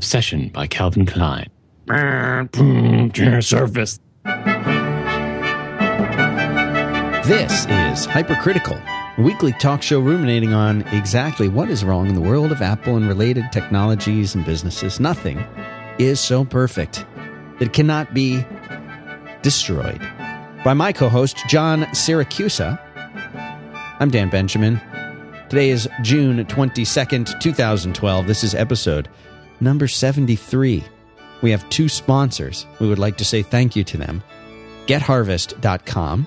[0.00, 1.50] Obsession by Calvin Klein.
[3.42, 4.00] Surface.
[7.26, 12.20] This is Hypercritical, a weekly talk show ruminating on exactly what is wrong in the
[12.22, 15.00] world of Apple and related technologies and businesses.
[15.00, 15.38] Nothing
[15.98, 17.04] is so perfect
[17.58, 18.42] that it cannot be
[19.42, 20.00] destroyed.
[20.64, 22.80] By my co host, John Siracusa.
[24.00, 24.80] I'm Dan Benjamin.
[25.50, 28.26] Today is June 22nd, 2012.
[28.26, 29.10] This is episode
[29.60, 30.84] number 73.
[31.42, 32.66] We have two sponsors.
[32.80, 34.22] We would like to say thank you to them
[34.86, 36.26] GetHarvest.com,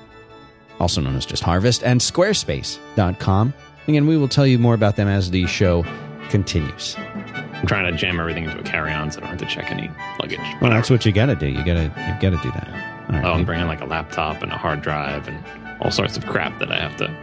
[0.80, 3.54] also known as just Harvest, and Squarespace.com.
[3.88, 5.84] Again, we will tell you more about them as the show
[6.30, 6.96] continues.
[6.98, 9.90] I'm trying to jam everything into a carry-on so I don't have to check any
[10.20, 10.40] luggage.
[10.62, 11.48] Well, that's what you got to do.
[11.48, 13.10] You got to you got to do that.
[13.10, 13.26] Right.
[13.26, 15.38] Oh, I'm bringing like a laptop and a hard drive and
[15.82, 17.14] all sorts of crap that I have to.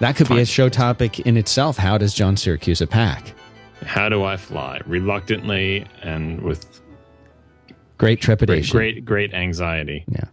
[0.00, 1.78] that could be a show topic in itself.
[1.78, 3.32] How does John Siracusa pack?
[3.84, 6.80] How do I fly reluctantly and with
[7.98, 8.76] Great great, trepidation.
[8.76, 10.04] great, great anxiety?
[10.08, 10.24] Yeah.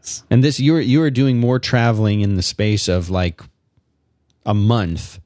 [0.00, 0.24] Yes.
[0.30, 3.42] And this you were you were doing more traveling in the space of like
[4.46, 5.20] a month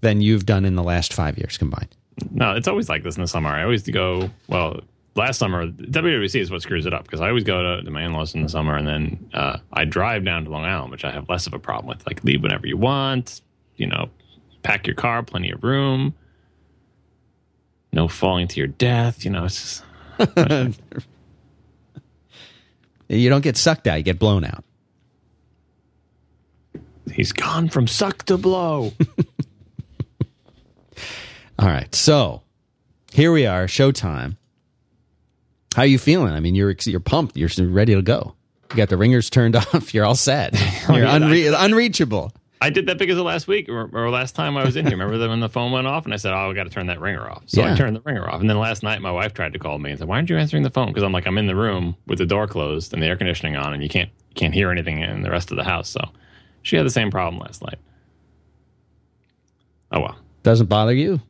[0.00, 1.96] than you've done in the last five years combined.
[2.30, 3.48] No, it's always like this in the summer.
[3.48, 4.80] I always go, well,
[5.16, 8.04] last summer, WWDC is what screws it up because I always go to, to my
[8.04, 11.04] in laws in the summer and then uh, I drive down to Long Island, which
[11.04, 12.06] I have less of a problem with.
[12.06, 13.40] Like, leave whenever you want,
[13.76, 14.10] you know,
[14.62, 16.14] pack your car, plenty of room,
[17.94, 19.24] no falling to your death.
[19.24, 19.82] You know, it's
[20.18, 20.80] just,
[23.08, 24.64] You don't get sucked out; you get blown out.
[27.12, 28.92] he's gone from suck to blow.
[31.58, 32.42] All right, so
[33.12, 34.36] here we are, showtime.
[35.76, 36.32] How are you feeling?
[36.32, 37.36] I mean, you're you're pumped.
[37.36, 38.34] You're ready to go.
[38.70, 39.92] You got the ringers turned off.
[39.94, 40.54] You're all set.
[40.88, 42.32] Oh, you're unre- unreachable.
[42.60, 44.96] I did that because of last week or, or last time I was in here.
[44.96, 46.86] Remember that when the phone went off and I said, "Oh, I got to turn
[46.86, 47.72] that ringer off." So Yeah.
[47.72, 49.90] I turned the ringer off, and then last night my wife tried to call me
[49.90, 51.96] and said, "Why aren't you answering the phone?" Because I'm like, I'm in the room
[52.06, 54.70] with the door closed and the air conditioning on, and you can't you can't hear
[54.70, 55.88] anything in the rest of the house.
[55.90, 56.00] So
[56.62, 57.78] she had the same problem last night.
[59.92, 60.16] Oh well.
[60.42, 61.20] Doesn't bother you.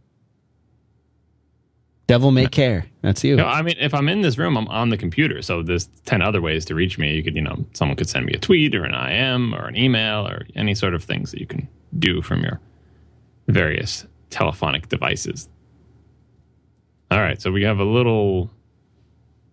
[2.07, 2.87] Devil may care.
[3.01, 3.37] That's you.
[3.37, 5.41] No, I mean, if I'm in this room, I'm on the computer.
[5.41, 7.15] So there's 10 other ways to reach me.
[7.15, 9.77] You could, you know, someone could send me a tweet or an IM or an
[9.77, 11.67] email or any sort of things that you can
[11.99, 12.61] do from your
[13.49, 15.49] various telephonic devices.
[17.11, 17.41] All right.
[17.41, 18.51] So we have a little.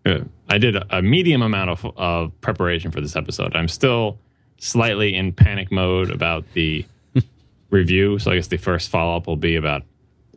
[0.05, 3.55] Uh, I did a, a medium amount of, of preparation for this episode.
[3.55, 4.17] I'm still
[4.57, 6.85] slightly in panic mode about the
[7.69, 8.19] review.
[8.19, 9.83] So I guess the first follow up will be about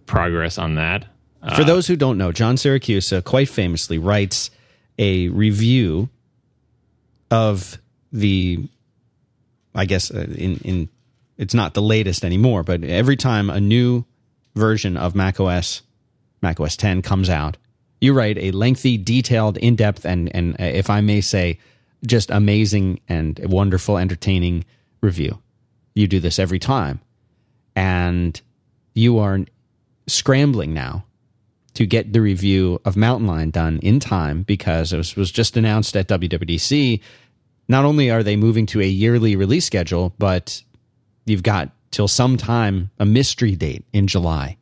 [0.07, 1.07] progress on that.
[1.53, 4.51] For those who don't know, John Siracusa quite famously writes
[4.99, 6.09] a review
[7.31, 7.79] of
[8.13, 8.67] the,
[9.75, 10.89] I guess uh, in in
[11.37, 14.05] it's not the latest anymore, but every time a new
[14.55, 15.83] version of macOS,
[16.41, 17.57] macOS 10 comes out,
[18.01, 21.59] you write a lengthy, detailed, in depth, and and uh, if I may say,
[22.07, 24.65] just amazing and wonderful, entertaining
[25.01, 25.41] review.
[25.95, 27.01] You do this every time,
[27.77, 28.41] and
[28.95, 29.41] you are
[30.07, 31.05] scrambling now
[31.75, 35.57] to get the review of Mountain Lion done in time because it was, was just
[35.57, 37.01] announced at WWDC.
[37.69, 40.63] Not only are they moving to a yearly release schedule, but
[41.27, 44.57] you've got till sometime a mystery date in July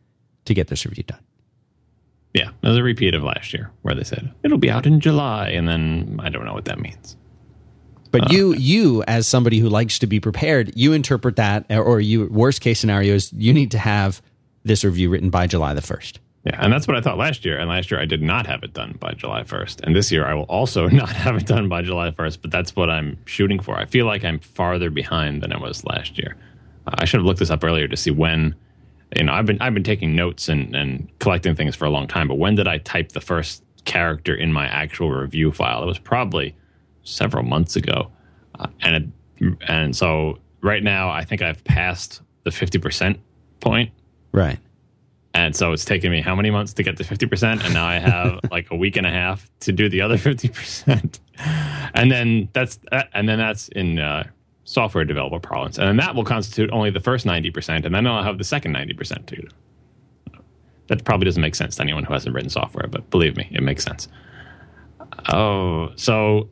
[0.44, 1.20] to get this review done.
[2.34, 5.00] Yeah, it was a repeat of last year where they said it'll be out in
[5.00, 7.16] July, and then I don't know what that means.
[8.10, 8.56] But you, uh.
[8.56, 12.80] you as somebody who likes to be prepared, you interpret that, or you worst case
[12.80, 14.22] scenario is you need to have
[14.64, 16.20] this review written by July the first.
[16.44, 17.58] Yeah, and that's what I thought last year.
[17.58, 19.82] And last year I did not have it done by July 1st.
[19.82, 22.74] And this year I will also not have it done by July 1st, but that's
[22.74, 23.76] what I'm shooting for.
[23.76, 26.36] I feel like I'm farther behind than I was last year.
[26.86, 28.54] Uh, I should have looked this up earlier to see when.
[29.14, 32.08] You know, I've been I've been taking notes and, and collecting things for a long
[32.08, 35.82] time, but when did I type the first character in my actual review file?
[35.82, 36.56] It was probably
[37.02, 38.10] several months ago,
[38.58, 43.20] uh, and it, and so right now I think I've passed the fifty percent
[43.60, 43.92] point,
[44.32, 44.58] Right.
[45.34, 47.64] And so it's taken me how many months to get to 50%?
[47.64, 51.18] And now I have like a week and a half to do the other 50%.
[51.94, 52.78] And then that's,
[53.14, 54.24] and then that's in uh,
[54.64, 55.78] software developer parlance.
[55.78, 57.86] And then that will constitute only the first 90%.
[57.86, 59.48] And then I'll have the second 90% to do.
[60.88, 63.62] That probably doesn't make sense to anyone who hasn't written software, but believe me, it
[63.62, 64.08] makes sense.
[65.32, 66.50] Oh, so,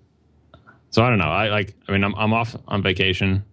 [0.90, 1.24] so I don't know.
[1.24, 3.44] I like, I mean, I'm, I'm off on vacation.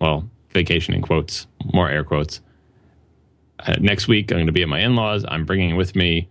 [0.00, 2.40] Well, vacation in quotes, more air quotes
[3.66, 5.24] uh, next week i'm going to be at my in-laws.
[5.28, 6.28] I'm bringing with me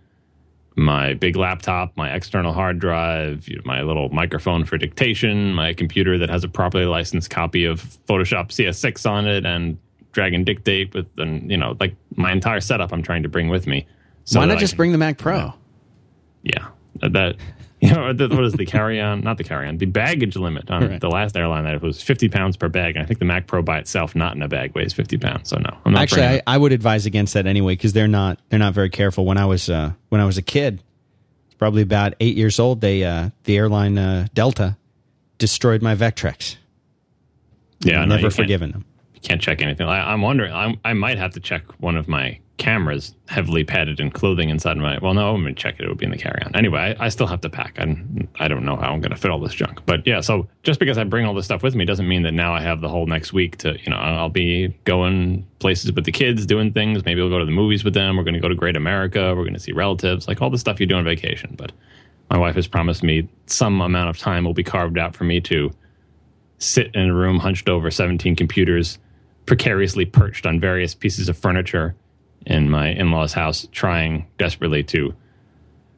[0.76, 6.30] my big laptop my external hard drive my little microphone for dictation my computer that
[6.30, 9.76] has a properly licensed copy of photoshop cs6 on it and
[10.12, 13.66] dragon dictate with and you know like my entire setup i'm trying to bring with
[13.66, 13.84] me
[14.32, 15.52] Why that not just can- bring the Mac Pro?
[16.42, 16.68] Yeah,
[17.02, 17.36] that
[17.82, 19.20] you know the, what is the carry on?
[19.22, 19.78] Not the carry on.
[19.78, 21.00] The baggage limit on Right.
[21.00, 23.46] the last airline that it was fifty pounds per bag, and I think the Mac
[23.46, 25.48] Pro by itself, not in a bag, weighs fifty pounds.
[25.48, 28.38] So no, I'm not Actually, I, I would advise against that anyway because they're not
[28.50, 29.24] they're not very careful.
[29.24, 30.82] When I was uh, when I was a kid,
[31.58, 34.76] probably about eight years old, they uh, the airline uh, Delta
[35.38, 36.56] destroyed my Vectrex.
[37.80, 38.84] yeah, no, never forgiven them.
[39.22, 39.86] Can't check anything.
[39.86, 40.52] I, I'm wondering.
[40.52, 44.76] I, I might have to check one of my cameras heavily padded in clothing inside
[44.76, 44.98] my.
[44.98, 45.84] Well, no, I'm to check it.
[45.84, 46.54] It would be in the carry on.
[46.54, 47.78] Anyway, I, I still have to pack.
[47.78, 47.96] I,
[48.38, 49.80] I don't know how I'm to fit all this junk.
[49.86, 52.32] But yeah, so just because I bring all this stuff with me doesn't mean that
[52.32, 56.04] now I have the whole next week to, you know, I'll be going places with
[56.04, 57.04] the kids, doing things.
[57.04, 58.16] Maybe we'll go to the movies with them.
[58.16, 59.34] We're to go to Great America.
[59.34, 61.54] We're to see relatives, like all the stuff you do on vacation.
[61.56, 61.72] But
[62.30, 65.40] my wife has promised me some amount of time will be carved out for me
[65.42, 65.72] to
[66.58, 68.98] sit in a room hunched over 17 computers,
[69.50, 71.96] precariously perched on various pieces of furniture
[72.46, 75.12] in my in law's house, trying desperately to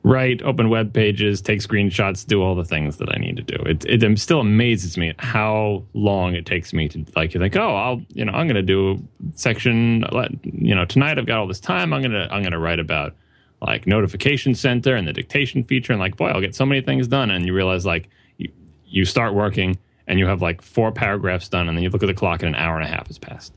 [0.02, 3.62] write, open web pages, take screenshots, do all the things that I need to do.
[3.66, 7.76] It, it still amazes me how long it takes me to like you think, oh,
[7.76, 10.02] I'll you know I'm going to do section.
[10.44, 11.92] You know, tonight I've got all this time.
[11.92, 13.14] I'm gonna I'm gonna write about
[13.60, 17.06] like notification center and the dictation feature, and like boy, I'll get so many things
[17.06, 17.30] done.
[17.30, 18.08] And you realize like
[18.38, 18.50] you
[18.86, 19.76] you start working
[20.12, 22.54] and you have like four paragraphs done, and then you look at the clock and
[22.54, 23.54] an hour and a half has passed.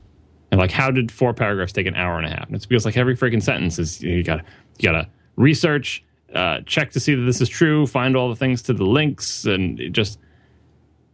[0.50, 2.46] And like, how did four paragraphs take an hour and a half?
[2.46, 4.42] And it's because like every freaking sentence is you got
[4.78, 5.06] you got to
[5.36, 6.02] research,
[6.34, 9.44] uh, check to see that this is true, find all the things to the links,
[9.44, 10.18] and it just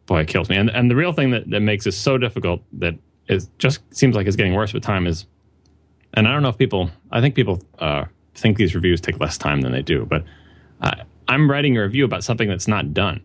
[0.07, 0.55] boy, it kills me.
[0.55, 2.95] And and the real thing that that makes it so difficult that
[3.27, 5.27] it just seems like it's getting worse with time is,
[6.15, 8.05] and I don't know if people, I think people uh,
[8.37, 10.23] think these reviews take less time than they do, but
[10.83, 13.25] uh, I'm writing a review about something that's not done.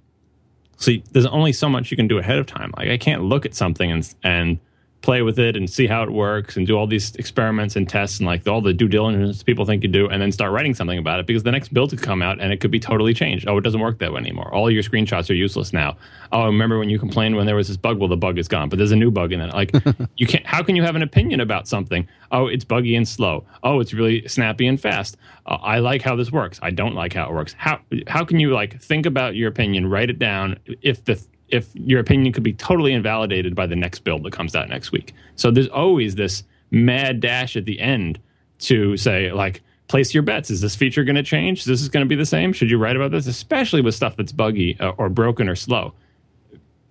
[0.77, 2.71] So there's only so much you can do ahead of time.
[2.77, 4.59] Like I can't look at something and and
[5.07, 8.19] play with it and see how it works and do all these experiments and tests
[8.19, 10.99] and like all the due diligence people think you do and then start writing something
[10.99, 13.47] about it because the next build could come out and it could be totally changed.
[13.47, 14.53] Oh, it doesn't work that way anymore.
[14.53, 15.95] All your screenshots are useless now.
[16.33, 17.99] Oh, remember when you complained when there was this bug?
[17.99, 19.53] Well, the bug is gone, but there's a new bug in it.
[19.53, 19.71] Like
[20.17, 20.45] you can't.
[20.45, 22.05] How can you have an opinion about something?
[22.33, 23.45] Oh, it's buggy and slow.
[23.63, 25.15] Oh, it's really snappy and fast.
[25.45, 26.59] Uh, I like how this works.
[26.61, 27.55] I don't like how it works.
[27.57, 31.69] How how can you like think about your opinion, write it down if the if
[31.73, 35.13] your opinion could be totally invalidated by the next build that comes out next week.
[35.35, 38.19] So there's always this mad dash at the end
[38.59, 40.49] to say like place your bets.
[40.49, 41.63] Is this feature going to change?
[41.63, 42.51] This is going to be the same.
[42.51, 45.93] Should you write about this, especially with stuff that's buggy uh, or broken or slow?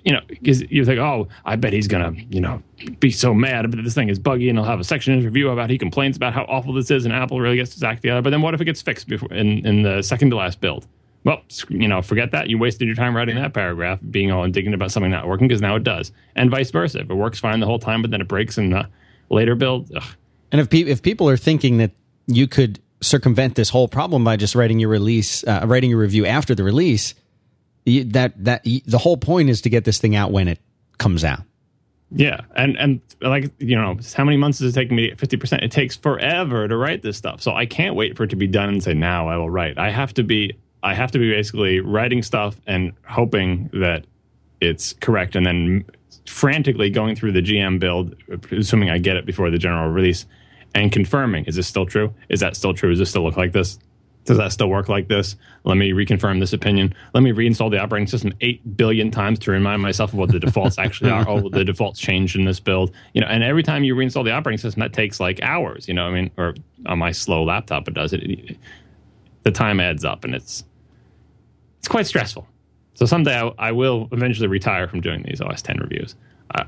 [0.05, 2.63] You know, 'cause you think, oh, I bet he's gonna, you know,
[3.01, 5.27] be so mad about this thing is buggy, and he'll have a section in his
[5.27, 8.03] review about he complains about how awful this is, and Apple really gets to act
[8.03, 8.23] together.
[8.23, 10.87] But then what if it gets fixed before in, in the second to last build?
[11.27, 12.49] Well, you know, forget that.
[12.49, 15.61] You wasted your time writing that paragraph, being all indignant about something not working because
[15.61, 17.01] now it does, and vice versa.
[17.01, 18.89] If it works fine the whole time, but then it breaks in the
[19.29, 20.05] later build, ugh,
[20.53, 21.91] And if pe- if people are thinking that
[22.29, 26.27] you could circumvent this whole problem by just writing your release, uh, writing your review
[26.27, 27.17] after the release,
[27.85, 30.61] you, that that y- the whole point is to get this thing out when it
[30.97, 31.41] comes out.
[32.13, 35.19] Yeah, and and like you know, how many months does it take me to get
[35.19, 35.65] fifty percent?
[35.65, 38.47] It takes forever to write this stuff, so I can't wait for it to be
[38.47, 39.77] done and say now I will write.
[39.77, 40.57] I have to be
[40.87, 44.07] I have to be basically writing stuff and hoping that
[44.61, 45.85] it's correct, and then
[46.27, 48.15] frantically going through the GM build,
[48.53, 50.27] assuming I get it before the general release,
[50.77, 52.15] and confirming is this still true?
[52.29, 52.91] Is that still true?
[52.91, 53.81] Does this still look like this?
[54.27, 55.35] Does that still work like this?
[55.65, 56.95] Let me reconfirm this opinion.
[57.15, 60.39] Let me reinstall the operating system eight billion times to remind myself of what the
[60.39, 61.29] defaults actually are.
[61.29, 62.93] Oh, the defaults changed in this build.
[63.13, 65.89] You know, and every time you reinstall the operating system, that takes like hours.
[65.89, 66.55] You know, I mean, or
[66.87, 68.57] on my slow laptop, it does it.
[69.43, 70.65] The time adds up, and it's
[71.79, 72.47] it's quite stressful.
[72.95, 76.15] So someday I, I will eventually retire from doing these OS 10 reviews.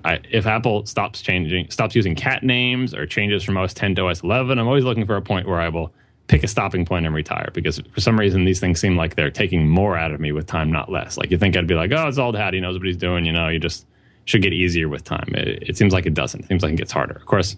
[0.04, 4.06] I, if Apple stops changing, stops using cat names or changes from OS 10 to
[4.08, 5.92] OS 11, I'm always looking for a point where I will
[6.26, 9.30] pick a stopping point and retire because for some reason these things seem like they're
[9.30, 11.16] taking more out of me with time, not less.
[11.16, 13.24] Like you think I'd be like, oh, it's old hat, he knows what he's doing.
[13.24, 13.86] You know, you just
[14.26, 15.32] should get easier with time.
[15.34, 16.44] It, it seems like it doesn't.
[16.44, 17.14] It seems like it gets harder.
[17.14, 17.56] Of course,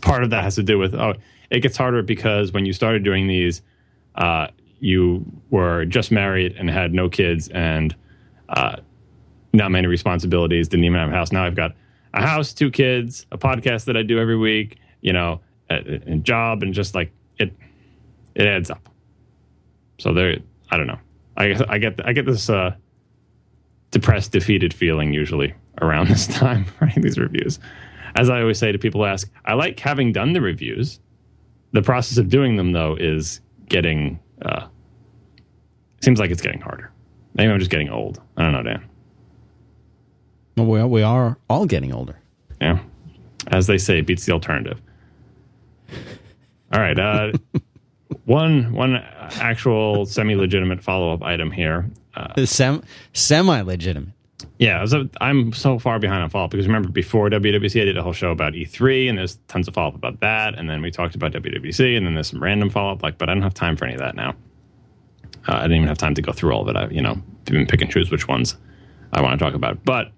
[0.00, 1.14] part of that has to do with oh,
[1.50, 3.62] it gets harder because when you started doing these,
[4.16, 4.48] uh,
[4.80, 7.94] you were just married and had no kids and
[8.48, 8.76] uh,
[9.52, 10.68] not many responsibilities.
[10.68, 11.32] Didn't even have a house.
[11.32, 11.72] Now I've got
[12.14, 14.78] a house, two kids, a podcast that I do every week.
[15.00, 15.76] You know, a,
[16.12, 17.54] a job, and just like it,
[18.34, 18.88] it adds up.
[19.98, 20.38] So there,
[20.70, 20.98] I don't know.
[21.36, 22.74] I I get I get this uh,
[23.90, 27.58] depressed, defeated feeling usually around this time writing these reviews.
[28.16, 31.00] As I always say to people, ask I like having done the reviews.
[31.72, 34.66] The process of doing them, though, is getting uh,
[36.00, 36.90] seems like it's getting harder.
[37.34, 38.20] Maybe I'm just getting old.
[38.36, 38.84] I don't know, Dan.
[40.56, 42.18] Well, we are, all getting older.
[42.60, 42.80] Yeah.
[43.46, 44.80] As they say, beats the alternative.
[46.72, 46.98] All right.
[46.98, 47.32] Uh,
[48.24, 51.90] one one actual semi-legitimate follow-up item here.
[52.14, 52.82] Uh, Sem-
[53.12, 54.12] semi-legitimate.
[54.58, 58.02] Yeah, so I'm so far behind on follow-up because remember before WWDC I did a
[58.02, 61.14] whole show about E3 and there's tons of follow-up about that, and then we talked
[61.14, 63.02] about WWDC and then there's some random follow-up.
[63.02, 64.34] Like, but I don't have time for any of that now.
[65.48, 66.76] Uh, I didn't even have time to go through all of it.
[66.76, 68.56] I, you know, even pick and choose which ones
[69.12, 69.84] I want to talk about.
[69.84, 70.12] But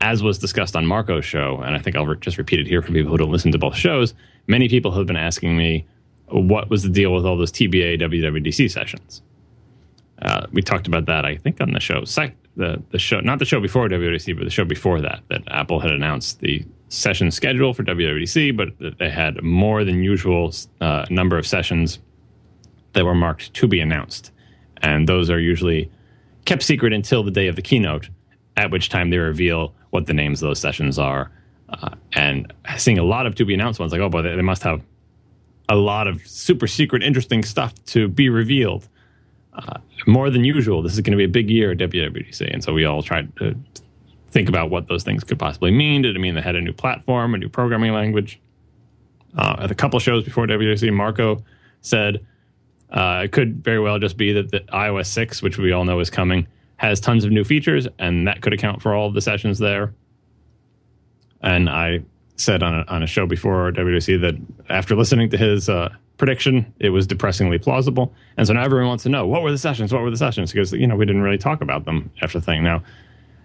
[0.00, 2.82] as was discussed on Marco's show, and I think I'll re- just repeat it here
[2.82, 4.14] for people who don't listen to both shows,
[4.46, 5.86] many people have been asking me
[6.26, 9.22] what was the deal with all those TBA WWDC sessions.
[10.20, 13.38] Uh, we talked about that, I think, on the show, sec- the the show, not
[13.38, 17.30] the show before WWDC, but the show before that, that Apple had announced the session
[17.30, 21.98] schedule for WWDC, but that they had more than usual uh, number of sessions
[22.92, 24.30] that were marked to be announced,
[24.82, 25.90] and those are usually
[26.44, 28.08] kept secret until the day of the keynote,
[28.56, 31.30] at which time they reveal what the names of those sessions are.
[31.68, 34.42] Uh, and seeing a lot of to be announced ones, like, oh boy, they, they
[34.42, 34.82] must have
[35.68, 38.88] a lot of super secret, interesting stuff to be revealed.
[39.54, 42.52] Uh, more than usual, this is going to be a big year at WWDC.
[42.52, 43.54] And so we all tried to
[44.28, 46.02] think about what those things could possibly mean.
[46.02, 48.40] Did it mean they had a new platform, a new programming language?
[49.36, 51.42] Uh, at a couple shows before WWDC, Marco
[51.80, 52.24] said
[52.90, 56.00] uh, it could very well just be that the iOS 6, which we all know
[56.00, 59.20] is coming, has tons of new features, and that could account for all of the
[59.20, 59.94] sessions there.
[61.40, 62.00] And I
[62.36, 64.34] said on a, on a show before WWDC that
[64.68, 65.90] after listening to his uh,
[66.22, 68.14] prediction, it was depressingly plausible.
[68.36, 69.92] And so now everyone wants to know what were the sessions?
[69.92, 70.52] What were the sessions?
[70.52, 72.62] Because you know we didn't really talk about them after the thing.
[72.62, 72.84] Now,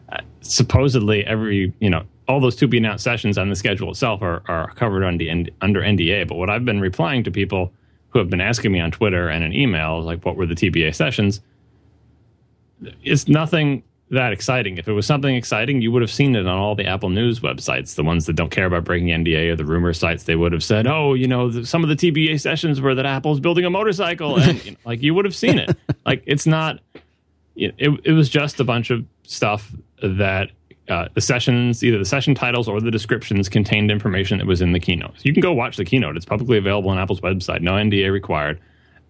[0.10, 4.22] uh, supposedly every you know all those to be announced sessions on the schedule itself
[4.22, 5.26] are, are covered under,
[5.62, 6.28] under NDA.
[6.28, 7.74] But what I've been replying to people
[8.10, 10.94] who have been asking me on Twitter and in email, like what were the TBA
[10.94, 11.42] sessions,
[13.04, 14.78] it's nothing that exciting.
[14.78, 17.42] If it was something exciting, you would have seen it on all the Apple News
[17.42, 20.24] websites, the ones that don't care about breaking NDA or the rumor sites.
[20.24, 23.06] They would have said, "Oh, you know, the, some of the TBA sessions were that
[23.06, 25.76] Apple's building a motorcycle," and you know, like you would have seen it.
[26.06, 26.80] like it's not.
[27.56, 29.74] It, it was just a bunch of stuff
[30.04, 30.52] that
[30.90, 34.74] uh, the sessions, either the session titles or the descriptions, contained information that was in
[34.74, 35.16] the keynote.
[35.16, 37.62] So you can go watch the keynote; it's publicly available on Apple's website.
[37.62, 38.62] No NDA required,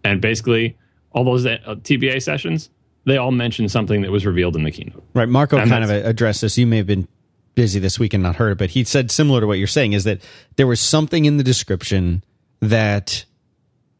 [0.03, 0.75] and basically
[1.11, 2.69] all those uh, TBA sessions
[3.07, 5.01] they all mentioned something that was revealed in the keynote.
[5.13, 5.29] Right.
[5.29, 6.57] Marco and kind of addressed this.
[6.57, 7.07] You may have been
[7.55, 9.93] busy this week and not heard it, but he said similar to what you're saying
[9.93, 10.21] is that
[10.57, 12.21] there was something in the description
[12.59, 13.25] that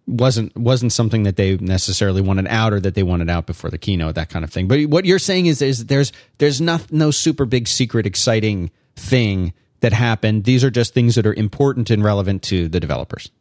[0.06, 3.78] wasn't wasn't something that they necessarily wanted out or that they wanted out before the
[3.78, 4.68] keynote, that kind of thing.
[4.68, 9.54] But what you're saying is is there's there's not no super big secret exciting thing
[9.80, 10.44] that happened.
[10.44, 13.32] These are just things that are important and relevant to the developers.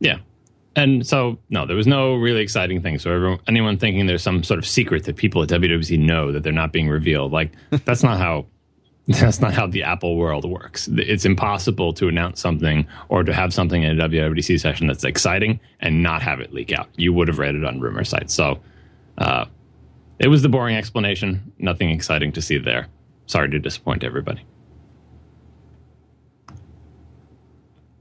[0.00, 0.18] Yeah.
[0.76, 2.98] And so, no, there was no really exciting thing.
[2.98, 6.42] So, everyone, anyone thinking there's some sort of secret that people at WWDC know that
[6.42, 7.52] they're not being revealed, like
[7.84, 8.46] that's not how
[9.06, 10.88] that's not how the Apple world works.
[10.92, 15.60] It's impossible to announce something or to have something in a WWDC session that's exciting
[15.80, 16.88] and not have it leak out.
[16.96, 18.34] You would have read it on rumor sites.
[18.34, 18.60] So,
[19.18, 19.44] uh,
[20.18, 21.52] it was the boring explanation.
[21.58, 22.88] Nothing exciting to see there.
[23.26, 24.42] Sorry to disappoint everybody.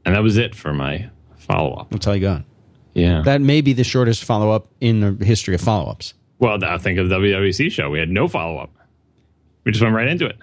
[0.05, 1.89] And that was it for my follow up.
[1.91, 2.43] That's all you got.
[2.93, 3.21] Yeah.
[3.23, 6.13] That may be the shortest follow up in the history of follow ups.
[6.39, 7.89] Well, I think of the WWDC show.
[7.89, 8.69] We had no follow up.
[9.63, 10.38] We just went right into it.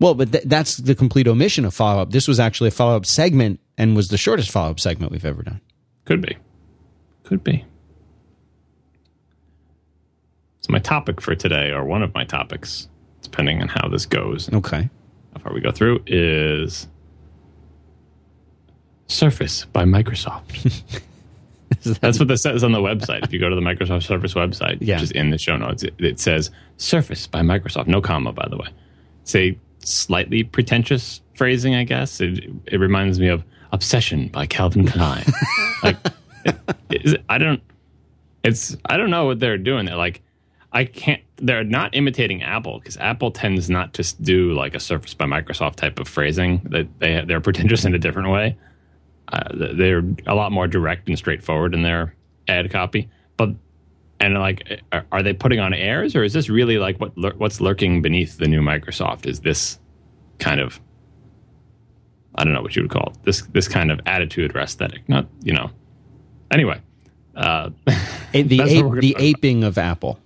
[0.00, 2.10] Well, but th- that's the complete omission of follow up.
[2.10, 5.24] This was actually a follow up segment and was the shortest follow up segment we've
[5.24, 5.60] ever done.
[6.06, 6.36] Could be.
[7.24, 7.64] Could be.
[10.60, 12.88] So, my topic for today, or one of my topics,
[13.22, 14.88] depending on how this goes, Okay.
[15.34, 16.88] how far we go through, is
[19.06, 21.00] Surface by Microsoft.
[22.00, 23.24] That's what this says on the website.
[23.24, 24.96] If you go to the Microsoft Surface website, Yeah.
[24.96, 27.86] which is in the show notes, it, it says Surface by Microsoft.
[27.88, 28.68] No comma, by the way.
[29.22, 32.20] It's a slightly pretentious phrasing, I guess.
[32.20, 35.24] It, it reminds me of Obsession by Calvin Klein.
[35.82, 35.96] like,
[36.44, 36.56] it,
[36.90, 37.60] it, I don't.
[38.44, 39.86] It's I don't know what they're doing.
[39.86, 40.22] They're like,
[40.72, 41.20] I can't.
[41.38, 45.74] They're not imitating Apple because Apple tends not to do like a Surface by Microsoft
[45.76, 46.60] type of phrasing.
[46.70, 48.56] That they they're pretentious in a different way.
[49.32, 52.14] Uh, they're a lot more direct and straightforward in their
[52.48, 53.08] ad copy.
[53.36, 53.50] But
[54.20, 58.02] and like, are, they putting on airs, or is this really like what what's lurking
[58.02, 59.26] beneath the new Microsoft?
[59.26, 59.78] Is this
[60.38, 60.80] kind of
[62.36, 63.22] I don't know what you would call it.
[63.24, 65.08] This this kind of attitude or aesthetic?
[65.08, 65.70] Not you know.
[66.50, 66.80] Anyway,
[67.34, 67.70] uh,
[68.32, 70.20] the ape, the talk aping of Apple.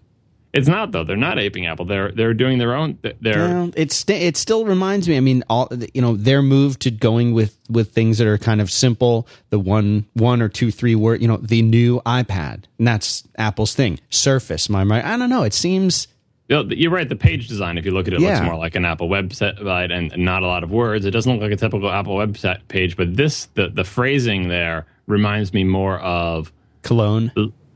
[0.52, 1.04] It's not though.
[1.04, 1.84] They're not aping Apple.
[1.84, 2.98] They're they're doing their own.
[3.02, 5.16] They're Well, it st- it still reminds me.
[5.16, 8.60] I mean, all you know, their move to going with with things that are kind
[8.60, 9.28] of simple.
[9.50, 11.22] The one one or two three word.
[11.22, 14.00] You know, the new iPad, and that's Apple's thing.
[14.10, 15.06] Surface, my my.
[15.06, 15.44] I don't know.
[15.44, 16.08] It seems
[16.48, 17.08] You know, You're right.
[17.08, 20.16] The page design, if you look at it, looks more like an Apple website and
[20.16, 21.04] not a lot of words.
[21.04, 24.86] It doesn't look like a typical Apple website page, but this the the phrasing there
[25.06, 26.52] reminds me more of
[26.82, 27.30] cologne.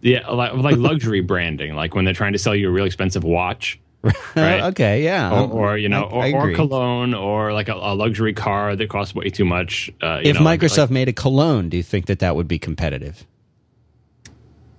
[0.05, 3.25] Yeah, like, like luxury branding, like when they're trying to sell you a real expensive
[3.25, 3.81] watch.
[4.37, 4.61] Right?
[4.65, 5.33] okay, yeah.
[5.33, 8.77] or, or you know, I- I or, or cologne, or like a, a luxury car
[8.77, 9.91] that costs way too much.
[10.03, 12.47] Uh, you if know, like- Microsoft made a cologne, do you think that that would
[12.47, 13.27] be competitive?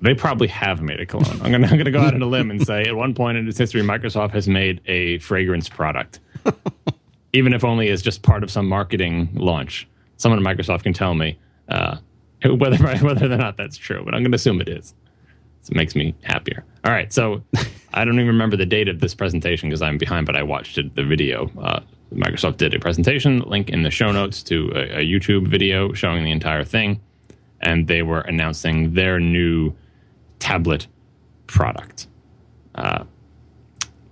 [0.01, 1.41] They probably have made a cologne.
[1.41, 3.47] I'm gonna I'm gonna go out on a limb and say at one point in
[3.47, 6.19] its history, Microsoft has made a fragrance product,
[7.33, 9.87] even if only as just part of some marketing launch.
[10.17, 11.39] Someone at Microsoft can tell me
[11.69, 11.97] uh,
[12.43, 14.93] whether whether or not that's true, but I'm gonna assume it is.
[15.69, 16.63] It makes me happier.
[16.83, 17.43] All right, so
[17.93, 20.77] I don't even remember the date of this presentation because I'm behind, but I watched
[20.77, 21.49] it, the video.
[21.59, 21.79] Uh,
[22.13, 26.23] Microsoft did a presentation, link in the show notes to a, a YouTube video showing
[26.23, 27.01] the entire thing,
[27.61, 29.73] and they were announcing their new
[30.39, 30.87] tablet
[31.47, 32.07] product.
[32.75, 33.05] Uh,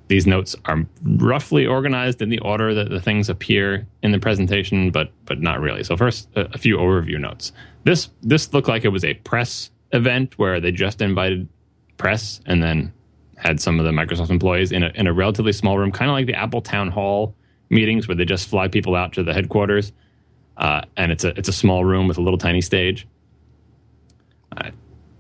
[0.08, 4.92] these notes are roughly organized in the order that the things appear in the presentation,
[4.92, 5.84] but but not really.
[5.84, 7.52] So first, a, a few overview notes.
[7.84, 11.48] This this looked like it was a press event where they just invited
[11.98, 12.92] press and then
[13.38, 16.14] had some of the Microsoft employees in a in a relatively small room, kind of
[16.14, 17.36] like the Apple Town Hall
[17.70, 19.92] meetings where they just fly people out to the headquarters,
[20.58, 23.08] uh, and it's a it's a small room with a little tiny stage.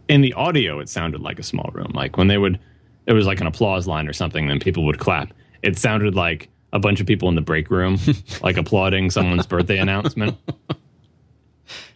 [0.09, 1.91] In the audio it sounded like a small room.
[1.93, 2.59] Like when they would
[3.07, 5.33] it was like an applause line or something then people would clap.
[5.61, 7.97] It sounded like a bunch of people in the break room
[8.43, 10.37] like applauding someone's birthday announcement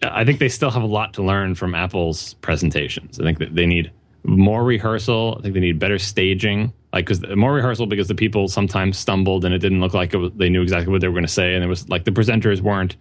[0.03, 3.55] i think they still have a lot to learn from apple's presentations i think that
[3.55, 3.91] they need
[4.23, 8.47] more rehearsal i think they need better staging like because more rehearsal because the people
[8.47, 11.25] sometimes stumbled and it didn't look like was, they knew exactly what they were going
[11.25, 12.97] to say and it was like the presenters weren't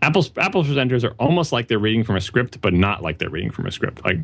[0.00, 3.30] Apple's Apple's presenters are almost like they're reading from a script, but not like they're
[3.30, 4.04] reading from a script.
[4.04, 4.18] Like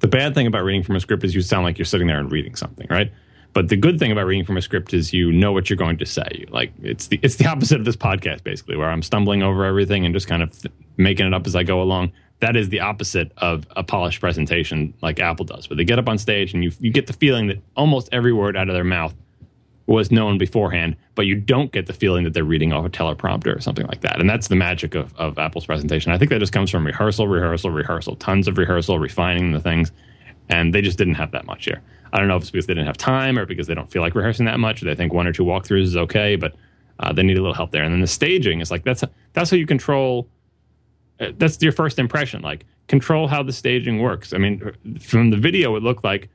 [0.00, 2.18] the bad thing about reading from a script is you sound like you're sitting there
[2.18, 3.12] and reading something, right?
[3.52, 5.98] But the good thing about reading from a script is you know what you're going
[5.98, 6.46] to say.
[6.48, 10.04] Like it's the it's the opposite of this podcast, basically, where I'm stumbling over everything
[10.04, 12.12] and just kind of th- making it up as I go along.
[12.40, 16.08] That is the opposite of a polished presentation like Apple does, where they get up
[16.08, 18.84] on stage and you you get the feeling that almost every word out of their
[18.84, 19.14] mouth
[19.86, 23.54] was known beforehand, but you don't get the feeling that they're reading off a teleprompter
[23.54, 24.20] or something like that.
[24.20, 26.12] And that's the magic of, of Apple's presentation.
[26.12, 29.92] I think that just comes from rehearsal, rehearsal, rehearsal, tons of rehearsal, refining the things.
[30.48, 31.82] And they just didn't have that much here.
[32.12, 34.02] I don't know if it's because they didn't have time or because they don't feel
[34.02, 34.82] like rehearsing that much.
[34.82, 36.54] Or they think one or two walkthroughs is okay, but
[37.00, 37.82] uh, they need a little help there.
[37.84, 40.28] And then the staging is like that's that's how you control.
[41.20, 42.42] Uh, that's your first impression.
[42.42, 44.32] Like control how the staging works.
[44.34, 46.28] I mean, from the video, it looked like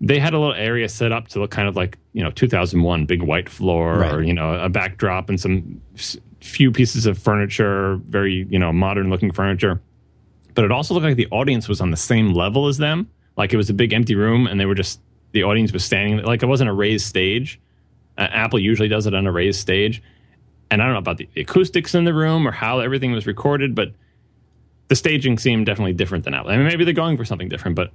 [0.00, 3.04] they had a little area set up to look kind of like you know 2001
[3.06, 4.14] big white floor Right.
[4.14, 5.80] or you know a backdrop and some
[6.40, 9.80] few pieces of furniture very you know modern looking furniture
[10.54, 13.52] but it also looked like the audience was on the same level as them like
[13.52, 15.00] it was a big empty room and they were just
[15.32, 17.60] the audience was standing like it wasn't a raised stage
[18.16, 20.02] uh, apple usually does it on a raised stage
[20.70, 23.74] and i don't know about the acoustics in the room or how everything was recorded
[23.74, 23.92] but
[24.88, 27.76] the staging seemed definitely different than apple i mean maybe they're going for something different
[27.76, 27.92] but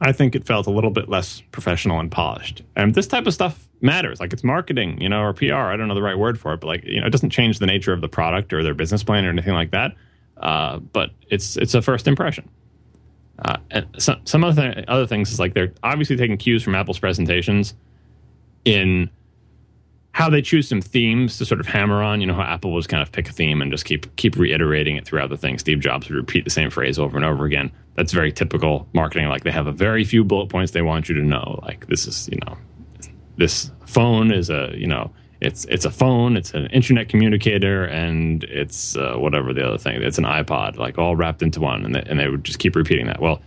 [0.00, 2.62] I think it felt a little bit less professional and polished.
[2.76, 4.20] And this type of stuff matters.
[4.20, 5.54] Like it's marketing, you know, or PR.
[5.54, 7.58] I don't know the right word for it, but like you know, it doesn't change
[7.58, 9.94] the nature of the product or their business plan or anything like that.
[10.36, 12.48] Uh, but it's it's a first impression.
[13.44, 16.74] Uh, and some some other th- other things is like they're obviously taking cues from
[16.74, 17.74] Apple's presentations
[18.64, 19.10] in
[20.12, 22.20] how they choose some themes to sort of hammer on.
[22.20, 24.96] You know how Apple was kind of pick a theme and just keep keep reiterating
[24.96, 25.58] it throughout the thing.
[25.58, 27.70] Steve Jobs would repeat the same phrase over and over again.
[27.94, 29.28] That's very typical marketing.
[29.28, 31.60] Like they have a very few bullet points they want you to know.
[31.62, 32.56] Like this is you know
[33.36, 38.42] this phone is a you know it's it's a phone, it's an internet communicator, and
[38.44, 40.02] it's uh, whatever the other thing.
[40.02, 42.74] It's an iPod, like all wrapped into one, and they, and they would just keep
[42.74, 43.20] repeating that.
[43.20, 43.40] Well,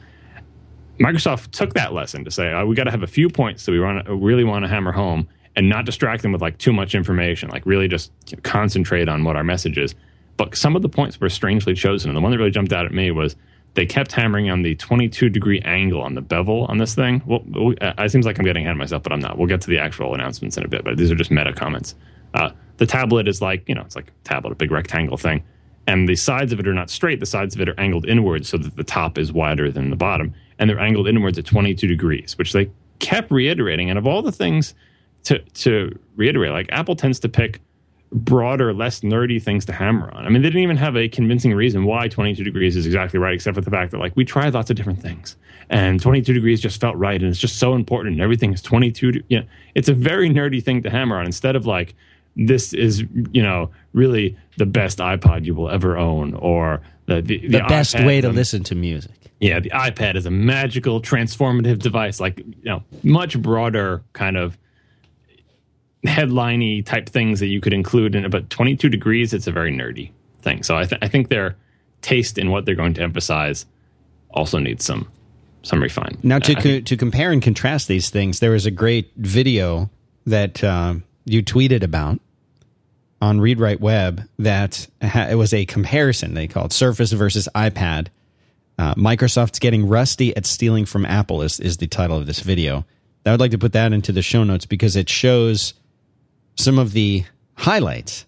[1.00, 3.72] Microsoft took that lesson to say, oh, we got to have a few points that
[3.72, 6.96] we want really want to hammer home and not distract them with like too much
[6.96, 8.12] information, like really just
[8.44, 9.96] concentrate on what our message is.
[10.38, 12.10] But some of the points were strangely chosen.
[12.10, 13.36] And the one that really jumped out at me was
[13.74, 17.22] they kept hammering on the 22 degree angle on the bevel on this thing.
[17.26, 19.38] Well, we- uh, it seems like I'm getting ahead of myself, but I'm not.
[19.38, 21.96] We'll get to the actual announcements in a bit, but these are just meta comments.
[22.34, 25.44] Uh, the tablet is like, you know, it's like a tablet, a big rectangle thing.
[25.88, 27.20] And the sides of it are not straight.
[27.20, 29.96] The sides of it are angled inwards so that the top is wider than the
[29.96, 30.34] bottom.
[30.60, 33.90] And they're angled inwards at 22 degrees, which they kept reiterating.
[33.90, 34.74] And of all the things
[35.24, 37.62] to, to reiterate, like Apple tends to pick
[38.12, 40.26] broader, less nerdy things to hammer on.
[40.26, 43.34] I mean, they didn't even have a convincing reason why 22 degrees is exactly right,
[43.34, 45.38] except for the fact that, like, we tried lots of different things.
[45.69, 47.21] And 22 degrees just felt right.
[47.21, 48.13] And it's just so important.
[48.13, 49.12] And everything is 22.
[49.13, 49.45] De- you know,
[49.76, 51.95] it's a very nerdy thing to hammer on instead of like,
[52.36, 57.47] this is, you know, really the best iPod you will ever own, or the, the,
[57.47, 59.12] The, best iPad way to listen to music.
[59.39, 64.58] yeah, the iPad is a magical, transformative device, like you know, much broader kind of
[66.06, 68.32] headliney type things that you could include in it.
[68.32, 70.12] But 22 degrees, it's a very nerdy
[70.42, 70.64] thing.
[70.64, 71.56] So I, th- I think their
[72.02, 73.66] taste in what they're going to emphasize
[74.32, 75.12] also needs some
[75.64, 76.18] some refine.
[76.24, 79.92] Now, to co- to compare and contrast these things, there was a great video
[80.26, 82.20] that uh, you tweeted about
[83.22, 86.34] on Read Write Web that ha- it was a comparison.
[86.34, 88.08] They called Surface versus iPad.
[88.80, 92.86] Uh, Microsoft's getting rusty at stealing from Apple is, is the title of this video.
[93.24, 95.76] I would like to put that into the show notes because it shows
[96.56, 97.24] some of the
[97.56, 98.26] highlights.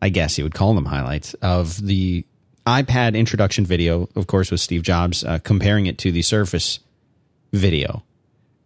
[0.00, 2.24] I guess you would call them highlights of the
[2.66, 6.80] iPad introduction video, of course, with Steve Jobs, uh, comparing it to the Surface
[7.52, 8.02] video.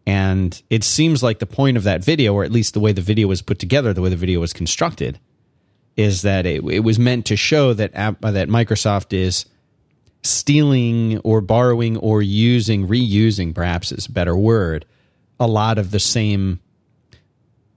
[0.07, 3.01] And it seems like the point of that video, or at least the way the
[3.01, 5.21] video was put together, the way the video was constructed,
[5.97, 9.47] is that it, it was meant to show that uh, that Microsoft is
[10.23, 14.85] stealing or borrowing or using, reusing, perhaps is a better word,
[15.39, 16.61] a lot of the same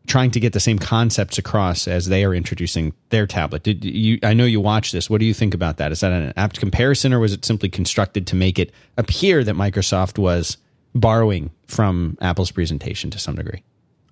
[0.07, 3.63] trying to get the same concepts across as they are introducing their tablet.
[3.63, 4.19] Did you?
[4.23, 5.09] I know you watched this.
[5.09, 5.91] What do you think about that?
[5.91, 9.55] Is that an apt comparison, or was it simply constructed to make it appear that
[9.55, 10.57] Microsoft was
[10.93, 13.63] borrowing from Apple's presentation to some degree?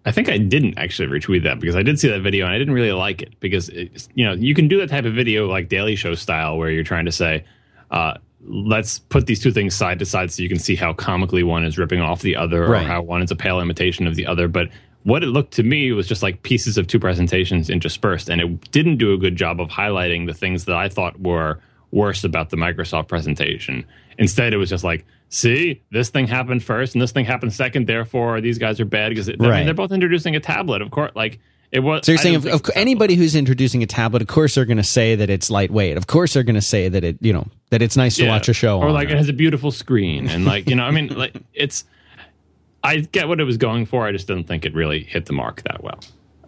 [0.06, 2.58] I think I didn't actually retweet that because I did see that video and I
[2.58, 5.70] didn't really like it because you know you can do that type of video like
[5.70, 7.46] Daily Show style where you're trying to say.
[7.90, 11.44] Uh, let's put these two things side to side so you can see how comically
[11.44, 12.84] one is ripping off the other Right.
[12.84, 14.50] or how one is a pale imitation of the other.
[14.50, 14.68] But
[15.04, 18.72] what it looked to me was just like pieces of two presentations interspersed, and it
[18.72, 21.60] didn't do a good job of highlighting the things that I thought were
[21.92, 23.86] worse about the Microsoft presentation.
[24.18, 27.88] Instead, it was just like, see, this thing happened first and this thing happened second.
[27.88, 30.82] Therefore, these guys are bad because I mean, they're both introducing a tablet.
[30.82, 31.40] Of course, like
[31.72, 32.06] it was.
[32.06, 34.84] So you're saying of, of anybody who's introducing a tablet, of course they're going to
[34.84, 35.98] say that it's lightweight.
[35.98, 38.48] Of course they're going to say that it, you know, that it's nice to watch
[38.48, 41.08] a show or like it has a beautiful screen and like you know i mean
[41.18, 41.86] like it's
[42.84, 45.34] i get what it was going for i just didn't think it really hit the
[45.34, 46.00] mark that well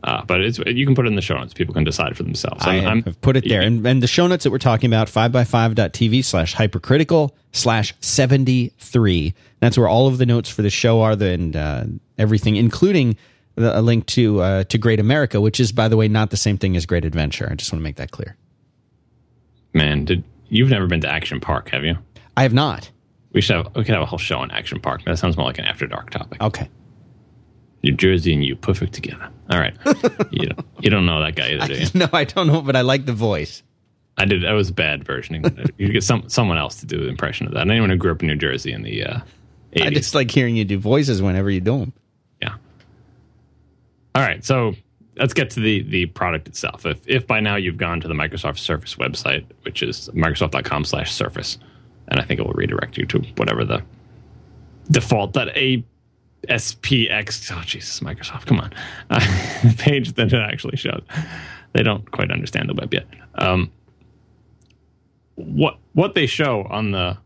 [0.04, 2.22] uh, but it's you can put it in the show notes people can decide for
[2.22, 3.62] themselves I I'm- I'm- have put it there.
[3.62, 9.34] And, and the show notes that we're talking about, 5by5.tv slash hypercritical slash 73.
[9.62, 11.86] That's where all of the notes for the show are the, and uh,
[12.20, 13.18] everything, including
[13.56, 16.38] the, a link to uh, to Great America, which is, by the way, not the
[16.38, 17.48] same thing as Great Adventure.
[17.52, 18.36] I just want to make that clear.
[19.74, 21.98] man did you've never been to action park have you
[22.38, 22.92] I have not.
[23.36, 25.46] We should have we could have a whole show on action park that sounds more
[25.46, 26.68] like an after dark topic Okay.
[27.84, 29.76] new jersey and you perfect together all right
[30.32, 32.76] you don't you don't know that guy either do you No, I don't know, but
[32.76, 33.62] I like the voice.
[34.18, 35.44] i did that was a bad version
[35.78, 38.22] you get some someone else to do the impression of that anyone who grew up
[38.24, 39.20] in new jersey in the uh
[39.74, 41.94] 80s I just like hearing you do voices whenever you do them.
[42.42, 42.56] Yeah.
[44.16, 44.74] All right, so
[45.18, 46.86] let's get to the the product itself.
[46.86, 51.58] If if by now you've gone to the Microsoft Surface website, which is microsoft.com/surface,
[52.08, 53.84] and I think it will redirect you to whatever the
[54.90, 55.84] default that a
[56.48, 57.52] SPX.
[57.56, 58.74] Oh Jesus, Microsoft, come on,
[59.10, 59.20] uh,
[59.78, 61.04] page that it actually shows.
[61.74, 63.06] They don't quite understand the web yet.
[63.36, 63.72] Um,
[65.36, 67.18] what what they show on the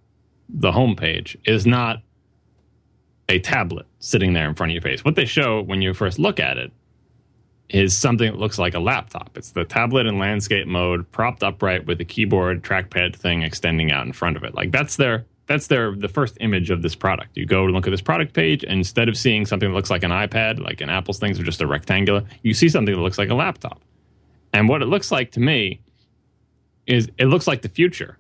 [0.50, 2.02] the homepage is not
[3.28, 5.06] a tablet sitting there in front of your face.
[5.06, 6.72] What they show when you first look at it
[7.70, 9.38] is something that looks like a laptop.
[9.38, 14.06] It's the tablet in landscape mode, propped upright with a keyboard trackpad thing extending out
[14.06, 14.56] in front of it.
[14.56, 17.38] Like that's their that's their the first image of this product.
[17.38, 19.90] You go and look at this product page, and instead of seeing something that looks
[19.90, 23.02] like an iPad, like an Apple's things are just a rectangular, you see something that
[23.02, 23.82] looks like a laptop.
[24.54, 25.82] And what it looks like to me
[26.88, 28.18] is it looks like the future.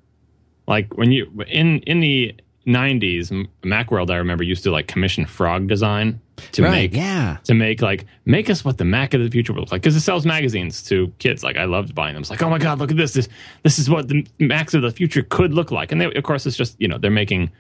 [0.68, 2.36] Like when you in in the
[2.70, 6.72] 90s M- macworld i remember used to like commission frog design to right.
[6.72, 7.38] make yeah.
[7.44, 9.96] to make like make us what the mac of the future will look like because
[9.96, 11.44] it sells magazines to kids.
[11.44, 12.22] Like i loved buying them.
[12.22, 13.14] It's like oh my god look at this.
[13.14, 13.28] This
[13.64, 15.92] this is what the macs of the future could look like.
[15.92, 17.52] And they, of course it's just you know they're making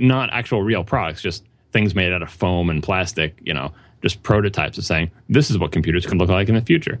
[0.00, 4.22] not actual real products just things made out of foam and plastic you know just
[4.22, 7.00] prototypes of saying this is what computers could look like in the future.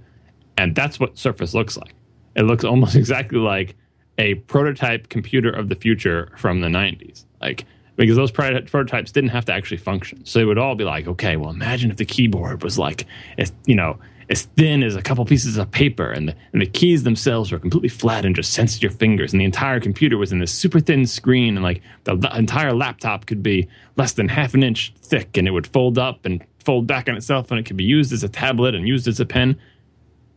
[0.56, 1.94] And that's what surface looks like.
[2.36, 3.76] It looks almost exactly like
[4.16, 7.64] a prototype computer of the future from the 90s like
[7.96, 10.24] because those prototypes didn't have to actually function.
[10.26, 13.06] So they would all be like okay well imagine if the keyboard was like
[13.38, 13.98] as you know
[14.30, 17.58] as thin as a couple pieces of paper and the, and the keys themselves were
[17.58, 20.80] completely flat and just sensed your fingers and the entire computer was in this super
[20.80, 25.36] thin screen and like the, entire laptop could be less than half an inch thick
[25.36, 28.12] and it would fold up and fold back on itself and it could be used
[28.12, 29.58] as a tablet and used as a pen.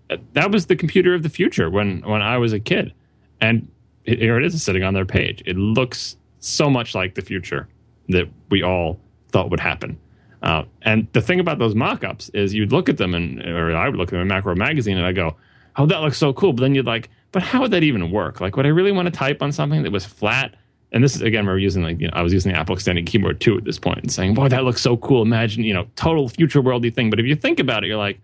[0.09, 2.93] Uh, that was the computer of the future when when I was a kid,
[3.41, 3.69] and
[4.05, 5.43] it, here it is sitting on their page.
[5.45, 7.67] It looks so much like the future
[8.09, 9.97] that we all thought would happen.
[10.41, 13.89] Uh, and the thing about those mock-ups is you'd look at them and or I
[13.89, 15.35] would look at them in Macworld Magazine and I go,
[15.75, 18.39] "Oh, that looks so cool." But then you'd like, "But how would that even work?
[18.39, 20.55] Like, would I really want to type on something that was flat?"
[20.91, 23.07] And this is again, we're using like you know, I was using the Apple Extended
[23.07, 25.87] Keyboard II at this point, and saying, "Boy, that looks so cool." Imagine you know,
[25.95, 27.09] total future worldy thing.
[27.09, 28.19] But if you think about it, you're like,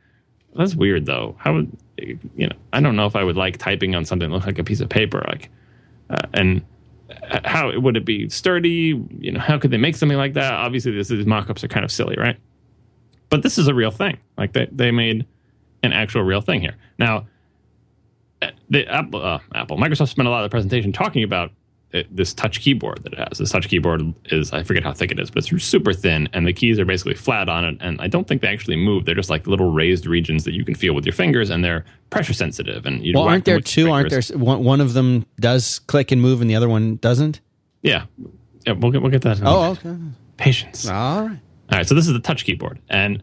[0.56, 1.36] that's weird though.
[1.40, 2.56] How would you know?
[2.72, 4.82] I don't know if I would like typing on something that looks like a piece
[4.82, 5.24] of paper.
[5.28, 5.50] Like,
[6.10, 6.62] uh, and
[7.44, 9.02] how would it be sturdy?
[9.20, 10.54] You know, how could they make something like that?
[10.54, 12.38] Obviously, this, these mock-ups are kind of silly, right?
[13.30, 14.18] But this is a real thing.
[14.38, 15.26] Like they they made
[15.82, 16.76] an actual real thing here.
[17.00, 17.28] Now,
[18.42, 21.52] uh, the Apple, uh, Apple, Microsoft spent a lot of the presentation talking about
[21.94, 23.38] it, this touch keyboard that it has.
[23.38, 26.48] This touch keyboard is I forget how thick it is, but it's super thin, and
[26.48, 27.78] the keys are basically flat on it.
[27.80, 29.06] And I don't think they actually move.
[29.06, 31.86] They're just like little raised regions that you can feel with your fingers, and they're
[32.10, 32.86] pressure sensitive.
[32.86, 33.92] And you well, aren't there two?
[33.92, 37.42] Aren't there one, one of them does click and move, and the other one doesn't?
[37.84, 38.06] Yeah,
[38.66, 38.74] yeah.
[38.74, 39.40] We'll get we'll get that.
[39.44, 39.96] Oh, okay.
[40.38, 40.88] Patience.
[40.88, 41.40] All right.
[41.72, 41.88] All right.
[41.88, 43.22] So this is the touch keyboard, and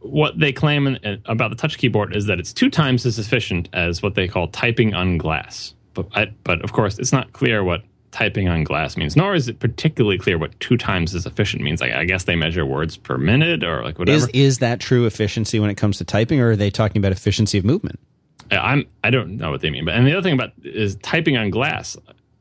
[0.00, 3.68] what they claim in, about the touch keyboard is that it's two times as efficient
[3.72, 5.74] as what they call typing on glass.
[5.94, 7.82] But I, but of course, it's not clear what
[8.12, 11.80] typing on glass means, nor is it particularly clear what two times as efficient means.
[11.80, 14.16] Like, I guess they measure words per minute or like whatever.
[14.16, 17.10] Is is that true efficiency when it comes to typing, or are they talking about
[17.10, 17.98] efficiency of movement?
[18.52, 20.94] Uh, I'm I don't know what they mean, but and the other thing about is
[20.96, 21.96] typing on glass.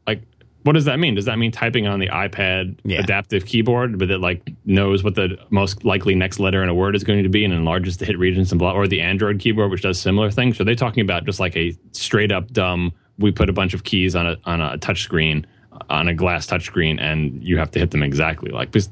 [0.05, 0.21] Like,
[0.63, 1.15] what does that mean?
[1.15, 2.99] Does that mean typing on the iPad yeah.
[2.99, 6.95] adaptive keyboard, but it like knows what the most likely next letter in a word
[6.95, 9.71] is going to be and enlarges the hit regions and blah, or the Android keyboard,
[9.71, 10.57] which does similar things?
[10.57, 12.91] So are they talking about just like a straight up dumb?
[13.17, 15.45] We put a bunch of keys on a on a touch screen
[15.91, 18.89] on a glass touchscreen and you have to hit them exactly like because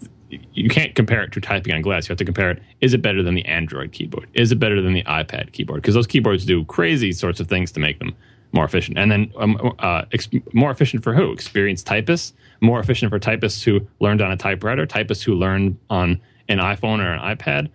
[0.54, 2.08] you can't compare it to typing on glass.
[2.08, 2.62] You have to compare it.
[2.82, 4.28] Is it better than the Android keyboard?
[4.34, 5.82] Is it better than the iPad keyboard?
[5.82, 8.16] Because those keyboards do crazy sorts of things to make them
[8.52, 8.98] more efficient.
[8.98, 11.32] And then um, uh, ex- more efficient for who?
[11.32, 12.34] Experienced typists.
[12.62, 14.86] More efficient for typists who learned on a typewriter.
[14.86, 17.70] Typists who learned on an iPhone or an iPad.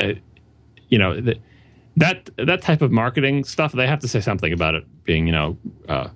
[0.00, 0.18] Uh,
[0.88, 1.38] you know the,
[1.96, 3.72] that that type of marketing stuff.
[3.72, 5.58] They have to say something about it being you know.
[5.88, 6.08] Uh,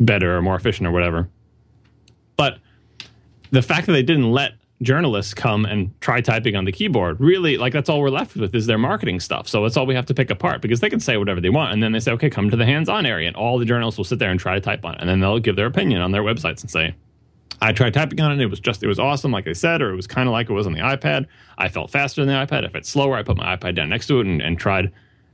[0.00, 1.28] better or more efficient or whatever.
[2.36, 2.58] But
[3.50, 7.58] the fact that they didn't let journalists come and try typing on the keyboard really
[7.58, 9.46] like that's all we're left with is their marketing stuff.
[9.46, 11.72] So that's all we have to pick apart because they can say whatever they want.
[11.72, 13.28] And then they say okay come to the hands-on area.
[13.28, 15.00] And all the journalists will sit there and try to type on it.
[15.00, 16.94] And then they'll give their opinion on their websites and say
[17.60, 18.42] i tried typing on it.
[18.42, 20.48] It was just it was awesome like they said or it was kind of like
[20.48, 21.26] it was on the ipad.
[21.58, 22.64] I felt faster than the ipad.
[22.64, 24.92] If it's slower i put my ipad down next to it and, and tried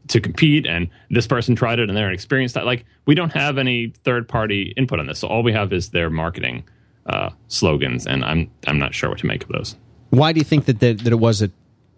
[0.08, 2.66] to compete and this person tried it and they're experienced that.
[2.66, 5.90] Like we don't have any third party input on this so all we have is
[5.90, 6.64] their marketing
[7.06, 9.76] uh, slogans and i'm i'm not sure what to make of those.
[10.10, 11.50] Why do you think that that, that it was a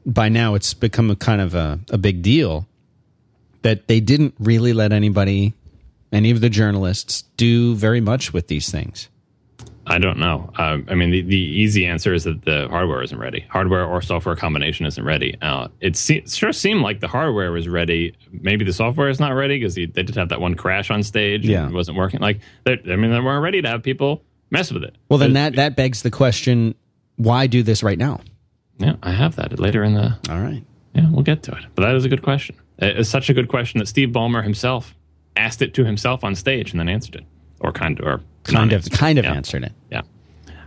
[0.07, 2.67] by now it's become a kind of a, a big deal
[3.63, 5.55] that they didn't really let anybody
[6.13, 9.09] any of the journalists do very much with these things
[9.89, 10.51] I don't know.
[10.57, 13.47] Uh, I mean, the, the easy answer is that the hardware isn't ready.
[13.49, 15.37] Hardware or software combination isn't ready.
[15.41, 18.15] Uh, it se- sure seemed like the hardware was ready.
[18.31, 21.47] Maybe the software is not ready because they did have that one crash on stage.
[21.47, 21.67] Yeah.
[21.67, 22.21] it wasn't working.
[22.21, 24.97] Like, I mean, they weren't ready to have people mess with it.
[25.09, 26.75] Well, then that, that begs the question
[27.17, 28.21] why do this right now?
[28.79, 30.17] Yeah, I have that later in the.
[30.31, 30.65] All right.
[30.95, 31.65] Yeah, we'll get to it.
[31.75, 32.57] But that is a good question.
[32.79, 34.95] It's such a good question that Steve Ballmer himself
[35.37, 37.25] asked it to himself on stage and then answered it,
[37.61, 38.21] or kind of, or
[38.53, 39.35] kind of kind of yeah.
[39.35, 39.73] answered it.
[39.91, 40.03] Yeah.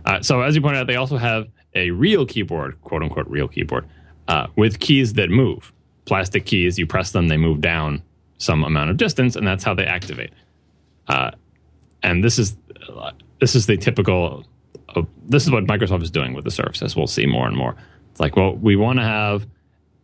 [0.04, 3.48] Uh, so as you pointed out, they also have a real keyboard, quote unquote real
[3.48, 3.86] keyboard,
[4.28, 5.72] uh, with keys that move.
[6.04, 8.02] Plastic keys, you press them, they move down
[8.38, 10.32] some amount of distance, and that's how they activate.
[11.06, 11.30] Uh,
[12.02, 12.56] and this is
[13.40, 14.44] this is the typical.
[15.28, 16.96] this is what Microsoft is doing with the Surface.
[16.96, 17.76] We'll see more and more.
[18.10, 19.46] It's like, well, we want to have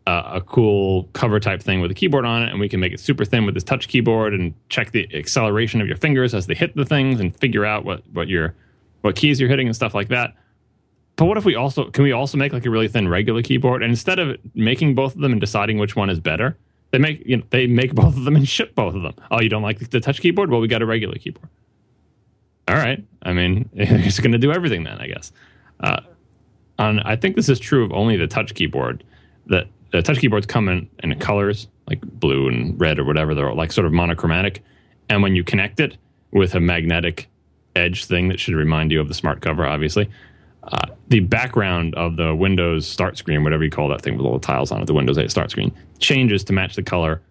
[0.08, 3.00] a cool cover type thing with a keyboard on it, and we can make it
[3.00, 6.54] super thin with this touch keyboard and check the acceleration of your fingers as they
[6.54, 8.54] hit the things and figure out what what your
[9.02, 10.34] what keys you're hitting and stuff like that.
[11.16, 13.82] But what if we also can we also make like a really thin regular keyboard
[13.82, 16.56] and instead of making both of them and deciding which one is better,
[16.90, 19.14] they make you know they make both of them and ship both of them.
[19.30, 20.50] Oh, you don't like the touch keyboard?
[20.50, 21.48] Well, we got a regular keyboard.
[22.68, 23.02] All right.
[23.22, 25.32] I mean, it's going to do everything then, I guess.
[25.80, 26.00] Uh,
[26.78, 29.02] I think this is true of only the touch keyboard.
[29.46, 33.34] That the touch keyboards come in, in colors like blue and red or whatever.
[33.34, 34.62] They're like sort of monochromatic.
[35.08, 35.96] And when you connect it
[36.30, 37.28] with a magnetic
[37.74, 40.10] edge thing that should remind you of the smart cover, obviously,
[40.64, 44.34] uh, the background of the Windows start screen, whatever you call that thing with all
[44.34, 47.22] the tiles on it, the Windows 8 start screen, changes to match the color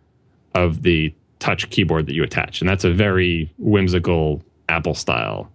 [0.56, 2.62] of the touch keyboard that you attach.
[2.62, 5.52] And that's a very whimsical Apple style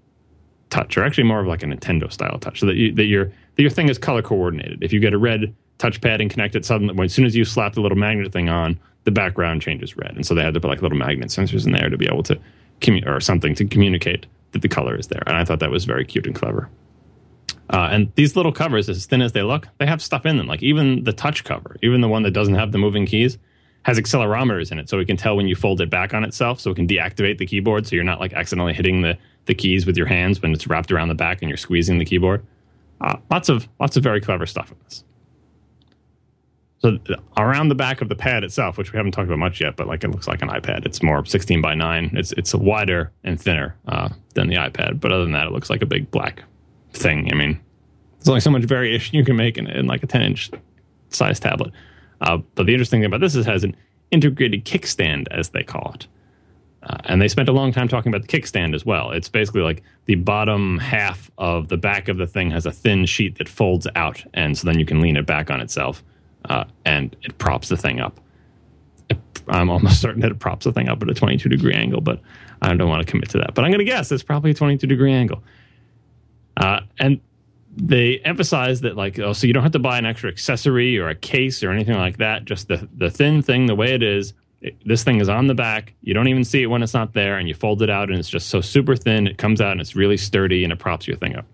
[0.71, 3.27] touch, or actually more of like a Nintendo style touch, so that, you, that your
[3.57, 4.83] that your thing is color coordinated.
[4.83, 7.75] If you get a red touchpad and connect it suddenly, as soon as you slap
[7.75, 10.13] the little magnet thing on, the background changes red.
[10.15, 12.23] And so they had to put like little magnet sensors in there to be able
[12.25, 12.39] to
[12.81, 15.23] commu- or something to communicate that the color is there.
[15.27, 16.69] And I thought that was very cute and clever.
[17.71, 20.47] Uh, and these little covers, as thin as they look, they have stuff in them.
[20.47, 23.39] Like even the touch cover, even the one that doesn't have the moving keys,
[23.85, 26.61] has accelerometers in it, so it can tell when you fold it back on itself,
[26.61, 29.87] so it can deactivate the keyboard, so you're not like accidentally hitting the the keys
[29.87, 32.45] with your hands when it's wrapped around the back and you're squeezing the keyboard.
[33.01, 35.03] Uh, lots of lots of very clever stuff in this.
[36.83, 36.99] So
[37.37, 39.87] around the back of the pad itself, which we haven't talked about much yet, but
[39.87, 40.85] like it looks like an iPad.
[40.85, 42.11] It's more 16 by 9.
[42.15, 45.71] It's it's wider and thinner uh, than the iPad, but other than that, it looks
[45.71, 46.43] like a big black
[46.93, 47.33] thing.
[47.33, 47.61] I mean,
[48.19, 50.51] there's only so much variation you can make in, in like a 10 inch
[51.11, 51.73] size tablet.
[52.21, 53.77] Uh, but the interesting thing about this is it has an
[54.11, 56.09] integrated kickstand, as they call it.
[56.83, 59.13] Uh, and they spent a long time talking about the kickstand as well.
[59.13, 63.07] It's basically like the bottom half of the back of the thing has a thin
[63.07, 66.03] sheet that folds out, and so then you can lean it back on itself
[66.47, 68.21] uh, and it props the thing up.
[69.49, 72.21] I'm almost certain that it props the thing up at a 22 degree angle, but
[72.61, 73.55] I don't want to commit to that.
[73.55, 75.43] But I'm going to guess it's probably a 22 degree angle.
[76.57, 77.21] Uh, and
[77.75, 81.09] they emphasize that, like, oh, so you don't have to buy an extra accessory or
[81.09, 82.45] a case or anything like that.
[82.45, 84.35] Just the, the thin thing, the way it is.
[84.61, 85.95] It, this thing is on the back.
[86.03, 88.19] You don't even see it when it's not there, and you fold it out, and
[88.19, 89.27] it's just so super thin.
[89.27, 91.47] It comes out and it's really sturdy, and it props your thing up.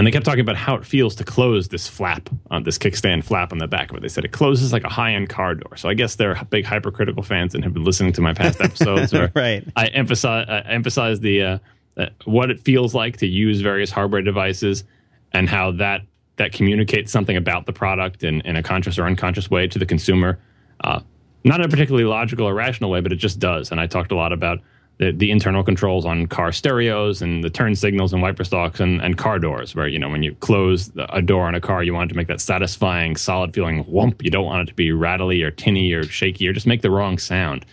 [0.00, 3.22] And they kept talking about how it feels to close this flap on this kickstand
[3.22, 4.00] flap on the back of it.
[4.00, 5.76] They said it closes like a high end car door.
[5.76, 9.12] So I guess they're big hypercritical fans and have been listening to my past episodes.
[9.34, 9.62] right.
[9.76, 11.58] I emphasize I emphasize the uh,
[11.98, 14.84] uh, what it feels like to use various hardware devices
[15.32, 16.00] and how that
[16.36, 19.84] that communicates something about the product in, in a conscious or unconscious way to the
[19.84, 20.38] consumer.
[20.82, 21.00] Uh,
[21.44, 23.70] not in a particularly logical or rational way, but it just does.
[23.70, 24.60] And I talked a lot about
[25.00, 29.00] the, the internal controls on car stereos and the turn signals and wiper stalks and,
[29.00, 31.94] and car doors, where, you know, when you close a door on a car, you
[31.94, 34.22] want it to make that satisfying, solid feeling whump.
[34.22, 36.90] You don't want it to be rattly or tinny or shaky or just make the
[36.90, 37.64] wrong sound.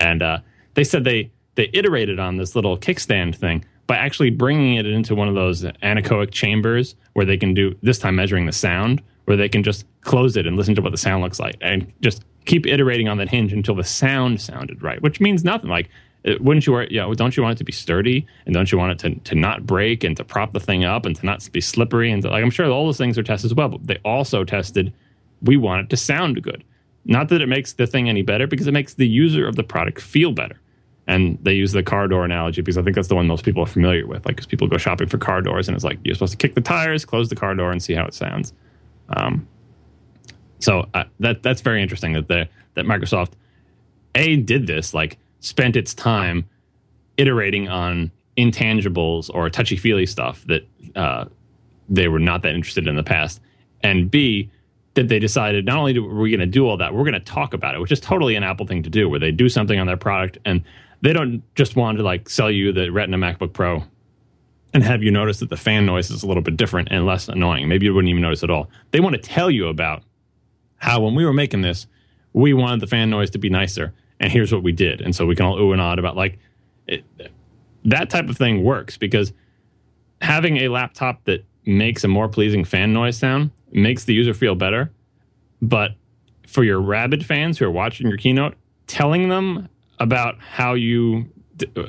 [0.00, 0.38] And uh,
[0.72, 5.14] they said they, they iterated on this little kickstand thing by actually bringing it into
[5.14, 9.36] one of those anechoic chambers where they can do, this time measuring the sound, where
[9.36, 12.24] they can just close it and listen to what the sound looks like and just
[12.46, 15.68] keep iterating on that hinge until the sound sounded right, which means nothing.
[15.68, 15.90] Like
[16.24, 16.80] it, wouldn't you?
[16.90, 19.34] Yeah, don't you want it to be sturdy and don't you want it to, to
[19.34, 22.30] not break and to prop the thing up and to not be slippery and to,
[22.30, 23.68] like I'm sure all those things are tested as well.
[23.68, 24.92] But they also tested
[25.42, 26.64] we want it to sound good.
[27.04, 29.62] Not that it makes the thing any better because it makes the user of the
[29.62, 30.60] product feel better.
[31.06, 33.62] And they use the car door analogy because I think that's the one most people
[33.62, 34.26] are familiar with.
[34.26, 36.54] Like, because people go shopping for car doors and it's like you're supposed to kick
[36.54, 38.52] the tires, close the car door, and see how it sounds.
[39.10, 39.48] Um,
[40.58, 43.32] so uh, that that's very interesting that the that Microsoft
[44.14, 46.48] a did this like spent its time
[47.16, 51.24] iterating on intangibles or touchy feely stuff that uh,
[51.88, 53.40] they were not that interested in the past,
[53.82, 54.50] and B
[54.94, 57.20] that they decided not only are we going to do all that, we're going to
[57.20, 59.78] talk about it, which is totally an Apple thing to do, where they do something
[59.78, 60.64] on their product and
[61.02, 63.84] they don't just want to like sell you the Retina MacBook Pro
[64.74, 67.28] and have you notice that the fan noise is a little bit different and less
[67.28, 67.68] annoying.
[67.68, 68.68] Maybe you wouldn't even notice at all.
[68.90, 70.02] They want to tell you about
[70.76, 71.86] how when we were making this,
[72.32, 75.00] we wanted the fan noise to be nicer and here's what we did.
[75.00, 76.38] And so we can all ooh and ah about like
[76.86, 77.04] it,
[77.84, 79.32] that type of thing works because
[80.20, 84.54] having a laptop that makes a more pleasing fan noise sound makes the user feel
[84.54, 84.90] better.
[85.60, 85.92] But
[86.46, 88.54] for your rabid fans who are watching your keynote,
[88.86, 91.30] telling them about how you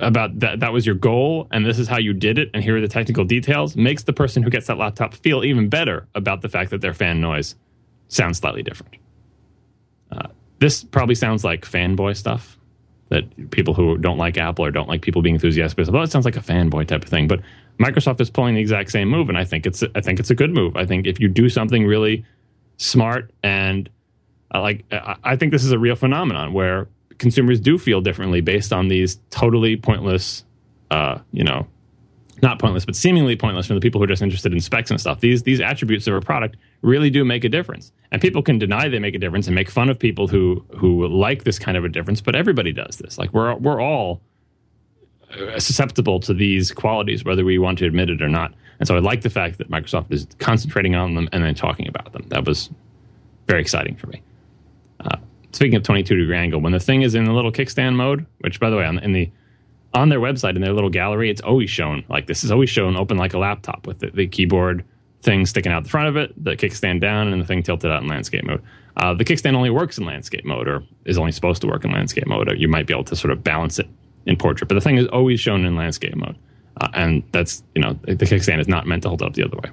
[0.02, 2.76] about that that was your goal and this is how you did it and here
[2.76, 6.42] are the technical details makes the person who gets that laptop feel even better about
[6.42, 7.54] the fact that their fan noise
[8.08, 8.96] sounds slightly different.
[10.12, 10.28] Uh,
[10.60, 12.58] this probably sounds like fanboy stuff
[13.10, 15.88] that people who don't like Apple or don't like people being enthusiastic.
[15.92, 17.28] Well, it sounds like a fanboy type of thing.
[17.28, 17.42] But
[17.80, 20.36] Microsoft is pulling the exact same move, and I think it's I think it's a
[20.36, 20.76] good move.
[20.76, 22.26] I think if you do something really
[22.78, 23.90] smart and
[24.54, 24.86] uh, like
[25.24, 29.20] I think this is a real phenomenon where consumers do feel differently based on these
[29.30, 30.46] totally pointless,
[30.92, 31.68] uh, you know,
[32.42, 35.00] not pointless, but seemingly pointless from the people who are just interested in specs and
[35.00, 35.20] stuff.
[35.20, 37.92] These these attributes of a product really do make a difference.
[38.12, 41.08] And people can deny they make a difference and make fun of people who who
[41.08, 43.18] like this kind of a difference, but everybody does this.
[43.18, 44.22] Like we're we're all
[45.60, 48.54] susceptible to these qualities whether we want to admit it or not.
[48.80, 51.88] And so I like the fact that Microsoft is concentrating on them and then talking
[51.88, 52.26] about them.
[52.30, 52.70] That was
[53.46, 54.22] very exciting for me.
[55.02, 55.18] Uh,
[55.52, 58.60] speaking of 22 degree angle, when the thing is in the little kickstand mode, which
[58.60, 59.30] by the way, on, in the
[59.94, 62.96] on their website in their little gallery, it's always shown like this is always shown
[62.96, 64.84] open like a laptop with the, the keyboard
[65.22, 68.02] thing sticking out the front of it, the kickstand down, and the thing tilted out
[68.02, 68.62] in landscape mode.
[68.98, 71.92] Uh, the kickstand only works in landscape mode, or is only supposed to work in
[71.92, 72.52] landscape mode.
[72.58, 73.88] You might be able to sort of balance it
[74.26, 76.38] in portrait, but the thing is always shown in landscape mode,
[76.82, 79.58] uh, and that's you know the kickstand is not meant to hold up the other
[79.58, 79.72] way.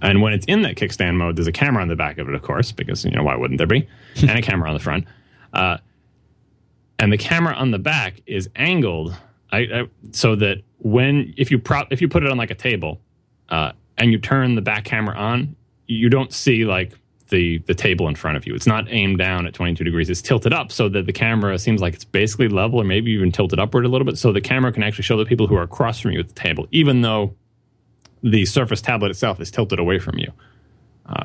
[0.00, 2.34] And when it's in that kickstand mode, there's a camera on the back of it,
[2.34, 3.88] of course, because you know why wouldn't there be?
[4.20, 5.04] and a camera on the front.
[5.52, 5.78] Uh,
[6.98, 9.16] and the camera on the back is angled
[9.50, 12.54] I, I, so that when if you prop if you put it on like a
[12.54, 13.00] table
[13.48, 16.92] uh, and you turn the back camera on, you don't see like
[17.28, 18.54] the the table in front of you.
[18.54, 20.10] It's not aimed down at 22 degrees.
[20.10, 23.32] It's tilted up so that the camera seems like it's basically level or maybe even
[23.32, 25.62] tilted upward a little bit so the camera can actually show the people who are
[25.62, 27.34] across from you at the table even though
[28.22, 30.32] the Surface tablet itself is tilted away from you.
[31.06, 31.24] Uh,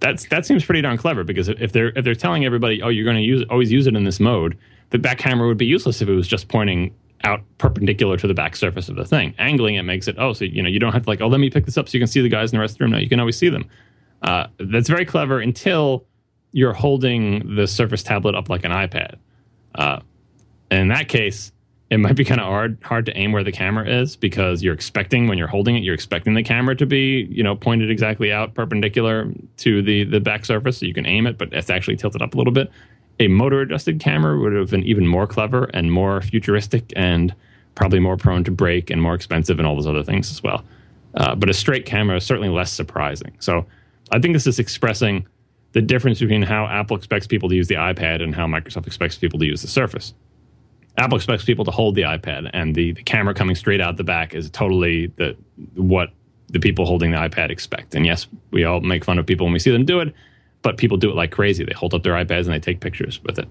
[0.00, 3.04] that's that seems pretty darn clever because if they're if they're telling everybody, oh, you're
[3.04, 4.58] going to use always use it in this mode,
[4.90, 8.34] the back camera would be useless if it was just pointing out perpendicular to the
[8.34, 9.34] back surface of the thing.
[9.38, 11.40] Angling it makes it oh, so you know you don't have to like oh, let
[11.40, 12.84] me pick this up so you can see the guys in the rest of the
[12.84, 12.92] room.
[12.92, 13.68] No, you can always see them.
[14.22, 16.06] Uh, that's very clever until
[16.52, 19.16] you're holding the Surface tablet up like an iPad.
[19.74, 20.00] Uh,
[20.70, 21.52] in that case,
[21.90, 24.74] it might be kind of hard hard to aim where the camera is because you're
[24.74, 28.32] expecting when you're holding it, you're expecting the camera to be you know pointed exactly
[28.32, 31.96] out perpendicular to the the back surface, so you can aim it, but it's actually
[31.96, 32.70] tilted up a little bit.
[33.20, 37.34] A motor adjusted camera would have been even more clever and more futuristic and
[37.74, 40.64] probably more prone to break and more expensive and all those other things as well.
[41.14, 43.36] Uh, but a straight camera is certainly less surprising.
[43.38, 43.66] So
[44.10, 45.26] I think this is expressing
[45.72, 49.16] the difference between how Apple expects people to use the iPad and how Microsoft expects
[49.16, 50.14] people to use the Surface.
[50.96, 54.04] Apple expects people to hold the iPad, and the, the camera coming straight out the
[54.04, 55.36] back is totally the
[55.74, 56.10] what
[56.48, 57.96] the people holding the iPad expect.
[57.96, 60.14] And yes, we all make fun of people when we see them do it,
[60.64, 61.62] but people do it like crazy.
[61.62, 63.46] They hold up their iPads and they take pictures with it.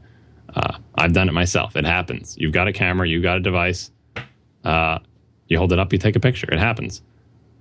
[0.53, 1.77] Uh, I've done it myself.
[1.77, 2.35] It happens.
[2.37, 3.91] You've got a camera, you've got a device.
[4.65, 4.97] Uh,
[5.47, 6.51] you hold it up, you take a picture.
[6.51, 7.03] It happens.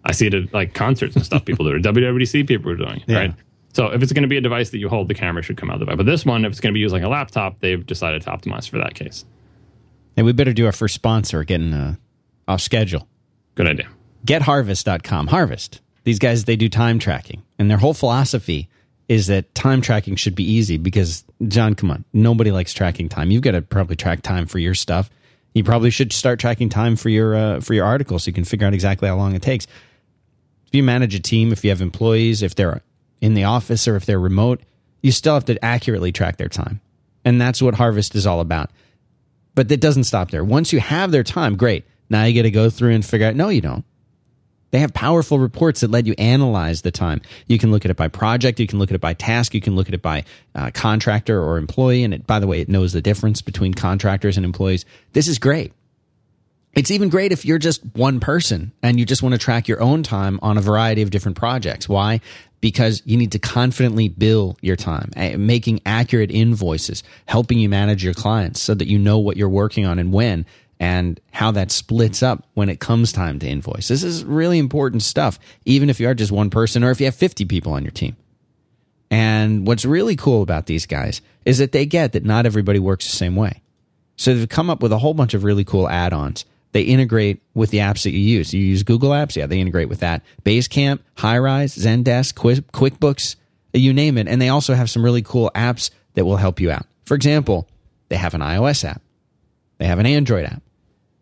[0.05, 1.45] I see it at like concerts and stuff.
[1.45, 1.83] People do it.
[1.83, 3.19] WWDC people are doing it, yeah.
[3.19, 3.35] right?
[3.75, 5.71] So if it's going to be a device that you hold, the camera should come
[5.71, 5.95] out of the way.
[5.97, 8.31] But this one, if it's going to be used like a laptop, they've decided to
[8.31, 9.25] optimize for that case.
[10.17, 11.95] And we better do our first sponsor getting uh,
[12.49, 13.07] off schedule.
[13.55, 13.89] Good idea.
[14.27, 15.27] GetHarvest.com.
[15.29, 15.81] Harvest.
[16.05, 17.43] These guys, they do time tracking.
[17.59, 18.69] And their whole philosophy
[19.09, 23.31] is that time tracking should be easy because, John, come on, nobody likes tracking time.
[23.31, 25.11] You've got to probably track time for your stuff.
[25.55, 28.45] You probably should start tracking time for your uh, for your article so you can
[28.45, 29.67] figure out exactly how long it takes.
[30.67, 32.83] If you manage a team, if you have employees, if they're
[33.21, 34.63] in the office or if they're remote,
[35.03, 36.81] you still have to accurately track their time.
[37.25, 38.71] And that's what Harvest is all about.
[39.55, 40.43] But that doesn't stop there.
[40.43, 41.85] Once you have their time, great.
[42.09, 43.37] Now you got to go through and figure out.
[43.37, 43.85] No, you don't.
[44.73, 47.21] They have powerful reports that let you analyze the time.
[47.47, 48.59] You can look at it by project.
[48.59, 49.55] You can look at it by task.
[49.55, 52.03] You can look at it by uh, contractor or employee.
[52.03, 54.87] And it, by the way, it knows the difference between contractors and employees.
[55.13, 55.73] This is great.
[56.73, 59.83] It's even great if you're just one person and you just want to track your
[59.83, 61.87] own time on a variety of different projects.
[61.87, 62.23] Why?
[62.63, 68.15] Because you need to confidently bill your time, making accurate invoices, helping you manage your
[68.15, 70.47] clients so that you know what you're working on and when
[70.83, 73.87] and how that splits up when it comes time to invoice.
[73.87, 77.07] This is really important stuff, even if you are just one person or if you
[77.07, 78.17] have 50 people on your team.
[79.09, 83.09] And what's really cool about these guys is that they get that not everybody works
[83.09, 83.63] the same way.
[84.17, 87.43] So they've come up with a whole bunch of really cool add ons they integrate
[87.55, 88.53] with the apps that you use.
[88.53, 90.23] You use Google Apps, yeah, they integrate with that.
[90.43, 92.33] Basecamp, Highrise, Zendesk,
[92.73, 93.37] QuickBooks,
[93.75, 94.27] you name it.
[94.27, 96.87] And they also have some really cool apps that will help you out.
[97.05, 97.69] For example,
[98.09, 99.03] they have an iOS app,
[99.77, 100.63] they have an Android app,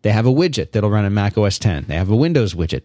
[0.01, 2.83] they have a widget that'll run in Mac OS 10, they have a Windows widget,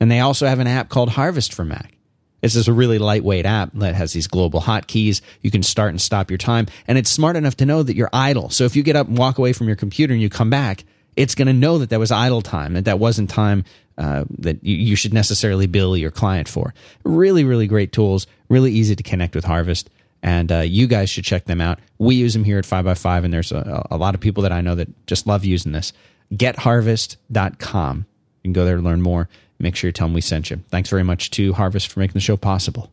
[0.00, 1.96] and they also have an app called Harvest for Mac.
[2.42, 5.20] This is a really lightweight app that has these global hotkeys.
[5.40, 8.10] You can start and stop your time, and it's smart enough to know that you're
[8.12, 8.50] idle.
[8.50, 10.84] So if you get up and walk away from your computer and you come back,
[11.16, 13.64] it's going to know that that was idle time, that that wasn't time
[13.98, 16.74] uh, that you, you, should necessarily bill your client for.
[17.04, 19.88] Really, really great tools, really easy to connect with Harvest.
[20.22, 21.78] And uh, you guys should check them out.
[21.98, 24.60] We use them here at 5by5, and there's a, a lot of people that I
[24.60, 25.92] know that just love using this.
[26.32, 27.98] GetHarvest.com.
[27.98, 29.28] You can go there to learn more.
[29.58, 30.62] Make sure you tell them we sent you.
[30.68, 32.90] Thanks very much to Harvest for making the show possible.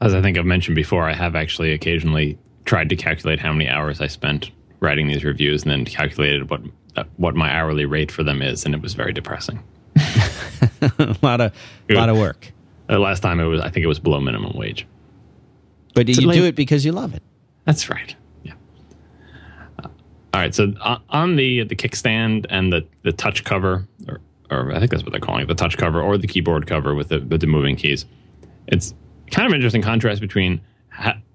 [0.00, 3.68] As I think I've mentioned before, I have actually occasionally tried to calculate how many
[3.68, 6.60] hours I spent writing these reviews and then calculated what
[6.96, 9.62] uh, what my hourly rate for them is, and it was very depressing.
[9.96, 11.52] a lot of
[11.88, 12.52] a lot of work.
[12.88, 14.86] The last time it was, I think it was below minimum wage.
[15.94, 17.22] But you do it because you love it.
[17.64, 18.14] That's right.
[20.34, 20.52] All right.
[20.52, 24.20] So uh, on the the kickstand and the the touch cover, or
[24.50, 26.92] or I think that's what they're calling it, the touch cover or the keyboard cover
[26.92, 28.04] with the with the moving keys.
[28.66, 28.94] It's
[29.30, 30.60] kind of an interesting contrast between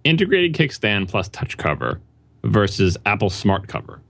[0.03, 2.01] integrated kickstand plus touch cover
[2.43, 4.01] versus Apple Smart Cover.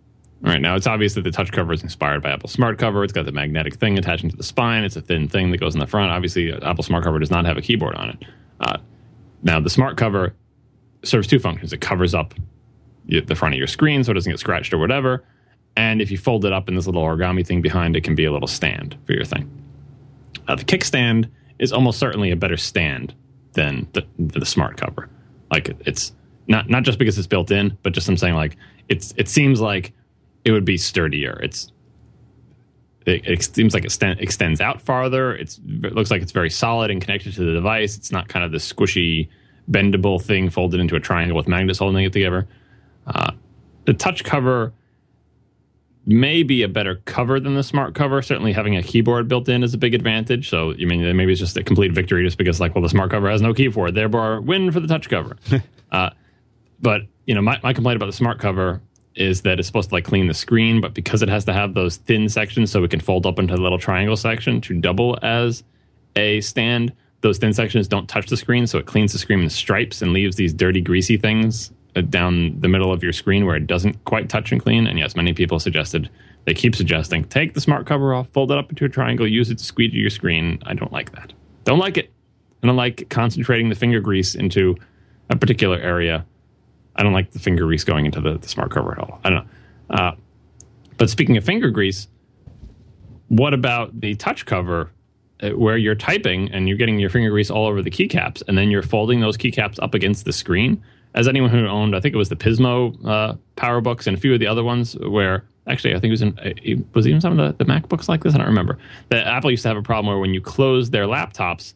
[0.43, 3.03] All right, now it's obvious that the touch cover is inspired by Apple Smart Cover.
[3.03, 4.83] It's got the magnetic thing attaching to the spine.
[4.83, 6.09] It's a thin thing that goes in the front.
[6.09, 8.25] Obviously, Apple Smart Cover does not have a keyboard on it.
[8.59, 8.77] Uh,
[9.43, 10.33] now, the Smart Cover
[11.03, 11.73] serves two functions.
[11.73, 12.33] It covers up
[13.09, 15.23] the front of your screen so it doesn't get scratched or whatever.
[15.75, 18.25] And if you fold it up in this little origami thing behind, it can be
[18.25, 19.49] a little stand for your thing.
[20.47, 21.29] Uh, the kickstand
[21.59, 23.13] is almost certainly a better stand
[23.53, 25.09] than the, the smart cover.
[25.51, 26.11] Like it's
[26.47, 28.57] not not just because it's built in, but just I'm saying like
[28.87, 29.93] it's it seems like
[30.45, 31.39] it would be sturdier.
[31.41, 31.71] It's
[33.05, 35.35] it, it seems like it st- extends out farther.
[35.35, 37.97] It's, it looks like it's very solid and connected to the device.
[37.97, 39.29] It's not kind of this squishy,
[39.69, 42.47] bendable thing folded into a triangle with magnets holding it together.
[43.13, 43.31] Uh,
[43.85, 44.73] the touch cover
[46.05, 48.21] may be a better cover than the smart cover.
[48.21, 50.49] Certainly, having a keyboard built in is a big advantage.
[50.49, 53.11] So, you mean maybe it's just a complete victory just because, like, well, the smart
[53.11, 55.37] cover has no keyboard, therefore, win for the touch cover.
[55.91, 56.09] uh,
[56.81, 58.81] but you know, my, my complaint about the smart cover
[59.15, 61.73] is that it's supposed to like clean the screen, but because it has to have
[61.73, 65.17] those thin sections so it can fold up into the little triangle section to double
[65.21, 65.63] as
[66.15, 69.49] a stand, those thin sections don't touch the screen, so it cleans the screen in
[69.49, 71.71] stripes and leaves these dirty, greasy things
[72.09, 74.87] down the middle of your screen where it doesn't quite touch and clean.
[74.87, 76.09] And yes, many people suggested,
[76.45, 79.49] they keep suggesting, take the smart cover off, fold it up into a triangle, use
[79.49, 80.59] it to squeegee your screen.
[80.65, 81.33] I don't like that.
[81.63, 82.11] Don't like it.
[82.63, 84.75] I don't like concentrating the finger grease into
[85.29, 86.25] a particular area.
[86.95, 89.19] I don't like the finger grease going into the, the smart cover at all.
[89.23, 89.95] I don't know.
[89.95, 90.11] Uh,
[90.97, 92.07] but speaking of finger grease,
[93.29, 94.91] what about the touch cover
[95.41, 98.57] uh, where you're typing and you're getting your finger grease all over the keycaps and
[98.57, 100.83] then you're folding those keycaps up against the screen?
[101.15, 104.33] As anyone who owned, I think it was the Pismo uh, PowerBooks and a few
[104.33, 107.39] of the other ones where actually I think it was in it was even some
[107.39, 108.35] of the, the MacBooks like this.
[108.35, 108.77] I don't remember.
[109.09, 111.73] That Apple used to have a problem where when you close their laptops,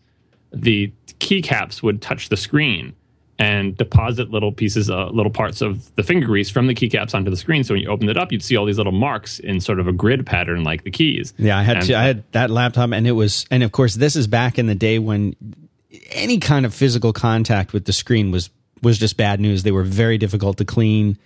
[0.52, 2.94] the keycaps would touch the screen
[3.40, 7.32] and deposit little pieces, uh, little parts of the finger grease from the keycaps onto
[7.32, 7.64] the screen.
[7.64, 9.88] So when you opened it up, you'd see all these little marks in sort of
[9.88, 11.34] a grid pattern, like the keys.
[11.38, 13.96] Yeah, I had and, to, I had that laptop, and it was, and of course,
[13.96, 15.36] this is back in the day when
[16.12, 18.50] any kind of physical contact with the screen was
[18.84, 19.64] was just bad news.
[19.64, 21.18] They were very difficult to clean.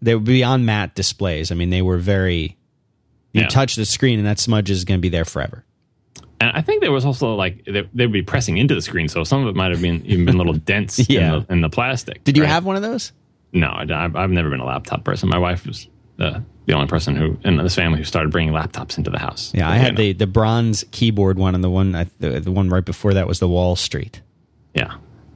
[0.00, 1.50] They were beyond matte displays.
[1.52, 2.56] I mean, they were very.
[3.32, 3.48] You yeah.
[3.48, 5.64] touch the screen, and that smudge is going to be there forever.
[6.40, 9.08] And I think there was also like they, they, would be pressing into the screen,
[9.08, 11.20] so some of it might have been even been a little dense yeah.
[11.20, 12.22] in, the, in the plastic.
[12.22, 12.48] Did you right?
[12.48, 13.12] have one of those?
[13.52, 15.28] No, I, have never been a laptop person.
[15.28, 18.98] My wife was the the only person who in this family who started bringing laptops
[18.98, 19.52] into the house.
[19.54, 22.84] Yeah, I had the the bronze keyboard one, and the one the, the one right
[22.84, 24.22] before that was the Wall Street.
[24.74, 24.94] Yeah,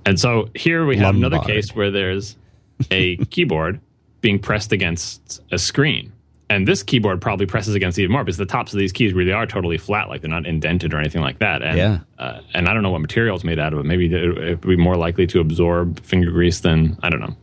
[0.09, 1.33] and so here we have Lombard.
[1.33, 2.37] another case where there's
[2.91, 3.81] a keyboard
[4.21, 6.13] being pressed against a screen
[6.51, 9.33] and this keyboard probably presses against even more because the tops of these keys really
[9.33, 11.63] are totally flat, like they're not indented or anything like that.
[11.63, 11.99] And, yeah.
[12.19, 14.61] Uh, and I don't know what material it's made out of, but maybe it would
[14.63, 17.37] be more likely to absorb finger grease than I don't know.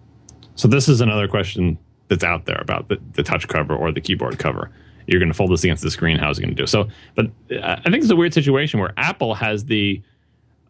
[0.55, 4.01] So this is another question that's out there about the, the touch cover or the
[4.01, 4.71] keyboard cover.
[5.05, 6.17] You're going to fold this against the screen.
[6.17, 6.65] How's it going to do?
[6.65, 10.01] So, but uh, I think it's a weird situation where Apple has the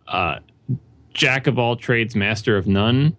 [0.10, 0.40] uh,
[1.16, 3.18] jack of all trades, master of none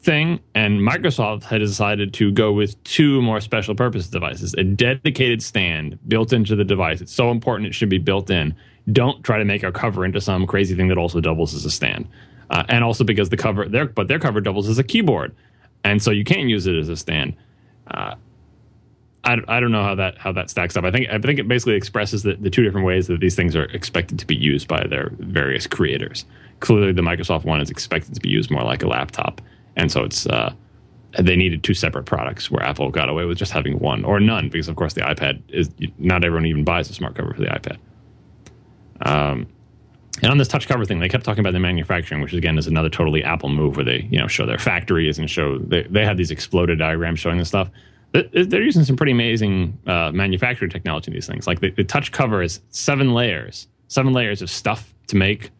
[0.00, 5.42] thing, and Microsoft had decided to go with two more special purpose devices a dedicated
[5.42, 7.00] stand built into the device.
[7.00, 8.54] It's so important it should be built in.
[8.92, 11.70] Don't try to make a cover into some crazy thing that also doubles as a
[11.70, 12.06] stand.
[12.50, 15.34] Uh, and also because the cover, their, but their cover doubles as a keyboard.
[15.82, 17.34] And so you can't use it as a stand.
[17.88, 18.14] Uh,
[19.24, 20.84] I, I don't know how that how that stacks up.
[20.84, 23.56] I think I think it basically expresses the, the two different ways that these things
[23.56, 26.24] are expected to be used by their various creators.
[26.60, 29.40] Clearly, the Microsoft one is expected to be used more like a laptop,
[29.76, 30.52] and so it's uh,
[31.18, 34.48] they needed two separate products where Apple got away with just having one or none
[34.48, 37.48] because of course the iPad is not everyone even buys a smart cover for the
[37.48, 37.78] iPad.
[39.02, 39.46] Um,
[40.22, 42.66] and on this touch cover thing, they kept talking about the manufacturing, which again is
[42.66, 46.04] another totally Apple move where they you know show their factories and show they they
[46.04, 47.70] have these exploded diagrams showing this stuff.
[48.12, 51.46] They're using some pretty amazing uh, manufacturing technology in these things.
[51.46, 55.50] Like the, the touch cover is seven layers, seven layers of stuff to make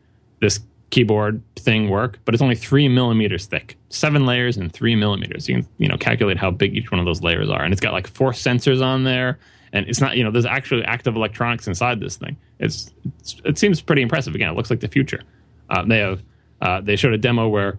[0.41, 0.61] this
[0.91, 5.49] keyboard thing work, but it's only three millimeters thick, seven layers and three millimeters.
[5.49, 7.81] You can you know calculate how big each one of those layers are, and it's
[7.81, 9.39] got like four sensors on there,
[9.73, 12.37] and it's not you know there's actually active electronics inside this thing.
[12.59, 14.35] It's, it's it seems pretty impressive.
[14.35, 15.23] Again, it looks like the future.
[15.69, 16.23] Uh, they have
[16.61, 17.79] uh, they showed a demo where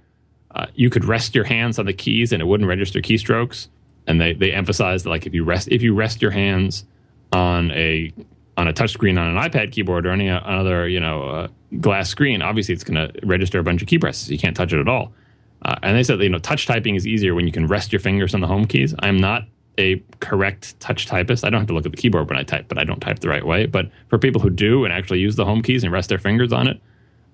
[0.51, 3.67] uh, you could rest your hands on the keys and it wouldn't register keystrokes,
[4.05, 6.85] and they they emphasized that like if you rest if you rest your hands
[7.31, 8.13] on a
[8.57, 11.47] on a touchscreen on an iPad keyboard or any other you know uh,
[11.79, 14.29] glass screen, obviously it's going to register a bunch of key presses.
[14.29, 15.13] You can't touch it at all.
[15.63, 17.99] Uh, and they said you know touch typing is easier when you can rest your
[17.99, 18.93] fingers on the home keys.
[18.99, 19.43] I'm not
[19.77, 21.45] a correct touch typist.
[21.45, 23.19] I don't have to look at the keyboard when I type, but I don't type
[23.19, 23.67] the right way.
[23.67, 26.51] But for people who do and actually use the home keys and rest their fingers
[26.51, 26.81] on it,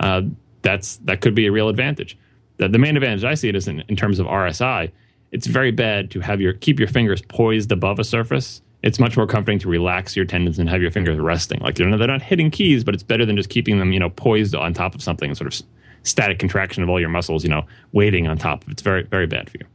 [0.01, 0.23] uh,
[0.61, 2.17] that's that could be a real advantage.
[2.57, 4.91] The, the main advantage I see it is in, in terms of RSI.
[5.31, 9.15] It's very bad to have your keep your fingers poised above a surface it's much
[9.15, 11.59] more comforting to relax your tendons and have your fingers resting.
[11.61, 13.99] Like they're not, they're not hitting keys, but it's better than just keeping them, you
[13.99, 15.65] know, poised on top of something, sort of
[16.03, 18.63] static contraction of all your muscles, you know, waiting on top.
[18.63, 18.71] Of.
[18.71, 19.65] It's very, very bad for you.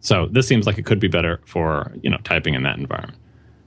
[0.00, 3.18] So this seems like it could be better for, you know, typing in that environment.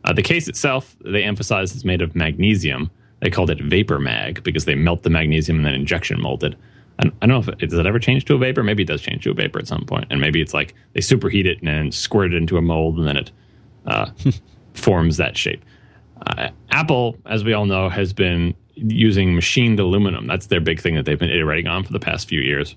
[0.04, 2.92] Uh, the case itself, they emphasize, is made of magnesium.
[3.22, 6.58] They called it vapor mag because they melt the magnesium and then injection molded.
[6.98, 8.64] And I don't know if it, does it ever change to a vapor.
[8.64, 11.00] Maybe it does change to a vapor at some point, and maybe it's like they
[11.00, 13.32] superheat it and then squirt it into a mold, and then it
[13.90, 14.12] uh,
[14.74, 15.64] forms that shape.
[16.26, 20.28] Uh, Apple, as we all know, has been using machined aluminum.
[20.28, 22.76] That's their big thing that they've been iterating on for the past few years.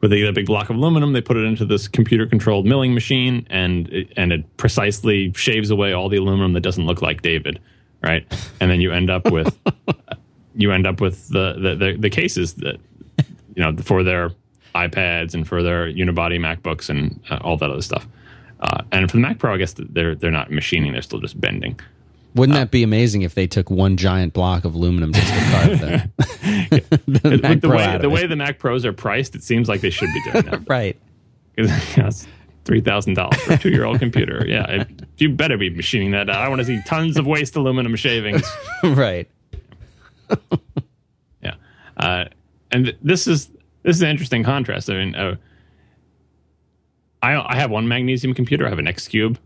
[0.00, 2.66] where they get a big block of aluminum, they put it into this computer controlled
[2.66, 7.02] milling machine, and it, and it precisely shaves away all the aluminum that doesn't look
[7.02, 7.60] like David,
[8.02, 8.26] right?
[8.60, 9.58] And then you end up with
[10.54, 12.76] you end up with the the, the, the cases that
[13.54, 14.30] you know for their
[14.74, 18.06] iPads and for their unibody MacBooks and uh, all that other stuff.
[18.60, 21.40] Uh, and for the Mac Pro, I guess they're they're not machining; they're still just
[21.40, 21.80] bending.
[22.34, 25.80] Wouldn't that be amazing if they took one giant block of aluminum just to carve
[26.20, 29.90] the, the the way the way the Mac Pros are priced, it seems like they
[29.90, 30.62] should be doing that.
[30.68, 30.96] right.
[31.56, 32.26] Because you know, it's
[32.64, 34.44] three thousand dollars for a two year old computer.
[34.46, 36.30] Yeah, it- you better be machining that.
[36.30, 36.36] out.
[36.36, 38.42] I want to see tons of waste aluminum shavings.
[38.84, 39.28] right.
[41.42, 41.54] Yeah,
[41.96, 42.24] uh,
[42.70, 43.48] and th- this is
[43.82, 44.88] this is an interesting contrast.
[44.90, 45.36] I mean, uh,
[47.22, 48.66] I I have one magnesium computer.
[48.66, 49.38] I have an X Cube,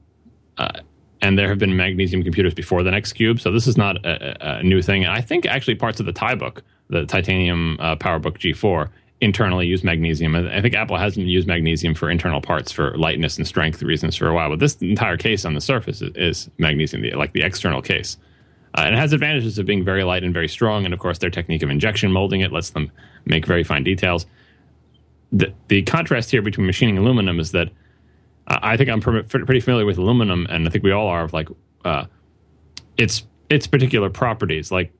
[0.58, 0.80] uh,
[1.20, 4.58] and there have been magnesium computers before the X Cube, so this is not a,
[4.58, 5.04] a- new thing.
[5.04, 8.88] And I think actually parts of the TiBook, the Titanium uh, PowerBook G4,
[9.20, 10.34] internally use magnesium.
[10.36, 14.16] I I think Apple hasn't used magnesium for internal parts for lightness and strength reasons
[14.16, 17.32] for a while, but this entire case on the surface is, is magnesium, the, like
[17.32, 18.16] the external case.
[18.76, 20.84] Uh, and it has advantages of being very light and very strong.
[20.84, 22.90] And of course, their technique of injection molding it lets them
[23.24, 24.26] make very fine details.
[25.34, 27.70] The, the contrast here between machining aluminum is that
[28.46, 31.24] uh, I think I'm pre- pretty familiar with aluminum, and I think we all are.
[31.24, 31.48] Of like
[31.84, 32.04] uh,
[32.96, 34.70] its its particular properties.
[34.70, 34.92] Like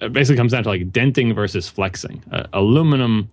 [0.00, 2.22] it basically comes down to like denting versus flexing.
[2.32, 3.30] Uh, aluminum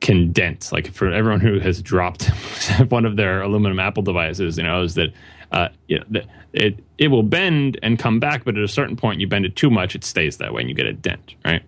[0.00, 0.70] can dent.
[0.72, 2.24] Like for everyone who has dropped
[2.88, 5.12] one of their aluminum Apple devices, you knows that
[5.52, 8.96] uh, you know, that it it will bend and come back, but at a certain
[8.96, 11.34] point, you bend it too much, it stays that way, and you get a dent,
[11.44, 11.62] right?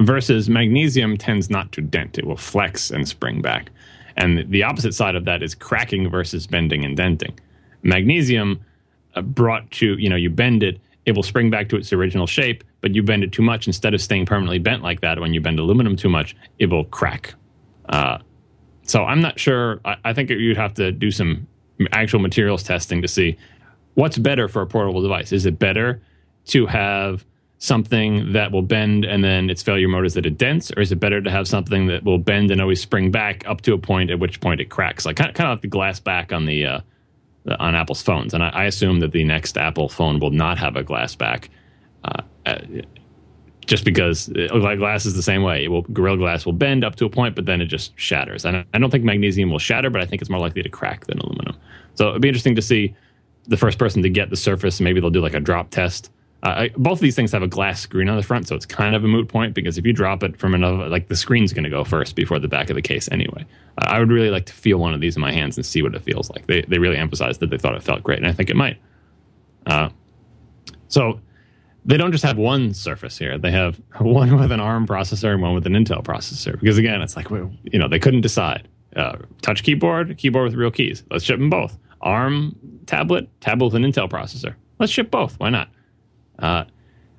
[0.00, 3.70] Versus magnesium tends not to dent; it will flex and spring back.
[4.16, 7.38] And the opposite side of that is cracking versus bending and denting.
[7.82, 8.60] Magnesium
[9.14, 12.26] uh, brought to you know you bend it, it will spring back to its original
[12.26, 15.20] shape, but you bend it too much instead of staying permanently bent like that.
[15.20, 17.34] When you bend aluminum too much, it will crack.
[17.88, 18.18] Uh,
[18.82, 19.80] so I'm not sure.
[19.84, 21.46] I, I think you'd have to do some
[21.92, 23.36] actual materials testing to see
[23.94, 25.32] what's better for a portable device.
[25.32, 26.02] Is it better
[26.46, 27.24] to have
[27.58, 30.92] something that will bend and then its failure mode is that it dents, or is
[30.92, 33.78] it better to have something that will bend and always spring back up to a
[33.78, 35.06] point at which point it cracks?
[35.06, 36.80] Like kind of, kind of like the glass back on the uh,
[37.58, 38.34] on Apple's phones.
[38.34, 41.48] And I, I assume that the next Apple phone will not have a glass back.
[42.04, 42.58] Uh, uh,
[43.66, 45.64] just because uh, like glass is the same way.
[45.64, 48.44] It will Gorilla Glass will bend up to a point, but then it just shatters.
[48.44, 50.68] And I, I don't think magnesium will shatter, but I think it's more likely to
[50.68, 51.56] crack than aluminum.
[51.94, 52.94] So it'd be interesting to see
[53.44, 54.80] the first person to get the surface.
[54.80, 56.10] Maybe they'll do like a drop test.
[56.46, 58.94] Uh, both of these things have a glass screen on the front, so it's kind
[58.94, 61.64] of a moot point because if you drop it from another, like the screen's going
[61.64, 63.44] to go first before the back of the case anyway.
[63.78, 65.82] Uh, I would really like to feel one of these in my hands and see
[65.82, 66.46] what it feels like.
[66.46, 68.78] They they really emphasized that they thought it felt great, and I think it might.
[69.66, 69.88] Uh,
[70.86, 71.20] so
[71.84, 73.38] they don't just have one surface here.
[73.38, 76.60] They have one with an ARM processor and one with an Intel processor.
[76.60, 78.68] Because again, it's like you know they couldn't decide.
[78.94, 81.02] Uh, touch keyboard, keyboard with real keys.
[81.10, 81.76] Let's ship them both.
[82.02, 82.54] ARM
[82.86, 84.54] tablet, tablet with an Intel processor.
[84.78, 85.40] Let's ship both.
[85.40, 85.70] Why not?
[86.38, 86.64] Uh,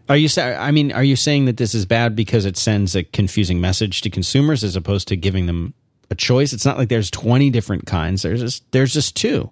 [0.10, 2.96] Are you sa- I mean, are you saying that this is bad because it sends
[2.96, 5.74] a confusing message to consumers as opposed to giving them
[6.10, 6.54] a choice?
[6.54, 8.22] It's not like there's 20 different kinds.
[8.22, 9.52] There's just there's just two.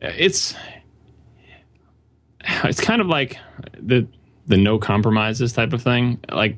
[0.00, 0.54] it's
[2.64, 3.38] it's kind of like
[3.78, 4.06] the
[4.46, 6.20] the no compromises type of thing.
[6.30, 6.56] Like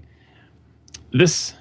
[1.12, 1.54] this,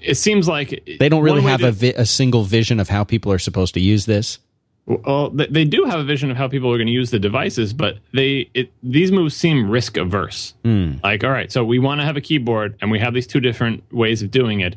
[0.00, 3.02] it seems like They don't really have to- a, vi- a single vision of how
[3.04, 4.38] people are supposed to use this.
[4.86, 7.18] Well, they, they do have a vision of how people are going to use the
[7.18, 10.54] devices, but they it, these moves seem risk averse.
[10.62, 10.96] Hmm.
[11.02, 13.40] Like, all right, so we want to have a keyboard, and we have these two
[13.40, 14.76] different ways of doing it,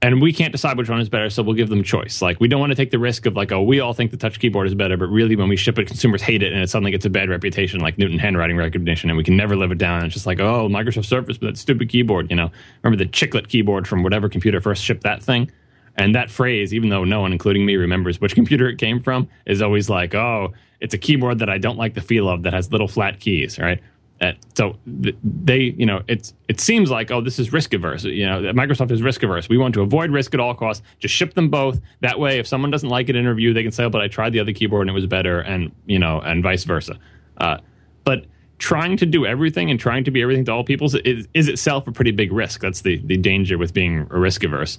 [0.00, 2.22] and we can't decide which one is better, so we'll give them choice.
[2.22, 4.16] Like, we don't want to take the risk of like, oh, we all think the
[4.16, 6.70] touch keyboard is better, but really, when we ship it, consumers hate it, and it
[6.70, 9.78] suddenly gets a bad reputation, like Newton handwriting recognition, and we can never live it
[9.78, 10.04] down.
[10.04, 12.52] It's just like, oh, Microsoft Surface, but that stupid keyboard, you know.
[12.84, 15.50] Remember the chiclet keyboard from whatever computer first shipped that thing?
[15.96, 19.28] And that phrase, even though no one, including me, remembers which computer it came from,
[19.46, 22.52] is always like, oh, it's a keyboard that I don't like the feel of that
[22.52, 23.80] has little flat keys, right?
[24.20, 28.04] Uh, so they, you know, it's it seems like, oh, this is risk averse.
[28.04, 29.48] You know, Microsoft is risk averse.
[29.48, 30.84] We want to avoid risk at all costs.
[31.00, 31.80] Just ship them both.
[32.00, 34.32] That way, if someone doesn't like an interview, they can say, oh, but I tried
[34.32, 36.98] the other keyboard and it was better, and you know, and vice versa.
[37.38, 37.58] Uh,
[38.04, 38.26] but
[38.58, 41.88] trying to do everything and trying to be everything to all people is, is itself
[41.88, 42.60] a pretty big risk.
[42.60, 44.78] That's the the danger with being risk averse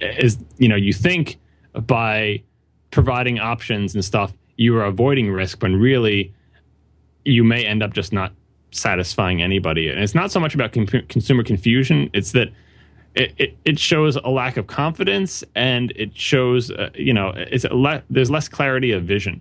[0.00, 1.38] is you know you think
[1.86, 2.42] by
[2.90, 6.32] providing options and stuff you are avoiding risk when really
[7.24, 8.32] you may end up just not
[8.70, 9.88] satisfying anybody.
[9.88, 12.48] And it's not so much about consumer confusion it's that
[13.14, 17.64] it, it, it shows a lack of confidence and it shows uh, you know it's
[17.64, 19.40] le- there's less clarity of vision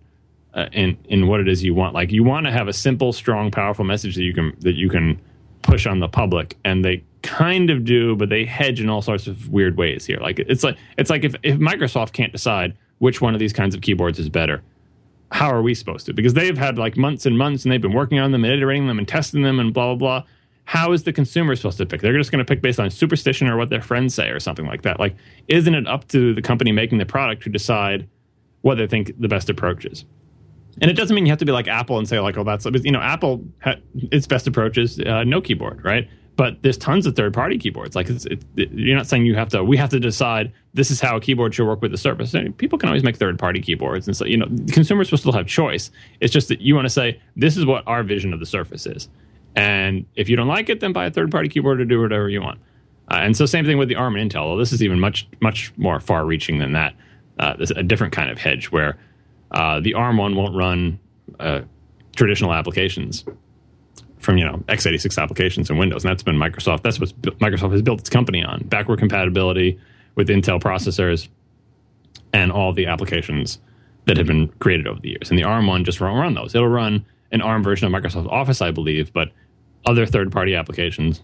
[0.54, 1.94] uh, in in what it is you want.
[1.94, 4.90] Like you want to have a simple strong powerful message that you can that you
[4.90, 5.20] can
[5.62, 9.28] push on the public and they kind of do, but they hedge in all sorts
[9.28, 10.20] of weird ways here.
[10.22, 13.76] Like it's like it's like if, if Microsoft can't decide which one of these kinds
[13.76, 14.62] of keyboards is better,
[15.32, 16.14] how are we supposed to?
[16.14, 18.88] Because they've had like months and months and they've been working on them and iterating
[18.88, 20.28] them and testing them and blah blah blah.
[20.66, 22.02] How is the consumer supposed to pick?
[22.02, 24.66] They're just going to pick based on superstition or what their friends say or something
[24.66, 25.00] like that.
[25.00, 25.16] Like,
[25.48, 28.08] isn't it up to the company making the product to decide
[28.62, 30.06] what they think the best approach is?
[30.82, 32.66] And it doesn't mean you have to be like Apple and say like, oh, that's
[32.66, 33.76] you know, Apple ha-
[34.12, 36.10] its best approach is uh, no keyboard, right?
[36.36, 37.96] But there's tons of third-party keyboards.
[37.96, 39.64] Like, it's, it, you're not saying you have to.
[39.64, 42.36] We have to decide this is how a keyboard should work with the Surface.
[42.58, 45.92] People can always make third-party keyboards, and so you know, consumers will still have choice.
[46.20, 48.86] It's just that you want to say this is what our vision of the Surface
[48.86, 49.08] is,
[49.56, 52.42] and if you don't like it, then buy a third-party keyboard or do whatever you
[52.42, 52.60] want.
[53.10, 54.60] Uh, and so, same thing with the ARM and Intel.
[54.60, 56.96] This is even much much more far-reaching than that.
[57.40, 58.98] Uh, this a different kind of hedge where
[59.52, 61.00] uh, the ARM one won't run
[61.40, 61.62] uh,
[62.16, 63.24] traditional applications
[64.26, 66.82] from you know x86 applications in Windows, and that's been Microsoft.
[66.82, 67.10] That's what
[67.40, 69.80] Microsoft has built its company on: backward compatibility
[70.16, 71.28] with Intel processors
[72.34, 73.60] and all the applications
[74.06, 75.30] that have been created over the years.
[75.30, 76.54] And the ARM one just won't run those.
[76.54, 79.32] It'll run an ARM version of Microsoft Office, I believe, but
[79.86, 81.24] other third-party applications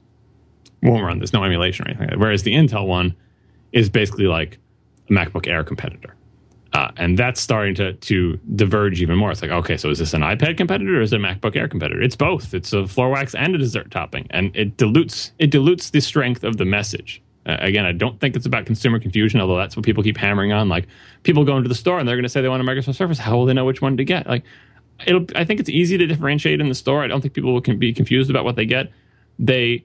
[0.82, 1.20] won't run.
[1.20, 2.10] There's no emulation or anything.
[2.10, 3.16] Like Whereas the Intel one
[3.72, 4.58] is basically like
[5.10, 6.16] a MacBook Air competitor.
[6.74, 9.32] Uh, and that's starting to to diverge even more.
[9.32, 11.68] It's like, okay, so is this an iPad competitor or is it a MacBook Air
[11.68, 12.02] competitor?
[12.02, 12.54] It's both.
[12.54, 16.44] It's a floor wax and a dessert topping, and it dilutes it dilutes the strength
[16.44, 17.22] of the message.
[17.46, 20.54] Uh, again, I don't think it's about consumer confusion, although that's what people keep hammering
[20.54, 20.70] on.
[20.70, 20.88] Like
[21.24, 23.18] people go into the store and they're going to say they want a Microsoft Surface.
[23.18, 24.28] How will they know which one to get?
[24.28, 24.44] Like.
[25.08, 27.04] I think it's easy to differentiate in the store.
[27.04, 28.92] I don't think people can be confused about what they get.
[29.40, 29.84] They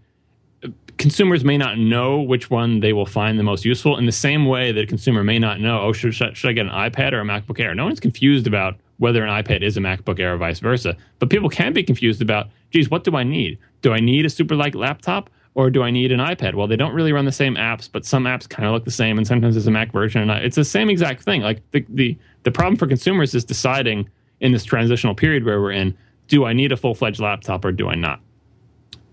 [0.99, 4.47] consumers may not know which one they will find the most useful in the same
[4.47, 7.21] way that a consumer may not know, oh, should, should I get an iPad or
[7.21, 7.75] a MacBook Air?
[7.75, 10.97] No one's confused about whether an iPad is a MacBook Air or vice versa.
[11.19, 13.59] But people can be confused about, geez, what do I need?
[13.83, 16.55] Do I need a super light laptop or do I need an iPad?
[16.55, 18.91] Well, they don't really run the same apps, but some apps kind of look the
[18.91, 20.29] same, and sometimes it's a Mac version.
[20.29, 21.43] And it's the same exact thing.
[21.43, 24.09] Like the, the, the problem for consumers is deciding
[24.41, 25.97] in this transitional period where we're in,
[26.29, 28.21] do I need a full fledged laptop or do I not?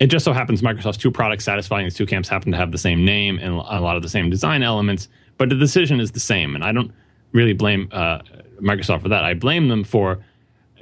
[0.03, 2.77] It just so happens Microsoft's two products satisfying these two camps happen to have the
[2.77, 6.19] same name and a lot of the same design elements, but the decision is the
[6.19, 6.55] same.
[6.55, 6.91] And I don't
[7.31, 8.19] really blame uh,
[8.61, 9.23] Microsoft for that.
[9.23, 10.21] I blame them for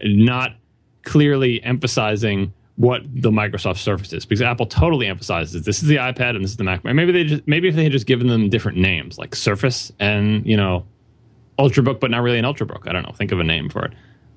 [0.04, 0.56] not
[1.04, 6.32] clearly emphasizing what the Microsoft Surface is, because Apple totally emphasizes this is the iPad
[6.32, 6.84] and this is the Mac.
[6.84, 10.44] Maybe they just maybe if they had just given them different names like Surface and
[10.48, 10.84] you know
[11.60, 12.88] Ultrabook, but not really an Ultrabook.
[12.88, 13.14] I don't know.
[13.14, 13.94] Think of a name for it.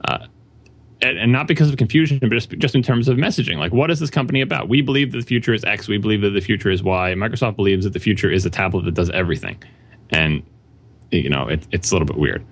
[0.07, 0.26] Uh,
[1.01, 3.59] and, and not because of confusion, but just, just in terms of messaging.
[3.59, 4.68] Like, what is this company about?
[4.68, 5.88] We believe that the future is X.
[5.88, 7.14] We believe that the future is Y.
[7.16, 9.62] Microsoft believes that the future is a tablet that does everything.
[10.11, 10.42] And,
[11.11, 12.45] you know, it, it's a little bit weird.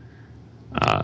[0.80, 1.02] Uh,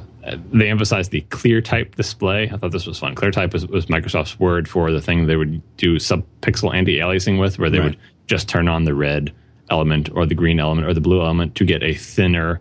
[0.52, 2.50] they emphasized the ClearType display.
[2.50, 3.14] I thought this was fun.
[3.14, 7.70] ClearType was, was Microsoft's word for the thing they would do subpixel anti-aliasing with, where
[7.70, 7.90] they right.
[7.90, 9.32] would just turn on the red
[9.70, 12.60] element or the green element or the blue element to get a thinner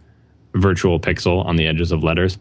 [0.53, 2.38] virtual pixel on the edges of letters.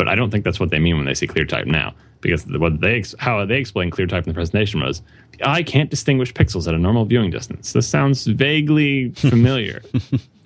[0.00, 2.80] But I don't think that's what they mean when they say ClearType now, because what
[2.80, 6.72] they how they explain ClearType in the presentation was, the eye can't distinguish pixels at
[6.72, 7.74] a normal viewing distance.
[7.74, 9.82] This sounds vaguely familiar.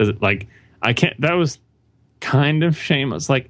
[0.00, 0.48] it, like
[0.82, 1.20] I can't.
[1.20, 1.60] That was
[2.18, 3.28] kind of shameless.
[3.28, 3.48] Like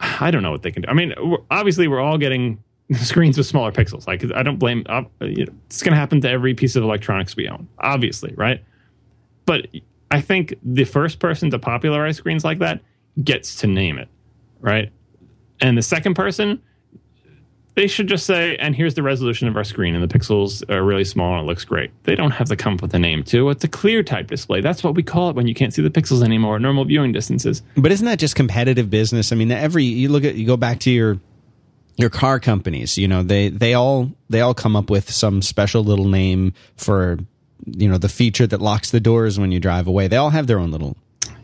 [0.00, 0.88] I don't know what they can do.
[0.88, 1.12] I mean,
[1.50, 4.06] obviously we're all getting screens with smaller pixels.
[4.06, 4.82] Like I don't blame.
[4.88, 7.68] Uh, you know, it's going to happen to every piece of electronics we own.
[7.80, 8.64] Obviously, right?
[9.44, 9.66] But
[10.10, 12.80] I think the first person to popularize screens like that
[13.22, 14.08] gets to name it
[14.66, 14.92] right?
[15.60, 16.60] And the second person,
[17.76, 20.82] they should just say, and here's the resolution of our screen, and the pixels are
[20.82, 21.90] really small and it looks great.
[22.04, 23.48] They don't have to come up with a name, too.
[23.50, 24.60] It's a ClearType display.
[24.60, 27.62] That's what we call it when you can't see the pixels anymore normal viewing distances.
[27.76, 29.32] But isn't that just competitive business?
[29.32, 31.20] I mean, every you look at you go back to your
[31.96, 35.82] your car companies, you know, they they all they all come up with some special
[35.84, 37.18] little name for
[37.64, 40.08] you know the feature that locks the doors when you drive away.
[40.08, 40.96] They all have their own little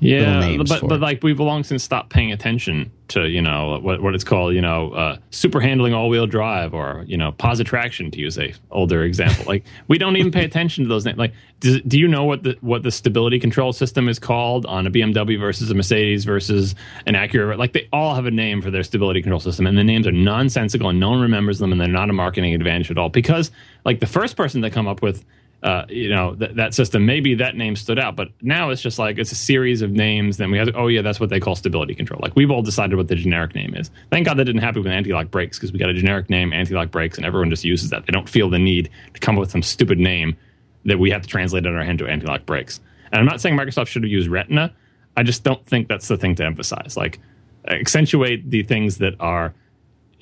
[0.02, 4.14] yeah, but but like we've long since stopped paying attention to you know what what
[4.14, 8.18] it's called you know uh, super handling all wheel drive or you know Positraction to
[8.18, 9.44] use a older example.
[9.46, 11.18] like we don't even pay attention to those names.
[11.18, 14.86] Like do, do you know what the what the stability control system is called on
[14.86, 16.74] a BMW versus a Mercedes versus
[17.06, 17.56] an Acura?
[17.56, 20.12] Like they all have a name for their stability control system, and the names are
[20.12, 23.52] nonsensical and no one remembers them, and they're not a marketing advantage at all because
[23.84, 25.24] like the first person to come up with
[25.62, 27.06] uh, you know th- that system.
[27.06, 30.36] Maybe that name stood out but now it's just like it's a series of names
[30.36, 32.20] then we have oh yeah that's what they call stability control.
[32.22, 33.90] Like we've all decided what the generic name is.
[34.10, 36.90] Thank god that didn't happen with anti-lock brakes because we got a generic name anti-lock
[36.90, 38.06] brakes and everyone just uses that.
[38.06, 40.36] They don't feel the need to come up with some stupid name
[40.84, 42.80] that we have to translate in our to anti-lock brakes
[43.12, 44.72] and i'm not saying microsoft should have used retina.
[45.16, 46.96] I just don't think that's the thing to emphasize.
[46.96, 47.20] Like
[47.68, 49.54] accentuate the things that are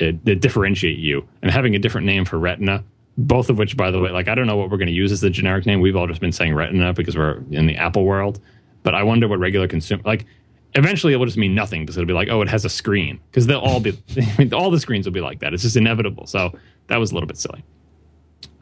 [0.00, 1.26] uh, that differentiate you.
[1.42, 2.84] And having a different name for retina
[3.20, 5.12] both of which, by the way, like I don't know what we're going to use
[5.12, 5.80] as the generic name.
[5.80, 8.40] We've all just been saying Retina because we're in the Apple world.
[8.82, 10.26] But I wonder what regular consumer like.
[10.74, 13.18] Eventually, it will just mean nothing because it'll be like, oh, it has a screen
[13.30, 15.52] because they'll all be, I mean, all the screens will be like that.
[15.52, 16.26] It's just inevitable.
[16.26, 16.56] So
[16.86, 17.64] that was a little bit silly.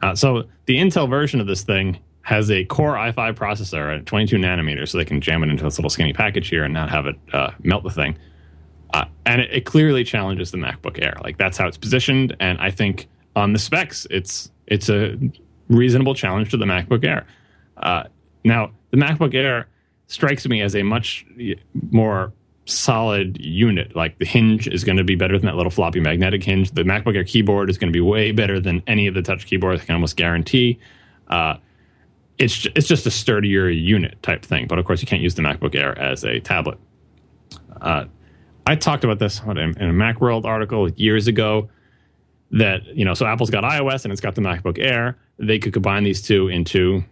[0.01, 4.37] Uh, so the Intel version of this thing has a Core i5 processor at 22
[4.37, 7.05] nanometers, so they can jam it into this little skinny package here and not have
[7.05, 8.17] it uh, melt the thing.
[8.91, 11.15] Uh, and it, it, clearly challenges the MacBook Air.
[11.23, 15.17] Like that's how it's positioned, and I think on the specs, it's it's a
[15.67, 17.25] reasonable challenge to the MacBook Air.
[17.77, 18.03] Uh,
[18.43, 19.67] now, the MacBook Air
[20.07, 21.25] strikes me as a much
[21.91, 22.33] more
[22.65, 23.95] solid unit.
[23.95, 26.71] Like the hinge is going to be better than that little floppy magnetic hinge.
[26.71, 29.45] The MacBook Air keyboard is going to be way better than any of the touch
[29.45, 29.81] keyboards.
[29.81, 30.79] I can almost guarantee.
[31.27, 31.57] Uh,
[32.37, 34.67] it's it's just a sturdier unit type thing.
[34.67, 36.77] But of course, you can't use the MacBook Air as a tablet.
[37.81, 38.05] Uh,
[38.65, 41.69] I talked about this in a MacWorld article years ago.
[42.51, 45.17] That you know, so Apple's got iOS and it's got the MacBook Air.
[45.37, 47.03] They could combine these two into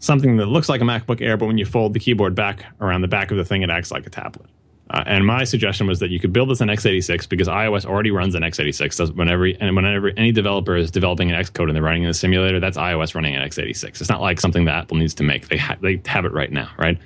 [0.00, 3.02] something that looks like a MacBook Air, but when you fold the keyboard back around
[3.02, 4.48] the back of the thing, it acts like a tablet.
[4.90, 8.10] Uh, and my suggestion was that you could build this on x86 because iOS already
[8.10, 8.94] runs on x86.
[8.94, 12.14] So whenever and whenever any developer is developing an Xcode and they're running in the
[12.14, 14.00] simulator, that's iOS running on x86.
[14.00, 15.48] It's not like something that Apple needs to make.
[15.48, 16.98] They ha- they have it right now, right?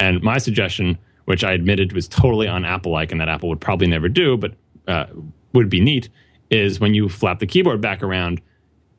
[0.00, 3.86] And my suggestion, which I admitted was totally on Apple-like and that Apple would probably
[3.86, 4.54] never do, but
[4.88, 5.06] uh,
[5.52, 6.08] would be neat,
[6.50, 8.40] is when you flap the keyboard back around,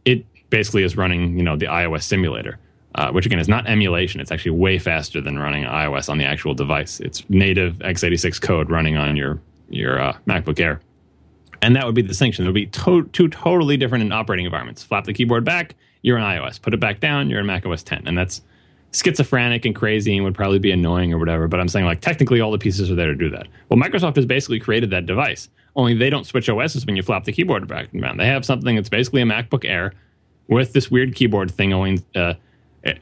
[0.06, 2.60] it basically is running you know the iOS simulator
[2.96, 4.20] uh, which again is not emulation.
[4.20, 7.00] It's actually way faster than running iOS on the actual device.
[7.00, 9.40] It's native x86 code running on your
[9.70, 10.82] your uh, MacBook Air,
[11.62, 12.46] and that would be the distinction.
[12.46, 14.84] It would be to- two totally different operating environments.
[14.84, 16.60] Flap the keyboard back, you're in iOS.
[16.60, 18.42] Put it back down, you're in macOS 10, and that's
[18.92, 21.48] schizophrenic and crazy and would probably be annoying or whatever.
[21.48, 23.48] But I'm saying like technically all the pieces are there to do that.
[23.70, 25.50] Well, Microsoft has basically created that device.
[25.76, 28.18] Only they don't switch OSs when you flap the keyboard back and down.
[28.18, 29.94] They have something that's basically a MacBook Air
[30.48, 32.04] with this weird keyboard thing going.
[32.16, 32.34] Uh,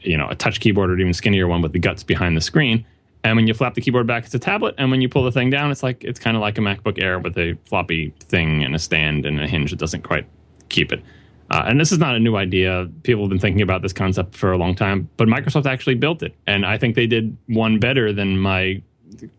[0.02, 2.84] you know, a touch keyboard or even skinnier one with the guts behind the screen.
[3.24, 4.74] And when you flap the keyboard back, it's a tablet.
[4.78, 7.02] And when you pull the thing down, it's like it's kind of like a MacBook
[7.02, 10.26] Air with a floppy thing and a stand and a hinge that doesn't quite
[10.68, 11.02] keep it.
[11.50, 12.88] Uh, and this is not a new idea.
[13.04, 16.22] People have been thinking about this concept for a long time, but Microsoft actually built
[16.22, 18.82] it, and I think they did one better than my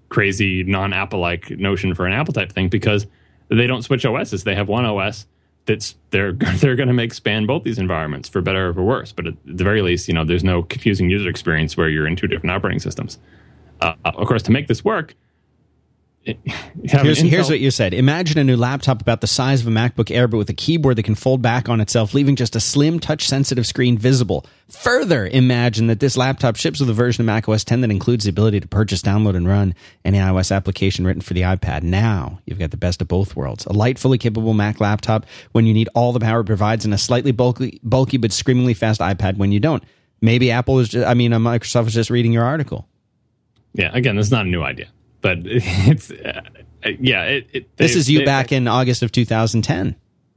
[0.10, 3.06] crazy non-Apple like notion for an Apple type thing because
[3.50, 4.44] they don't switch OSs.
[4.44, 5.28] They have one OS
[5.66, 9.12] that's they're they're going to make span both these environments for better or for worse.
[9.12, 12.16] But at the very least, you know, there's no confusing user experience where you're in
[12.16, 13.20] two different operating systems.
[13.80, 15.16] Uh, of course, to make this work,
[16.84, 17.94] here's, here's, what you said.
[17.94, 20.98] Imagine a new laptop about the size of a MacBook Air, but with a keyboard
[20.98, 24.46] that can fold back on itself, leaving just a slim, touch sensitive screen visible.
[24.70, 28.26] Further, imagine that this laptop ships with a version of Mac OS 10 that includes
[28.26, 31.84] the ability to purchase, download, and run any iOS application written for the iPad.
[31.84, 33.66] Now, you've got the best of both worlds.
[33.66, 36.94] A light, fully capable Mac laptop when you need all the power it provides, and
[36.94, 39.84] a slightly bulky, bulky but screamingly fast iPad when you don't.
[40.22, 42.88] Maybe Apple is just, I mean, uh, Microsoft is just reading your article.
[43.74, 44.90] Yeah, again, this is not a new idea
[45.22, 46.42] but it's uh,
[47.00, 47.24] yeah.
[47.24, 49.96] It, it, this is you back in August of 2010.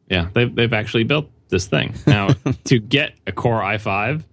[0.08, 2.28] Yeah, they've they've actually built this thing now
[2.64, 4.24] to get a Core i5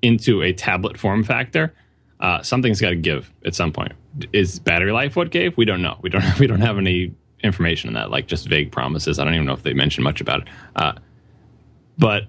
[0.00, 1.74] into a tablet form factor.
[2.18, 3.92] Uh, something's got to give at some point.
[4.32, 5.56] Is battery life what gave?
[5.56, 5.98] We don't know.
[6.02, 8.10] We don't we don't have any information on that.
[8.10, 9.18] Like just vague promises.
[9.18, 10.48] I don't even know if they mentioned much about it.
[10.76, 10.92] Uh,
[11.98, 12.24] but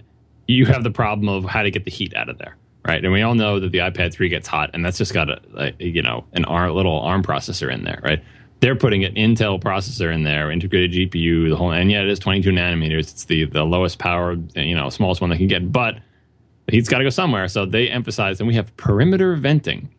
[0.47, 3.03] you have the problem of how to get the heat out of there right?
[3.03, 5.41] And we all know that the iPad 3 gets hot, and that's just got a,
[5.55, 8.23] a you know an ARM, little ARM processor in there, right?
[8.59, 12.19] They're putting an Intel processor in there, integrated GPU, the whole, and yet it is
[12.19, 13.11] 22 nanometers.
[13.11, 15.99] It's the the lowest power, you know, smallest one they can get, but
[16.65, 17.47] the heat's got to go somewhere.
[17.47, 19.89] So they emphasize, and we have perimeter venting.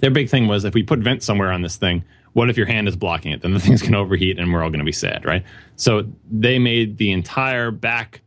[0.00, 2.04] Their big thing was if we put vent somewhere on this thing,
[2.34, 3.42] what if your hand is blocking it?
[3.42, 5.44] Then the thing's going to overheat, and we're all going to be sad, right?
[5.76, 8.20] So they made the entire back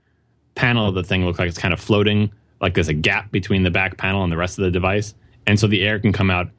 [0.55, 2.31] panel of the thing look like it's kind of floating
[2.61, 5.13] like there's a gap between the back panel and the rest of the device.
[5.45, 6.49] And so the air can come out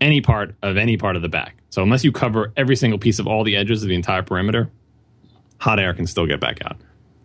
[0.00, 1.56] any part of any part of the back.
[1.70, 4.70] So unless you cover every single piece of all the edges of the entire perimeter,
[5.58, 6.76] hot air can still get back out.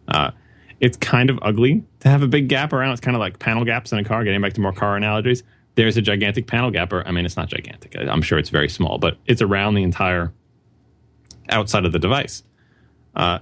[0.08, 0.32] Uh,
[0.80, 2.92] it's kind of ugly to have a big gap around.
[2.92, 4.24] It's kind of like panel gaps in a car.
[4.24, 5.44] Getting back to more car analogies,
[5.76, 6.94] there's a gigantic panel gap.
[6.94, 7.96] Or I mean, it's not gigantic.
[7.98, 10.32] I'm sure it's very small, but it's around the entire
[11.50, 12.44] outside of the device.
[13.16, 13.40] Uh,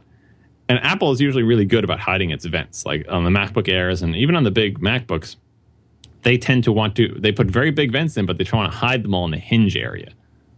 [0.70, 2.86] and Apple is usually really good about hiding its vents.
[2.86, 5.36] Like on the MacBook Airs and even on the big MacBooks,
[6.24, 8.72] they tend to want to they put very big vents in, but they try to
[8.72, 10.12] hide them all in the hinge area,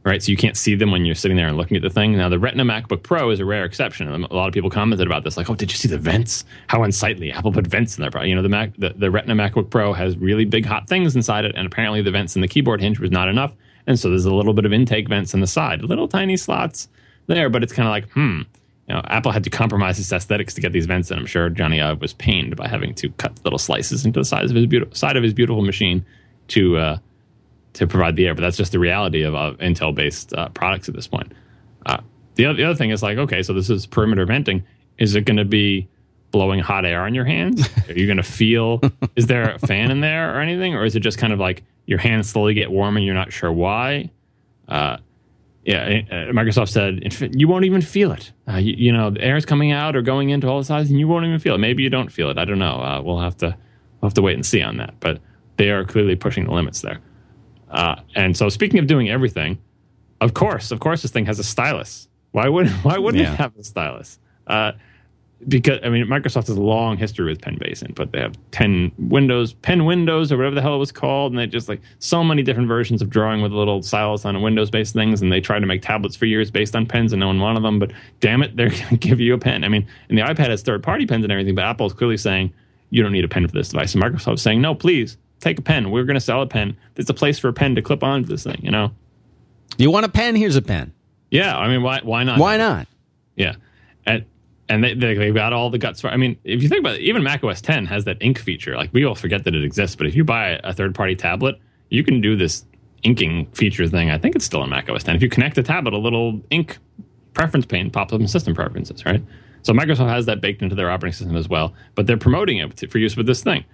[0.03, 0.23] right?
[0.23, 2.17] So you can't see them when you're sitting there and looking at the thing.
[2.17, 4.07] Now the Retina MacBook Pro is a rare exception.
[4.09, 6.43] A lot of people commented about this, like, "Oh, did you see the vents?
[6.67, 7.31] How unsightly!
[7.31, 10.17] Apple put vents in there." You know, the Mac, the, the Retina MacBook Pro has
[10.17, 13.11] really big hot things inside it, and apparently the vents in the keyboard hinge was
[13.11, 13.53] not enough,
[13.85, 16.87] and so there's a little bit of intake vents in the side, little tiny slots
[17.27, 18.41] there, but it's kind of like, hmm
[18.89, 21.47] you know, Apple had to compromise its aesthetics to get these vents, and I'm sure
[21.51, 24.65] Jony Ive was pained by having to cut little slices into the size of his
[24.65, 26.03] beautiful side of his beautiful machine
[26.49, 26.97] to uh,
[27.73, 28.33] to provide the air.
[28.33, 31.33] But that's just the reality of uh, Intel based uh, products at this point.
[31.85, 31.99] Uh,
[32.33, 34.63] the other, the other thing is like, okay, so this is perimeter venting.
[34.97, 35.87] Is it going to be
[36.31, 37.69] blowing hot air on your hands?
[37.89, 38.81] Are you going to feel?
[39.15, 41.63] is there a fan in there or anything, or is it just kind of like
[41.85, 44.09] your hands slowly get warm and you're not sure why?
[45.67, 48.31] Uh, yeah, uh, Microsoft said you won't even feel it.
[48.47, 50.89] Uh, you, you, know, the air is coming out or going into all the sides,
[50.89, 51.57] and you won't even feel it.
[51.57, 52.37] Maybe you don't feel it.
[52.37, 52.81] I don't know.
[52.81, 53.47] Uh, we'll have to
[54.01, 54.99] we'll have to wait and see on that.
[54.99, 55.19] But
[55.57, 56.99] they are clearly pushing the limits there.
[57.69, 59.59] Uh, and so, speaking of doing everything,
[60.21, 62.07] of course, of course, this thing has a stylus.
[62.31, 63.33] Why would why wouldn't yeah.
[63.33, 64.19] it have a stylus?
[65.47, 67.57] Because I mean, Microsoft has a long history with Penn
[67.95, 71.39] but they have ten Windows, Pen Windows, or whatever the hell it was called, and
[71.39, 75.21] they just like so many different versions of drawing with little stylus on Windows-based things,
[75.21, 77.63] and they tried to make tablets for years based on pens, and no one wanted
[77.63, 77.79] them.
[77.79, 79.63] But damn it, they're going to give you a pen.
[79.63, 82.53] I mean, and the iPad has third-party pens and everything, but Apple's clearly saying
[82.89, 85.61] you don't need a pen for this device, and Microsoft's saying no, please take a
[85.61, 85.89] pen.
[85.91, 86.75] We're going to sell a pen.
[86.95, 88.59] There's a place for a pen to clip onto this thing.
[88.61, 88.91] You know,
[89.77, 90.35] you want a pen?
[90.35, 90.93] Here's a pen.
[91.31, 92.39] Yeah, I mean, why why not?
[92.39, 92.87] Why not?
[93.35, 93.55] Yeah.
[94.69, 96.09] And and they, they got all the guts for.
[96.09, 98.75] I mean, if you think about it, even Mac OS 10 has that ink feature.
[98.75, 101.59] Like we all forget that it exists, but if you buy a third party tablet,
[101.89, 102.65] you can do this
[103.03, 104.11] inking feature thing.
[104.11, 105.15] I think it's still in Mac OS 10.
[105.15, 106.77] If you connect the tablet, a little ink
[107.33, 109.23] preference pane pops up in system preferences, right?
[109.61, 112.91] So Microsoft has that baked into their operating system as well, but they're promoting it
[112.91, 113.65] for use with this thing.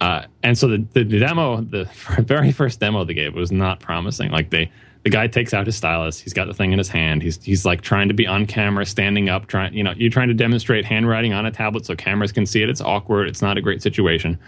[0.00, 1.84] Uh, and so the, the, the demo, the
[2.18, 4.30] very first demo they gave was not promising.
[4.30, 4.70] Like they
[5.04, 6.20] the guy takes out his stylus.
[6.20, 7.22] He's got the thing in his hand.
[7.22, 10.28] He's he's like trying to be on camera, standing up, trying you know you're trying
[10.28, 12.68] to demonstrate handwriting on a tablet so cameras can see it.
[12.68, 13.28] It's awkward.
[13.28, 14.38] It's not a great situation.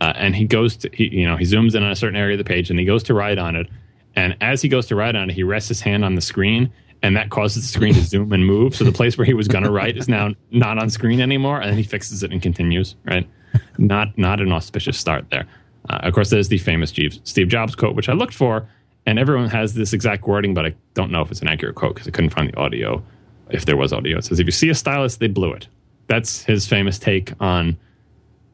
[0.00, 2.34] Uh, and he goes to he, you know he zooms in on a certain area
[2.34, 3.66] of the page and he goes to write on it.
[4.14, 6.72] And as he goes to write on it, he rests his hand on the screen,
[7.02, 8.76] and that causes the screen to zoom and move.
[8.76, 11.60] So the place where he was going to write is now not on screen anymore.
[11.60, 12.94] And then he fixes it and continues.
[13.04, 13.28] Right,
[13.76, 15.46] not not an auspicious start there.
[15.90, 18.68] Uh, of course, there's the famous Steve Jobs quote, which I looked for
[19.06, 21.94] and everyone has this exact wording, but I don't know if it's an accurate quote
[21.94, 23.02] because I couldn't find the audio.
[23.50, 25.68] If there was audio, it says, "If you see a stylus, they blew it."
[26.08, 27.76] That's his famous take on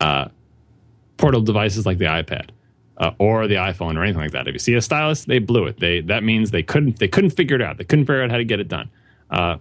[0.01, 0.29] uh,
[1.17, 2.51] portable devices like the iPad
[2.99, 4.47] uh, or the iPhone or anything like that.
[4.47, 5.81] If you see a stylus, they blew it.
[5.81, 7.79] They that means they couldn't they couldn't figure it out.
[7.79, 8.91] They couldn't figure out how to get it done.
[9.31, 9.57] Uh,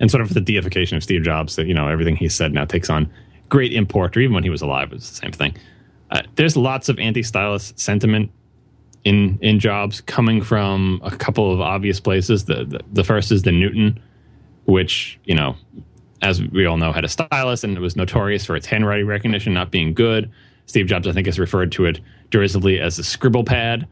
[0.00, 2.64] and sort of the deification of Steve Jobs that you know everything he said now
[2.64, 3.10] takes on
[3.48, 5.54] great import, or even when he was alive, it was the same thing.
[6.10, 8.30] Uh, there's lots of anti-stylus sentiment
[9.04, 12.44] in in jobs coming from a couple of obvious places.
[12.44, 14.00] The, the, the first is the Newton,
[14.64, 15.56] which you know,
[16.22, 19.54] as we all know, had a stylus and it was notorious for its handwriting recognition
[19.54, 20.30] not being good.
[20.66, 23.88] Steve Jobs, I think, has referred to it derisively as a scribble pad.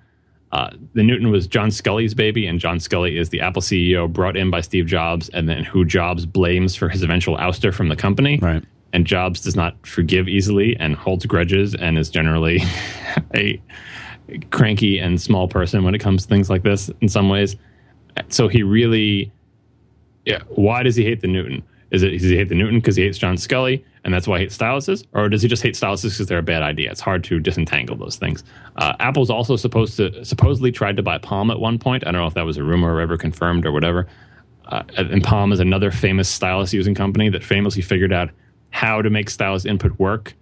[0.53, 4.37] Uh, the Newton was John Sculley's baby, and John Sculley is the Apple CEO brought
[4.37, 7.97] in by Steve Jobs, and then who Jobs blames for his eventual ouster from the
[7.97, 8.39] company.
[8.41, 8.65] Right.
[8.93, 12.63] And Jobs does not forgive easily and holds grudges, and is generally
[13.35, 13.61] a
[14.51, 17.57] cranky and small person when it comes to things like this in some ways.
[18.29, 19.33] So he really,
[20.25, 20.43] yeah.
[20.49, 21.63] Why does he hate the Newton?
[21.91, 24.39] Is it does he hate the Newton because he hates John Sculley and that's why
[24.39, 26.91] he hates styluses, or does he just hate styluses because they're a bad idea?
[26.91, 28.43] It's hard to disentangle those things.
[28.77, 32.07] Uh, Apple's also supposed to supposedly tried to buy Palm at one point.
[32.07, 34.07] I don't know if that was a rumor or ever confirmed or whatever.
[34.65, 38.31] Uh, and Palm is another famous stylus using company that famously figured out
[38.71, 40.35] how to make stylus input work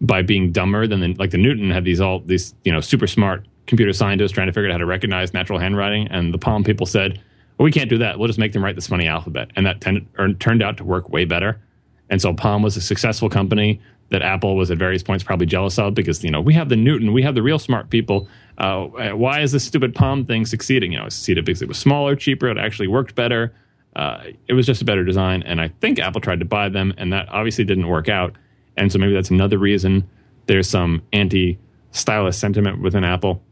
[0.00, 3.06] by being dumber than the, like the Newton had these all these you know super
[3.06, 6.64] smart computer scientists trying to figure out how to recognize natural handwriting, and the Palm
[6.64, 7.20] people said,
[7.58, 8.18] "Well, we can't do that.
[8.18, 10.84] We'll just make them write this funny alphabet," and that tended, or turned out to
[10.84, 11.60] work way better.
[12.08, 15.78] And so Palm was a successful company that Apple was at various points probably jealous
[15.78, 18.28] of because you know we have the Newton, we have the real smart people.
[18.58, 20.92] Uh, why is this stupid Palm thing succeeding?
[20.92, 23.54] You know, it succeeded because it was smaller, cheaper, it actually worked better.
[23.96, 26.94] Uh, it was just a better design, and I think Apple tried to buy them,
[26.96, 28.36] and that obviously didn't work out.
[28.80, 30.08] And so maybe that's another reason
[30.46, 31.58] there's some anti
[31.92, 33.42] stylus sentiment within Apple.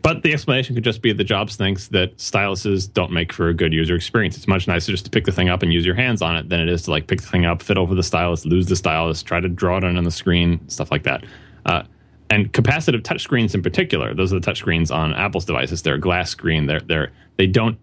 [0.00, 3.54] But the explanation could just be the Jobs thinks that styluses don't make for a
[3.54, 4.36] good user experience.
[4.36, 6.48] It's much nicer just to pick the thing up and use your hands on it
[6.48, 8.76] than it is to like pick the thing up, fiddle with the stylus, lose the
[8.76, 11.24] stylus, try to draw it on the screen, stuff like that.
[11.64, 11.82] Uh,
[12.30, 15.82] and capacitive touchscreens in particular, those are the touchscreens on Apple's devices.
[15.82, 16.66] They're a glass screen.
[16.66, 17.78] They're they're they don't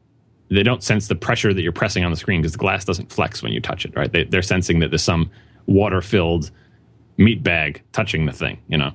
[0.50, 3.12] they don't sense the pressure that you're pressing on the screen because the glass doesn't
[3.12, 3.96] flex when you touch it.
[3.96, 4.12] Right?
[4.12, 5.30] They, they're sensing that there's some
[5.66, 6.52] water filled
[7.22, 8.60] meat bag touching the thing.
[8.68, 8.92] You know,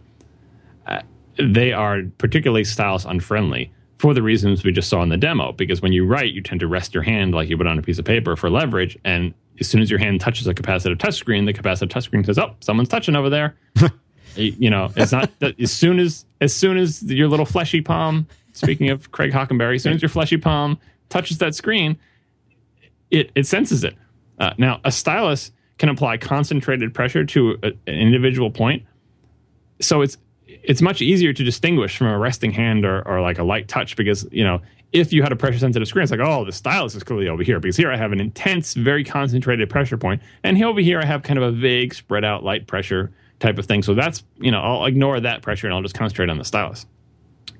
[0.87, 1.03] uh,
[1.39, 5.53] they are particularly stylus unfriendly for the reasons we just saw in the demo.
[5.53, 7.83] Because when you write, you tend to rest your hand like you would on a
[7.83, 11.47] piece of paper for leverage, and as soon as your hand touches a capacitive touchscreen,
[11.47, 13.57] the capacitive touchscreen says, "Oh, someone's touching over there."
[14.37, 18.27] you know, it's not as soon as as soon as your little fleshy palm.
[18.53, 20.79] Speaking of Craig Hockenberry, as soon as your fleshy palm
[21.11, 21.99] touches that screen,
[23.11, 23.95] it it senses it
[24.39, 28.85] Uh, now, a stylus can apply concentrated pressure to a, an individual point,
[29.81, 33.45] so it's it's much easier to distinguish from a resting hand or, or like a
[33.45, 34.61] light touch because you know
[34.93, 37.43] if you had a pressure sensitive screen, it's like, oh, the stylus is clearly over
[37.43, 41.05] here because here I have an intense, very concentrated pressure point, and over here I
[41.05, 43.83] have kind of a vague, spread out light pressure type of thing.
[43.83, 46.87] So that's you know I'll ignore that pressure and I'll just concentrate on the stylus.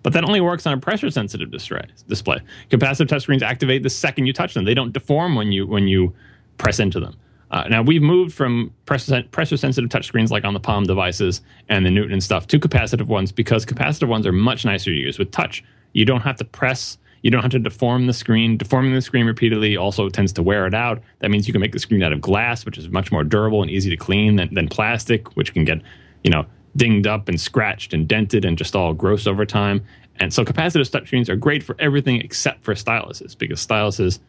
[0.03, 2.39] But that only works on a pressure sensitive display.
[2.71, 4.65] Capacitive touchscreens activate the second you touch them.
[4.65, 6.15] They don't deform when you when you
[6.59, 7.17] press into them.
[7.51, 11.87] Uh, now we've moved from pressure, pressure sensitive touchscreens like on the Palm devices and
[11.87, 15.19] the Newton and stuff to capacitive ones because capacitive ones are much nicer to use
[15.19, 15.63] with touch.
[15.93, 16.99] You don't have to press.
[17.23, 18.57] You don't have to deform the screen.
[18.57, 21.03] Deforming the screen repeatedly also tends to wear it out.
[21.21, 23.63] That means you can make the screen out of glass, which is much more durable
[23.63, 25.81] and easy to clean than, than plastic, which can get,
[26.25, 29.85] you know, dinged up and scratched and dented and just all gross over time.
[30.17, 34.19] And so capacitive touchscreens are great for everything except for styluses because styluses–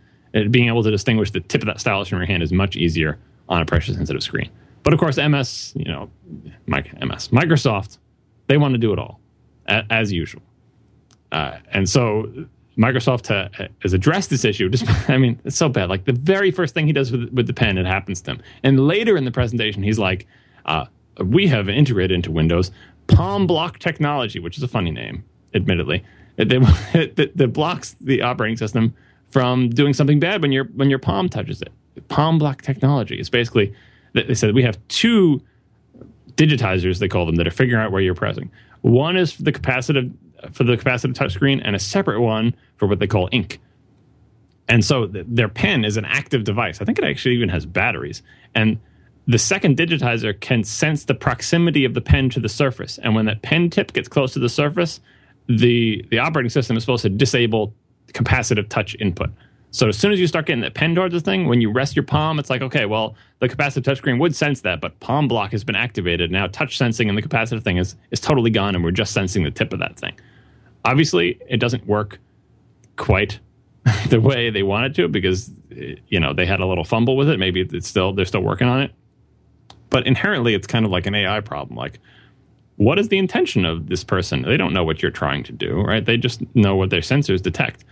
[0.49, 3.17] being able to distinguish the tip of that stylus from your hand is much easier
[3.49, 4.49] on a pressure sensitive screen.
[4.83, 6.09] But of course, MS, you know,
[6.67, 7.97] MS, Microsoft,
[8.47, 9.19] they want to do it all
[9.67, 10.41] as usual.
[11.31, 12.31] Uh, and so
[12.77, 14.69] Microsoft ha- has addressed this issue.
[14.69, 15.89] Just, I mean, it's so bad.
[15.89, 18.41] Like the very first thing he does with, with the pen, it happens to him.
[18.63, 20.27] And later in the presentation, he's like,
[20.65, 20.85] uh,
[21.21, 22.71] "We have integrated into Windows
[23.07, 25.23] Palm Block technology, which is a funny name,
[25.53, 26.03] admittedly.
[26.37, 26.63] It, it,
[27.19, 28.95] it, it blocks the operating system
[29.29, 31.71] from doing something bad when your when your palm touches it.
[32.07, 33.73] Palm block technology is basically
[34.13, 35.41] they said we have two
[36.35, 38.49] digitizers they call them that are figuring out where you're pressing.
[38.81, 40.13] One is for the capacitive
[40.51, 43.59] for the capacitive touchscreen, and a separate one for what they call ink.
[44.67, 46.81] And so th- their pen is an active device.
[46.81, 48.21] I think it actually even has batteries.
[48.53, 48.79] And
[49.25, 52.97] the second digitizer can sense the proximity of the pen to the surface.
[52.99, 54.99] And when that pen tip gets close to the surface,
[55.47, 57.73] the the operating system is supposed to disable
[58.13, 59.29] capacitive touch input.
[59.71, 61.95] So as soon as you start getting that pen towards the thing, when you rest
[61.95, 65.51] your palm, it's like, okay, well, the capacitive touchscreen would sense that, but palm block
[65.51, 66.31] has been activated.
[66.31, 69.43] Now touch sensing and the capacitive thing is, is totally gone, and we're just sensing
[69.43, 70.13] the tip of that thing.
[70.85, 72.19] Obviously, it doesn't work
[72.95, 73.39] quite
[74.09, 77.29] the way they wanted to because eh, you know they had a little fumble with
[77.29, 77.37] it.
[77.37, 78.91] Maybe it's still they're still working on it.
[79.89, 81.77] But inherently, it's kind of like an AI problem.
[81.77, 81.99] Like,
[82.75, 84.41] what is the intention of this person?
[84.41, 86.03] They don't know what you're trying to do, right?
[86.03, 87.85] They just know what their sensors detect.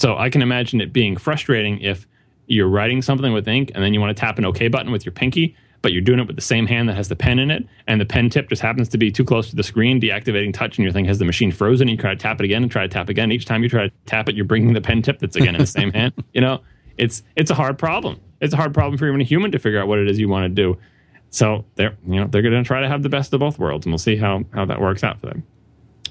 [0.00, 2.06] So I can imagine it being frustrating if
[2.46, 5.04] you're writing something with ink and then you want to tap an OK button with
[5.04, 7.50] your pinky, but you're doing it with the same hand that has the pen in
[7.50, 10.54] it, and the pen tip just happens to be too close to the screen, deactivating
[10.54, 11.86] touch, and your thing has the machine frozen.
[11.86, 13.30] And you try to tap it again and try to tap again.
[13.30, 15.60] Each time you try to tap it, you're bringing the pen tip that's again in
[15.60, 16.14] the same hand.
[16.32, 16.60] You know,
[16.96, 18.20] it's it's a hard problem.
[18.40, 20.30] It's a hard problem for even a human to figure out what it is you
[20.30, 20.78] want to do.
[21.28, 23.84] So they're you know they're going to try to have the best of both worlds,
[23.84, 25.44] and we'll see how how that works out for them.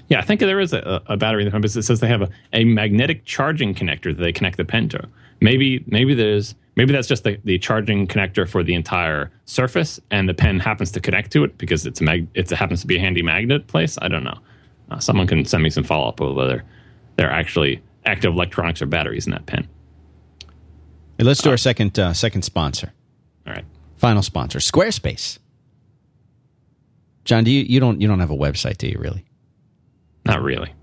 [0.09, 2.23] Yeah, I think there is a, a battery in the compass that says they have
[2.23, 5.07] a, a magnetic charging connector that they connect the pen to.
[5.39, 10.27] Maybe maybe there's maybe that's just the, the charging connector for the entire surface, and
[10.27, 12.97] the pen happens to connect to it because it's a mag, it happens to be
[12.97, 13.97] a handy magnet place.
[14.01, 14.37] I don't know.
[14.89, 16.63] Uh, someone can send me some follow up with whether
[17.17, 19.67] there are actually active electronics or batteries in that pen.
[21.19, 22.91] Hey, let's do uh, our second uh, second sponsor.
[23.45, 23.65] All right.
[23.97, 25.37] Final sponsor, Squarespace.
[27.25, 29.23] John, do you you don't you don't have a website, do you really?
[30.25, 30.73] Not really.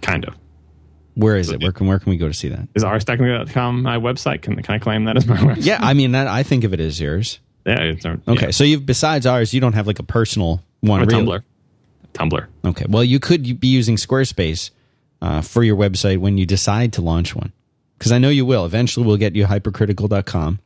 [0.00, 0.34] Kind of.
[1.14, 1.60] Where is it?
[1.60, 2.68] Where can where can we go to see that?
[2.76, 4.42] Is arstechnica.com my website?
[4.42, 5.64] Can can I claim that as my website?
[5.66, 7.40] Yeah, I mean that I think of it as yours.
[7.66, 7.80] Yeah.
[7.82, 11.02] It's our, okay, so you've besides Ars, you don't have like a personal one.
[11.02, 11.42] Or Tumblr.
[12.14, 12.46] Tumblr.
[12.64, 12.86] Okay.
[12.88, 14.70] Well, you could be using Squarespace
[15.20, 17.52] uh, for your website when you decide to launch one,
[17.98, 18.64] because I know you will.
[18.64, 20.60] Eventually, we'll get you hypercritical.com.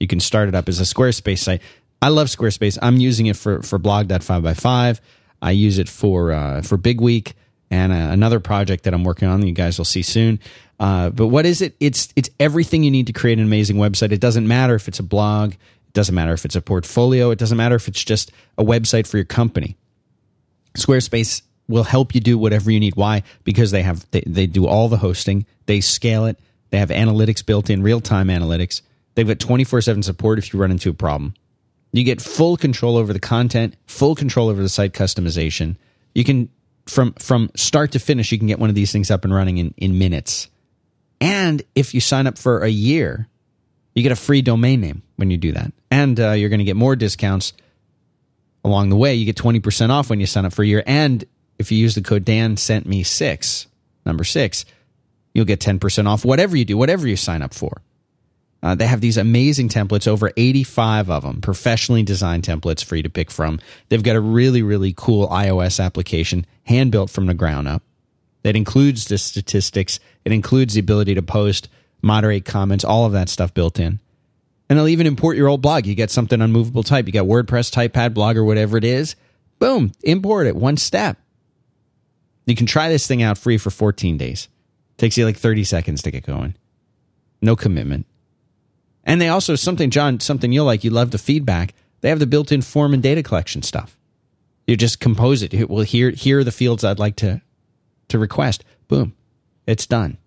[0.00, 1.60] You can start it up as a Squarespace site.
[2.00, 2.78] I love Squarespace.
[2.80, 5.00] I'm using it for for blog.5by5.
[5.42, 7.34] I use it for uh, for Big Week
[7.70, 9.44] and uh, another project that I'm working on.
[9.44, 10.38] You guys will see soon.
[10.78, 11.74] Uh, but what is it?
[11.80, 14.12] It's it's everything you need to create an amazing website.
[14.12, 15.52] It doesn't matter if it's a blog.
[15.52, 17.30] It doesn't matter if it's a portfolio.
[17.30, 19.76] It doesn't matter if it's just a website for your company.
[20.78, 22.96] Squarespace will help you do whatever you need.
[22.96, 23.22] Why?
[23.44, 25.44] Because they have they, they do all the hosting.
[25.66, 26.38] They scale it.
[26.70, 28.82] They have analytics built in, real time analytics.
[29.14, 31.34] They've got 24 7 support if you run into a problem.
[31.92, 35.76] You get full control over the content, full control over the site customization.
[36.14, 36.48] You can
[36.86, 39.58] from from start to finish, you can get one of these things up and running
[39.58, 40.48] in, in minutes.
[41.20, 43.28] And if you sign up for a year,
[43.94, 45.72] you get a free domain name when you do that.
[45.90, 47.52] And uh, you're going to get more discounts
[48.64, 49.14] along the way.
[49.14, 50.82] You get 20% off when you sign up for a year.
[50.86, 51.24] And
[51.58, 53.66] if you use the code Dan sent me six,
[54.04, 54.64] number six,
[55.34, 57.82] you'll get 10% off whatever you do, whatever you sign up for.
[58.62, 63.02] Uh, they have these amazing templates, over 85 of them, professionally designed templates for you
[63.02, 63.58] to pick from.
[63.88, 67.82] They've got a really, really cool iOS application, hand built from the ground up.
[68.44, 69.98] That includes the statistics.
[70.24, 71.68] It includes the ability to post,
[72.02, 73.98] moderate comments, all of that stuff built in.
[74.68, 75.86] And they'll even import your old blog.
[75.86, 77.06] You get something on movable type.
[77.06, 79.16] You got WordPress, Typepad, blog, or whatever it is.
[79.58, 80.56] Boom, import it.
[80.56, 81.18] One step.
[82.46, 84.48] You can try this thing out free for 14 days.
[84.98, 86.54] Takes you like 30 seconds to get going.
[87.40, 88.06] No commitment.
[89.04, 91.74] And they also, something, John, something you'll like, you love the feedback.
[92.00, 93.98] They have the built in form and data collection stuff.
[94.66, 95.68] You just compose it.
[95.68, 97.42] Well, here, here are the fields I'd like to,
[98.08, 98.64] to request.
[98.88, 99.14] Boom.
[99.66, 100.18] It's done.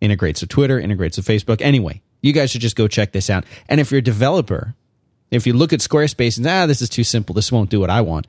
[0.00, 1.62] Integrates with Twitter, integrates with Facebook.
[1.62, 3.44] Anyway, you guys should just go check this out.
[3.68, 4.74] And if you're a developer,
[5.30, 7.90] if you look at Squarespace and, ah, this is too simple, this won't do what
[7.90, 8.26] I want,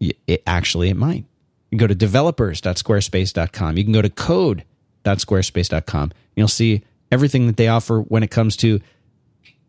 [0.00, 1.24] it, actually, it might.
[1.70, 3.78] You go to developers.squarespace.com.
[3.78, 6.12] You can go to code.squarespace.com.
[6.34, 6.82] You'll see
[7.12, 8.80] everything that they offer when it comes to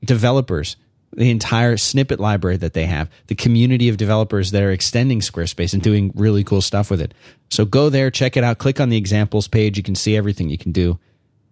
[0.03, 0.78] developers,
[1.11, 5.74] the entire snippet library that they have, the community of developers that are extending Squarespace
[5.74, 7.14] and doing really cool stuff with it.
[7.52, 9.78] So go there, check it out, click on the examples page.
[9.78, 10.98] You can see everything you can do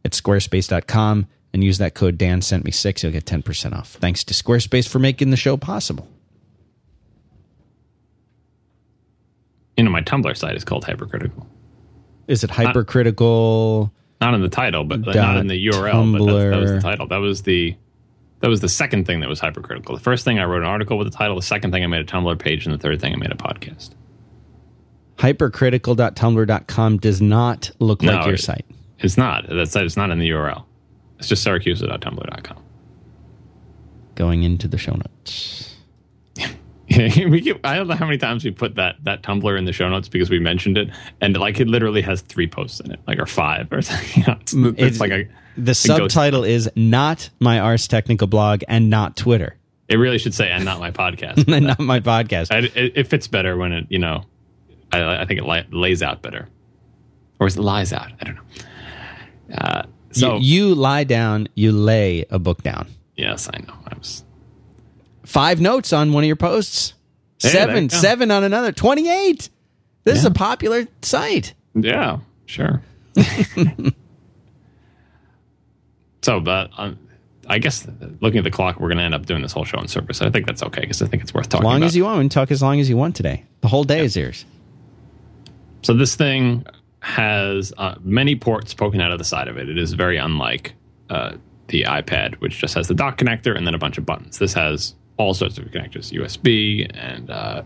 [0.04, 3.04] at squarespace.com and use that code Dan sent me six.
[3.04, 3.94] You'll get 10% off.
[3.94, 6.08] Thanks to Squarespace for making the show possible.
[9.76, 11.46] You know, my Tumblr site is called Hypercritical.
[12.28, 13.92] Is it hypercritical?
[14.22, 15.92] Not in the title, but not in the URL.
[15.92, 16.20] Tumblr.
[16.20, 17.08] But that was the title.
[17.08, 17.76] That was the
[18.42, 19.96] that was the second thing that was hypercritical.
[19.96, 21.36] The first thing I wrote an article with the title.
[21.36, 23.36] The second thing I made a Tumblr page, and the third thing I made a
[23.36, 23.92] podcast.
[25.18, 28.66] Hypercritical.tumblr.com does not look no, like your site.
[29.00, 29.48] It's not.
[29.48, 30.66] That site is not in the URL.
[31.20, 32.64] It's just Siracusa.tumblr.com.
[34.16, 35.76] Going into the show notes.
[36.92, 39.66] Yeah, we keep, I don't know how many times we put that that Tumblr in
[39.66, 40.90] the show notes because we mentioned it,
[41.22, 44.24] and like it literally has three posts in it, like or five or something.
[44.28, 45.28] it's, it's, it's, like a
[45.58, 49.58] the subtitle is not my Ars Technica blog and not Twitter.
[49.88, 52.52] It really should say and not my podcast, and not my podcast.
[52.52, 54.26] It, it, it, fits better when it you know,
[54.92, 56.50] I, I think it li- lays out better,
[57.40, 58.12] or is it lies out?
[58.20, 59.56] I don't know.
[59.58, 62.88] Uh, so you, you lie down, you lay a book down.
[63.16, 63.74] Yes, I know.
[63.88, 64.24] I was
[65.24, 66.94] five notes on one of your posts.
[67.40, 68.72] Hey, seven, seven on another.
[68.72, 69.50] Twenty-eight.
[70.04, 70.20] This yeah.
[70.20, 71.54] is a popular site.
[71.74, 72.82] Yeah, sure.
[76.22, 76.98] so, but um,
[77.48, 77.88] I guess
[78.20, 80.22] looking at the clock, we're going to end up doing this whole show on Surface.
[80.22, 81.66] I think that's okay because I think it's worth talking.
[81.66, 81.88] As long about.
[81.88, 83.44] as you want, talk as long as you want today.
[83.62, 84.04] The whole day yeah.
[84.04, 84.46] is yours.
[85.84, 86.66] So this thing
[87.02, 89.68] has uh, many ports poking out of the side of it.
[89.68, 90.74] It is very unlike
[91.10, 91.34] uh,
[91.68, 94.38] the iPad, which just has the dock connector and then a bunch of buttons.
[94.38, 97.64] This has all sorts of connectors, USB and uh,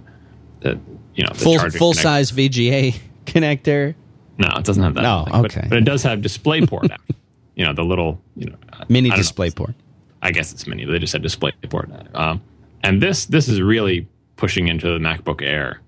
[0.61, 0.79] the
[1.15, 2.01] you know the full full connector.
[2.01, 3.95] size VGA connector.
[4.37, 5.01] No, it doesn't have that.
[5.01, 6.95] No, thing, okay, but, but, it does have DisplayPort.
[7.55, 9.73] you know the little you know uh, mini DisplayPort.
[10.21, 10.85] I guess it's mini.
[10.85, 12.15] They just said DisplayPort.
[12.15, 12.41] Um,
[12.83, 15.81] and this this is really pushing into the MacBook Air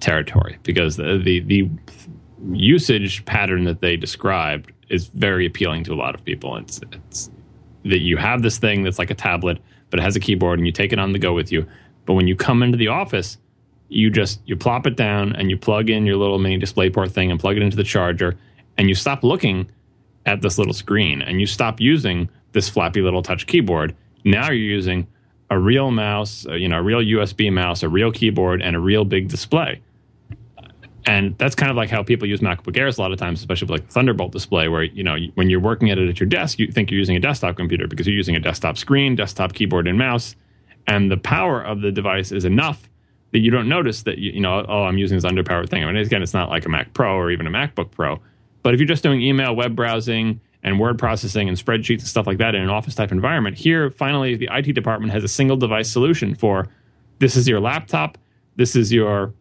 [0.00, 1.70] territory because the the, the
[2.52, 6.56] usage pattern that they described is very appealing to a lot of people.
[6.56, 7.30] It's, it's
[7.84, 9.58] that you have this thing that's like a tablet
[9.94, 11.64] but it has a keyboard and you take it on the go with you.
[12.04, 13.38] But when you come into the office,
[13.88, 17.12] you just you plop it down and you plug in your little mini display port
[17.12, 18.36] thing and plug it into the charger
[18.76, 19.70] and you stop looking
[20.26, 23.94] at this little screen and you stop using this flappy little touch keyboard.
[24.24, 25.06] Now you're using
[25.48, 28.80] a real mouse, uh, you know, a real USB mouse, a real keyboard, and a
[28.80, 29.80] real big display.
[31.06, 33.66] And that's kind of like how people use MacBook Airs a lot of times, especially
[33.66, 36.58] with like Thunderbolt display, where you know when you're working at it at your desk,
[36.58, 39.86] you think you're using a desktop computer because you're using a desktop screen, desktop keyboard,
[39.86, 40.34] and mouse,
[40.86, 42.88] and the power of the device is enough
[43.32, 45.84] that you don't notice that you, you know oh I'm using this underpowered thing.
[45.84, 48.20] I mean again, it's not like a Mac Pro or even a MacBook Pro,
[48.62, 52.26] but if you're just doing email, web browsing, and word processing and spreadsheets and stuff
[52.26, 55.58] like that in an office type environment, here finally the IT department has a single
[55.58, 56.66] device solution for
[57.18, 58.16] this is your laptop,
[58.56, 59.34] this is your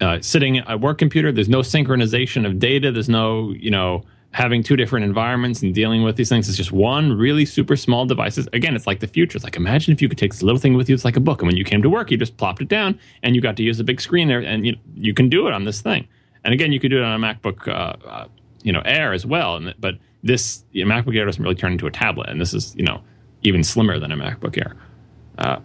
[0.00, 1.32] uh, sitting at a work computer.
[1.32, 2.90] There's no synchronization of data.
[2.92, 6.48] There's no, you know, having two different environments and dealing with these things.
[6.48, 8.48] It's just one really super small devices.
[8.52, 9.36] Again, it's like the future.
[9.36, 10.94] It's like imagine if you could take this little thing with you.
[10.94, 12.98] It's like a book, and when you came to work, you just plopped it down,
[13.22, 15.52] and you got to use a big screen there, and you you can do it
[15.52, 16.06] on this thing.
[16.44, 18.28] And again, you could do it on a MacBook, uh, uh,
[18.62, 19.56] you know, Air as well.
[19.56, 22.54] And but this you know, MacBook Air doesn't really turn into a tablet, and this
[22.54, 23.02] is you know
[23.42, 24.76] even slimmer than a MacBook Air.
[25.38, 25.60] Uh,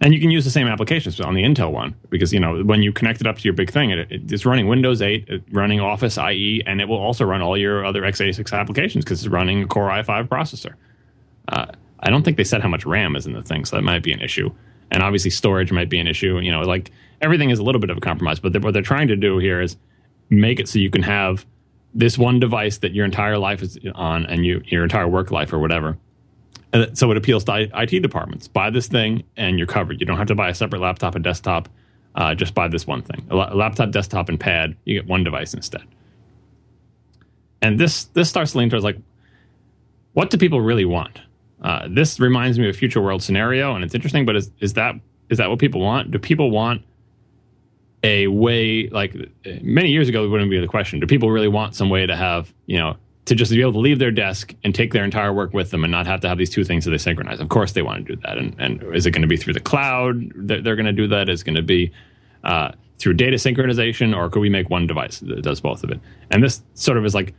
[0.00, 2.82] and you can use the same applications on the Intel one because you know when
[2.82, 6.16] you connect it up to your big thing, it, it's running Windows 8, running Office
[6.18, 9.66] IE, and it will also run all your other x86 applications because it's running a
[9.66, 10.74] Core i5 processor.
[11.48, 11.66] Uh,
[12.00, 14.02] I don't think they said how much RAM is in the thing, so that might
[14.02, 14.50] be an issue.
[14.90, 16.38] And obviously, storage might be an issue.
[16.38, 18.38] You know, like everything is a little bit of a compromise.
[18.38, 19.76] But what they're trying to do here is
[20.30, 21.44] make it so you can have
[21.92, 25.52] this one device that your entire life is on, and you your entire work life
[25.52, 25.98] or whatever
[26.72, 28.48] and so it appeals to IT departments.
[28.48, 30.00] Buy this thing and you're covered.
[30.00, 31.68] You don't have to buy a separate laptop and desktop.
[32.14, 33.26] Uh, just buy this one thing.
[33.30, 34.76] A laptop, desktop, and pad.
[34.84, 35.84] You get one device instead.
[37.62, 38.98] And this this starts leaning towards like,
[40.12, 41.20] what do people really want?
[41.62, 44.26] Uh, this reminds me of a future world scenario, and it's interesting.
[44.26, 44.94] But is is that
[45.28, 46.10] is that what people want?
[46.10, 46.82] Do people want
[48.02, 49.14] a way like
[49.62, 50.24] many years ago?
[50.24, 51.00] It wouldn't be the question.
[51.00, 52.96] Do people really want some way to have you know
[53.28, 55.84] to just be able to leave their desk and take their entire work with them
[55.84, 57.40] and not have to have these two things that they synchronize?
[57.40, 58.38] Of course, they want to do that.
[58.38, 60.32] And, and is it going to be through the cloud?
[60.34, 61.28] They're, they're going to do that.
[61.28, 61.92] Is going to be
[62.44, 66.00] uh, through data synchronization, or could we make one device that does both of it?
[66.30, 67.34] And this sort of is like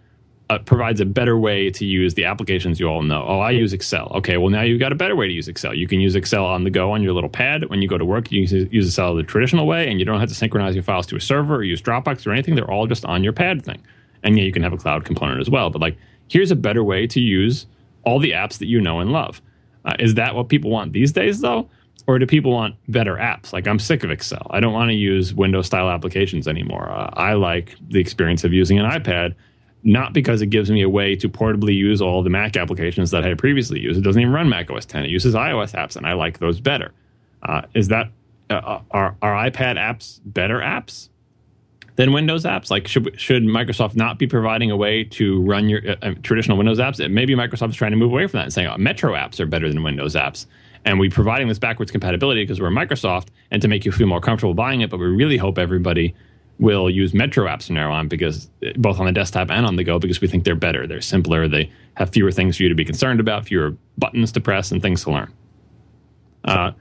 [0.50, 3.24] uh, provides a better way to use the applications you all know.
[3.28, 4.12] Oh, I use Excel.
[4.16, 5.76] Okay, well now you've got a better way to use Excel.
[5.76, 7.70] You can use Excel on the go on your little pad.
[7.70, 10.20] When you go to work, you use, use Excel the traditional way, and you don't
[10.20, 12.56] have to synchronize your files to a server or use Dropbox or anything.
[12.56, 13.82] They're all just on your pad thing.
[14.24, 15.70] And yeah, you can have a cloud component as well.
[15.70, 15.98] But like,
[16.28, 17.66] here's a better way to use
[18.04, 19.42] all the apps that you know and love.
[19.86, 21.70] Uh, is that what people want these days, though?
[22.08, 23.54] Or do people want better apps?
[23.54, 24.48] Like, I'm sick of Excel.
[24.50, 26.90] I don't want to use Windows style applications anymore.
[26.90, 29.36] Uh, I like the experience of using an iPad
[29.84, 33.24] not because it gives me a way to portably use all the Mac applications that
[33.24, 33.98] I previously used.
[33.98, 35.06] It doesn't even run Mac OS 10.
[35.06, 36.92] It uses iOS apps, and I like those better.
[37.44, 38.12] Uh, is that
[38.50, 41.08] uh, uh are, are iPad apps better apps
[42.00, 42.72] than Windows apps?
[42.72, 46.58] Like, should should Microsoft not be providing a way to run your uh, uh traditional
[46.58, 46.98] Windows apps?
[47.12, 49.46] Maybe Microsoft is trying to move away from that and saying oh, Metro apps are
[49.46, 50.46] better than Windows apps.
[50.86, 54.22] And we're providing this backwards compatibility because we're Microsoft and to make you feel more
[54.22, 56.16] comfortable buying it, but we really hope everybody
[56.58, 59.84] will use Metro apps from now on because both on the desktop and on the
[59.84, 60.88] go because we think they're better.
[60.88, 61.50] They're simpler.
[61.50, 64.82] They have fewer things for you to be concerned about, fewer buttons to press, and
[64.82, 65.34] things to learn.
[66.46, 66.72] Uh,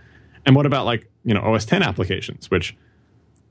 [0.46, 2.76] and what about like you know OS 10 applications, which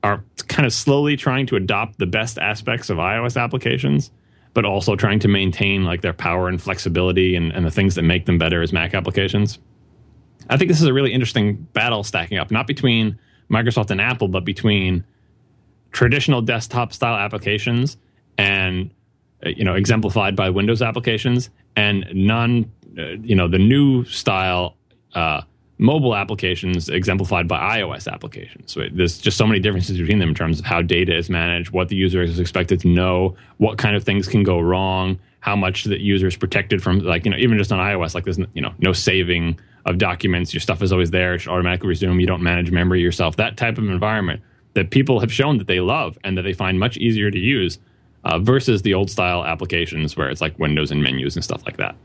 [0.02, 4.10] are kind of slowly trying to adopt the best aspects of iOS applications,
[4.54, 8.02] but also trying to maintain like their power and flexibility and, and the things that
[8.02, 9.58] make them better as Mac applications.
[10.48, 13.18] I think this is a really interesting battle stacking up, not between
[13.50, 15.04] Microsoft and Apple, but between
[15.92, 17.96] traditional desktop style applications
[18.36, 18.90] and
[19.44, 24.76] uh, you know exemplified by Windows applications and non uh, you know the new style
[25.14, 25.42] uh,
[25.78, 28.72] mobile applications exemplified by iOS applications.
[28.72, 31.70] So there's just so many differences between them in terms of how data is managed,
[31.70, 35.54] what the user is expected to know, what kind of things can go wrong, how
[35.54, 38.38] much the user is protected from like you know even just on iOS like there's
[38.54, 42.20] you know no saving of documents, your stuff is always there, it should automatically resume,
[42.20, 43.36] you don't manage memory yourself.
[43.36, 44.42] That type of environment
[44.74, 47.78] that people have shown that they love and that they find much easier to use
[48.24, 51.78] uh, versus the old style applications where it's like windows and menus and stuff like
[51.78, 51.96] that.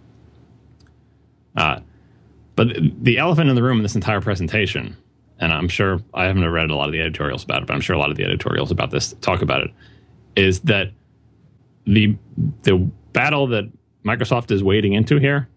[2.70, 4.96] Uh, the elephant in the room in this entire presentation,
[5.40, 7.82] and I'm sure I haven't read a lot of the editorials about it, but I'm
[7.82, 9.72] sure a lot of the editorials about this talk about it,
[10.36, 10.92] is that
[11.86, 12.16] the
[12.64, 12.78] the
[13.12, 13.66] battle that
[14.06, 15.48] Microsoft is wading into here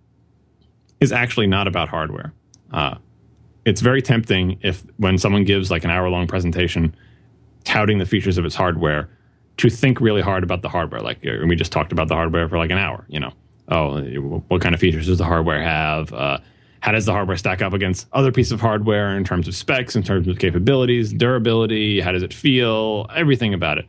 [1.00, 2.32] is actually not about hardware.
[2.72, 2.96] Uh,
[3.64, 6.94] it's very tempting if when someone gives like an hour long presentation
[7.64, 9.08] touting the features of its hardware
[9.56, 11.00] to think really hard about the hardware.
[11.00, 13.04] Like we just talked about the hardware for like an hour.
[13.08, 13.32] You know,
[13.68, 14.00] oh,
[14.48, 16.12] what kind of features does the hardware have?
[16.12, 16.38] Uh,
[16.86, 19.96] how does the hardware stack up against other pieces of hardware in terms of specs,
[19.96, 21.98] in terms of capabilities, durability?
[22.00, 23.08] How does it feel?
[23.12, 23.86] Everything about it.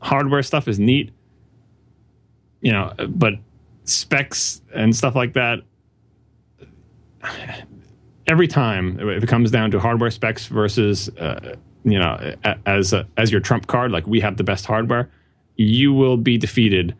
[0.00, 1.10] Hardware stuff is neat,
[2.60, 3.34] you know, but
[3.82, 5.62] specs and stuff like that.
[8.28, 12.36] Every time, if it comes down to hardware specs versus uh, you know
[12.66, 15.10] as a, as your trump card like we have the best hardware
[15.56, 16.94] you will be defeated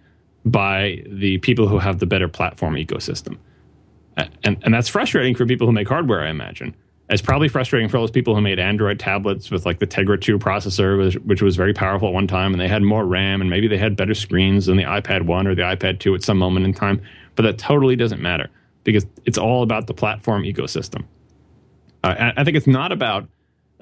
[0.45, 3.39] by the people who have the better platform ecosystem
[4.17, 6.75] and and that's frustrating for people who make hardware i imagine
[7.09, 10.21] it's probably frustrating for all those people who made android tablets with like the tegra
[10.21, 13.41] 2 processor which, which was very powerful at one time and they had more ram
[13.41, 16.23] and maybe they had better screens than the ipad 1 or the ipad 2 at
[16.23, 17.01] some moment in time
[17.37, 18.49] but that totally doesn't matter
[18.85, 21.05] because it's all about the platform ecosystem
[22.05, 23.29] uh, I think it's not about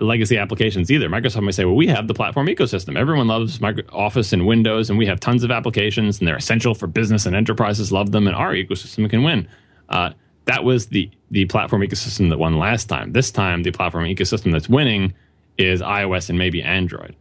[0.01, 1.09] legacy applications either.
[1.09, 2.98] Microsoft may say, well, we have the platform ecosystem.
[2.98, 3.61] Everyone loves
[3.93, 7.36] Office and Windows, and we have tons of applications, and they're essential for business and
[7.36, 9.48] enterprises love them, and our ecosystem can win.
[9.91, 10.11] Uh,
[10.47, 13.12] that was the the platform ecosystem that won last time.
[13.12, 15.15] This time, the platform ecosystem that's winning
[15.59, 17.15] is iOS and maybe Android.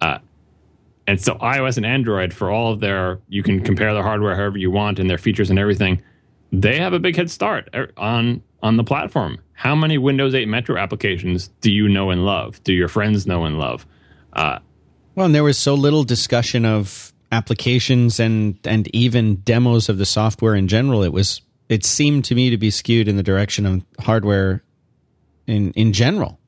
[0.00, 0.18] Uh,
[1.06, 4.58] and so iOS and Android, for all of their, you can compare their hardware however
[4.58, 6.00] you want and their features and everything.
[6.52, 9.38] They have a big head start er, on on the platform.
[9.54, 12.62] How many Windows 8 Metro applications do you know and love?
[12.64, 13.86] Do your friends know and love?
[14.32, 14.58] Uh,
[15.14, 20.06] well, and there was so little discussion of applications and and even demos of the
[20.06, 21.02] software in general.
[21.02, 24.62] It was it seemed to me to be skewed in the direction of hardware
[25.46, 26.38] in in general.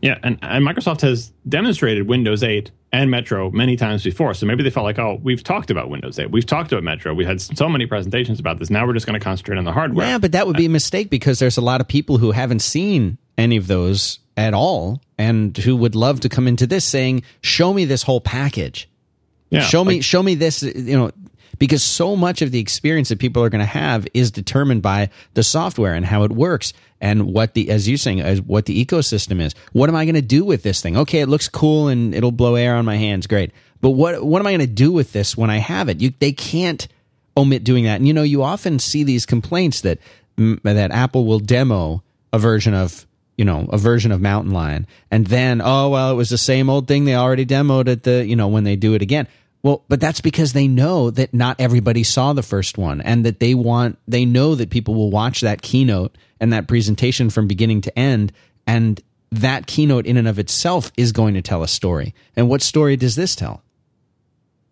[0.00, 4.34] Yeah, and, and Microsoft has demonstrated Windows 8 and Metro many times before.
[4.34, 6.30] So maybe they felt like, oh, we've talked about Windows 8.
[6.30, 7.14] We've talked about Metro.
[7.14, 8.68] We had so many presentations about this.
[8.68, 10.06] Now we're just going to concentrate on the hardware.
[10.06, 12.32] Yeah, but that would be a uh, mistake because there's a lot of people who
[12.32, 16.84] haven't seen any of those at all and who would love to come into this
[16.84, 18.90] saying, show me this whole package.
[19.48, 21.12] Yeah, show me, like, show me this, you know,
[21.58, 25.10] because so much of the experience that people are going to have is determined by
[25.34, 28.84] the software and how it works and what the as you saying as what the
[28.84, 29.54] ecosystem is.
[29.72, 30.96] What am I going to do with this thing?
[30.96, 33.52] Okay, it looks cool and it'll blow air on my hands, great.
[33.80, 36.00] But what what am I going to do with this when I have it?
[36.00, 36.88] You they can't
[37.36, 37.96] omit doing that.
[37.96, 39.98] And you know, you often see these complaints that
[40.36, 42.02] that Apple will demo
[42.32, 43.06] a version of
[43.36, 46.70] you know a version of Mountain Lion, and then oh well, it was the same
[46.70, 49.28] old thing they already demoed at the you know when they do it again.
[49.64, 53.40] Well, but that's because they know that not everybody saw the first one, and that
[53.40, 57.80] they want they know that people will watch that keynote and that presentation from beginning
[57.80, 58.30] to end,
[58.66, 59.00] and
[59.32, 62.14] that keynote in and of itself is going to tell a story.
[62.36, 63.62] And what story does this tell?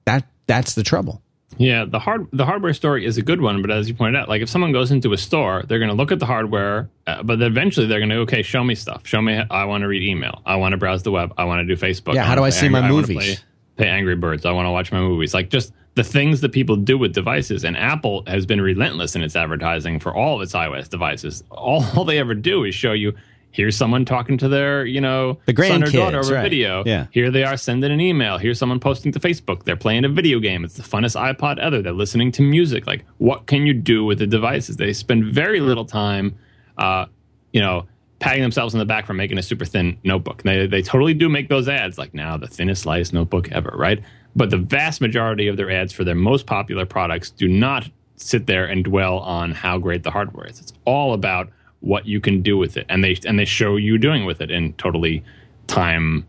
[0.04, 1.22] That that's the trouble.
[1.56, 4.28] Yeah, the hard the hardware story is a good one, but as you pointed out,
[4.28, 7.22] like if someone goes into a store, they're going to look at the hardware, uh,
[7.22, 9.06] but eventually they're going to okay, show me stuff.
[9.06, 9.42] Show me.
[9.50, 10.42] I want to read email.
[10.44, 11.32] I want to browse the web.
[11.38, 12.12] I want to do Facebook.
[12.12, 13.42] Yeah, how do I see my I movies?
[13.76, 14.44] Play, Angry Birds.
[14.44, 15.34] I want to watch my movies.
[15.34, 17.64] Like just the things that people do with devices.
[17.64, 21.44] And Apple has been relentless in its advertising for all of its iOS devices.
[21.50, 23.14] All, they ever do is show you
[23.52, 26.42] here's someone talking to their, you know, the son or daughter over right.
[26.42, 26.82] video.
[26.84, 27.06] Yeah.
[27.10, 28.38] Here they are sending an email.
[28.38, 29.64] Here's someone posting to Facebook.
[29.64, 30.64] They're playing a video game.
[30.64, 31.82] It's the funnest iPod ever.
[31.82, 32.86] They're listening to music.
[32.86, 34.78] Like, what can you do with the devices?
[34.78, 36.38] They spend very little time,
[36.78, 37.06] uh,
[37.52, 37.86] you know,
[38.22, 40.42] patting themselves on the back for making a super thin notebook.
[40.44, 44.00] They they totally do make those ads like now the thinnest, lightest notebook ever, right?
[44.36, 48.46] But the vast majority of their ads for their most popular products do not sit
[48.46, 50.60] there and dwell on how great the hardware is.
[50.60, 51.50] It's all about
[51.80, 54.52] what you can do with it, and they and they show you doing with it
[54.52, 55.24] in totally
[55.66, 56.24] time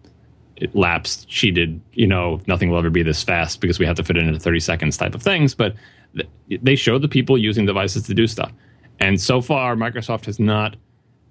[0.73, 1.79] lapsed, cheated.
[1.93, 4.39] You know, nothing will ever be this fast because we have to fit it into
[4.39, 5.53] thirty seconds type of things.
[5.53, 5.75] But
[6.15, 8.51] th- they show the people using devices to do stuff,
[8.99, 10.75] and so far, Microsoft has not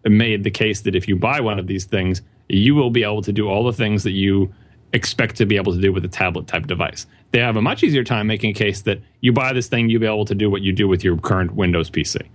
[0.05, 3.23] made the case that if you buy one of these things, you will be able
[3.23, 4.53] to do all the things that you
[4.93, 7.07] expect to be able to do with a tablet type device.
[7.31, 10.01] They have a much easier time making a case that you buy this thing, you'll
[10.01, 12.27] be able to do what you do with your current Windows PC.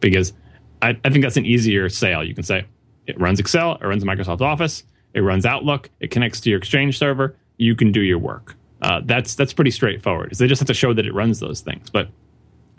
[0.00, 0.32] Because
[0.80, 2.22] I, I think that's an easier sale.
[2.22, 2.66] You can say
[3.06, 6.98] it runs Excel, it runs Microsoft Office, it runs Outlook, it connects to your Exchange
[6.98, 8.56] server, you can do your work.
[8.82, 10.34] Uh, that's that's pretty straightforward.
[10.34, 11.88] They just have to show that it runs those things.
[11.88, 12.08] But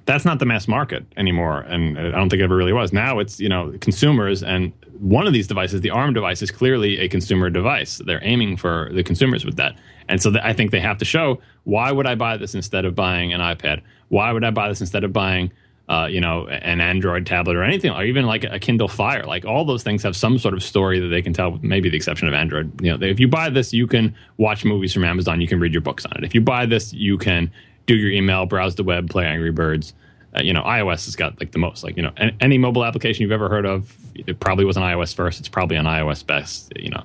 [0.06, 2.94] that's not the mass market anymore, and I don't think it ever really was.
[2.94, 7.00] Now it's you know consumers, and one of these devices, the ARM device, is clearly
[7.00, 8.02] a consumer device.
[8.06, 9.76] They're aiming for the consumers with that,
[10.08, 12.86] and so th- I think they have to show why would I buy this instead
[12.86, 13.82] of buying an iPad?
[14.10, 15.52] Why would I buy this instead of buying
[15.90, 19.24] uh, you know an Android tablet or anything, or even like a Kindle Fire?
[19.24, 21.58] Like all those things have some sort of story that they can tell.
[21.64, 22.80] Maybe the exception of Android.
[22.80, 25.42] You know, if you buy this, you can watch movies from Amazon.
[25.42, 26.24] You can read your books on it.
[26.24, 27.52] If you buy this, you can
[27.86, 29.94] do your email, browse the web, play Angry Birds.
[30.36, 31.84] Uh, you know, iOS has got like the most.
[31.84, 34.84] Like you know, any, any, mobile application you've ever heard of, it probably was on
[34.84, 35.40] iOS first.
[35.40, 36.74] It's probably on iOS best.
[36.76, 37.04] You know,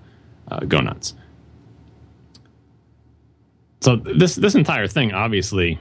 [0.51, 1.15] uh, go nuts.
[3.81, 5.79] So this this entire thing, obviously,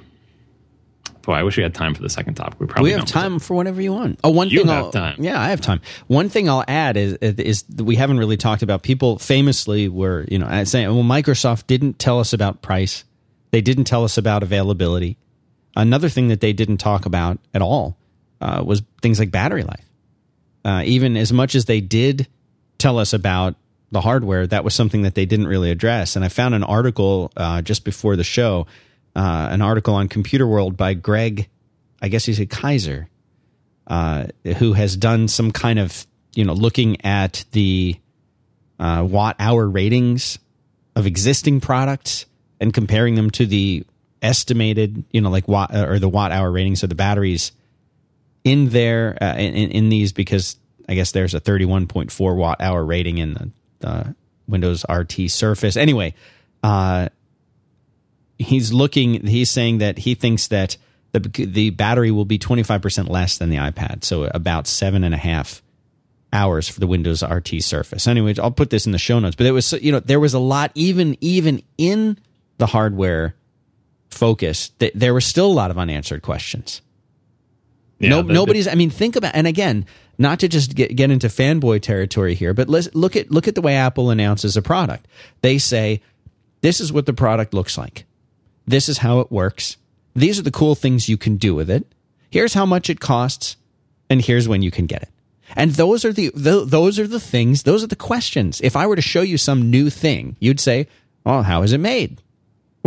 [1.23, 2.59] boy, I wish we had time for the second topic.
[2.59, 4.19] We probably we have time for whatever you want.
[4.23, 5.15] Oh, one You thing have I'll, time.
[5.19, 5.81] Yeah, I have time.
[6.07, 8.83] One thing I'll add is is that we haven't really talked about.
[8.83, 13.03] People famously were you know saying, well, Microsoft didn't tell us about price.
[13.51, 15.17] They didn't tell us about availability.
[15.75, 17.97] Another thing that they didn't talk about at all
[18.41, 19.85] uh, was things like battery life.
[20.65, 22.27] Uh, even as much as they did
[22.77, 23.55] tell us about
[23.91, 26.15] the hardware, that was something that they didn't really address.
[26.15, 28.67] And I found an article uh, just before the show,
[29.15, 31.49] uh, an article on Computerworld by Gregg,
[32.01, 33.07] I guess he's a Keizer,
[33.87, 34.27] uh,
[34.57, 36.05] who has done some kind of,
[36.35, 37.95] you know, looking at the
[38.79, 40.39] uh, watt hour ratings
[40.95, 42.25] of existing products
[42.59, 43.85] and comparing them to the
[44.21, 47.51] estimated, you know, like watt or the watt hour ratings of the batteries
[48.43, 50.57] in there uh, in, in these because
[50.87, 54.03] I guess there's a 31.4 watt hour rating in the uh,
[54.47, 55.77] Windows RT Surface.
[55.77, 56.15] Anyway,
[56.63, 57.09] uh,
[58.37, 59.25] he's looking.
[59.25, 60.77] He's saying that he thinks that
[61.11, 65.13] the the battery will be 25 percent less than the iPad, so about seven and
[65.13, 65.61] a half
[66.31, 68.07] hours for the Windows RT Surface.
[68.07, 69.35] Anyway, I'll put this in the show notes.
[69.35, 72.17] But it was you know there was a lot even even in
[72.59, 73.35] the hardware
[74.11, 74.69] focus.
[74.79, 76.81] Th- there were still a lot of unanswered questions.
[77.97, 78.67] Yeah, no, nobody's.
[78.67, 79.85] I mean, think about and again,
[80.17, 83.55] not to just get get into fanboy territory here, but let's look at look at
[83.55, 85.07] the way Apple announces a product.
[85.41, 86.01] They say,
[86.61, 88.05] "This is what the product looks like.
[88.65, 89.77] This is how it works.
[90.15, 91.85] These are the cool things you can do with it.
[92.29, 93.57] Here's how much it costs,
[94.09, 95.09] and here's when you can get it."
[95.55, 97.63] And those are the, the those are the things.
[97.63, 98.61] Those are the questions.
[98.61, 100.87] If I were to show you some new thing, you'd say,
[101.25, 102.21] "Well, how is it made?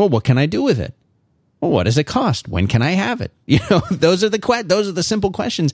[0.02, 0.94] Well, what can I do with it?"
[1.62, 2.48] well, what does it cost?
[2.48, 3.30] When can I have it?
[3.46, 5.72] You know, those are the que- those are the simple questions,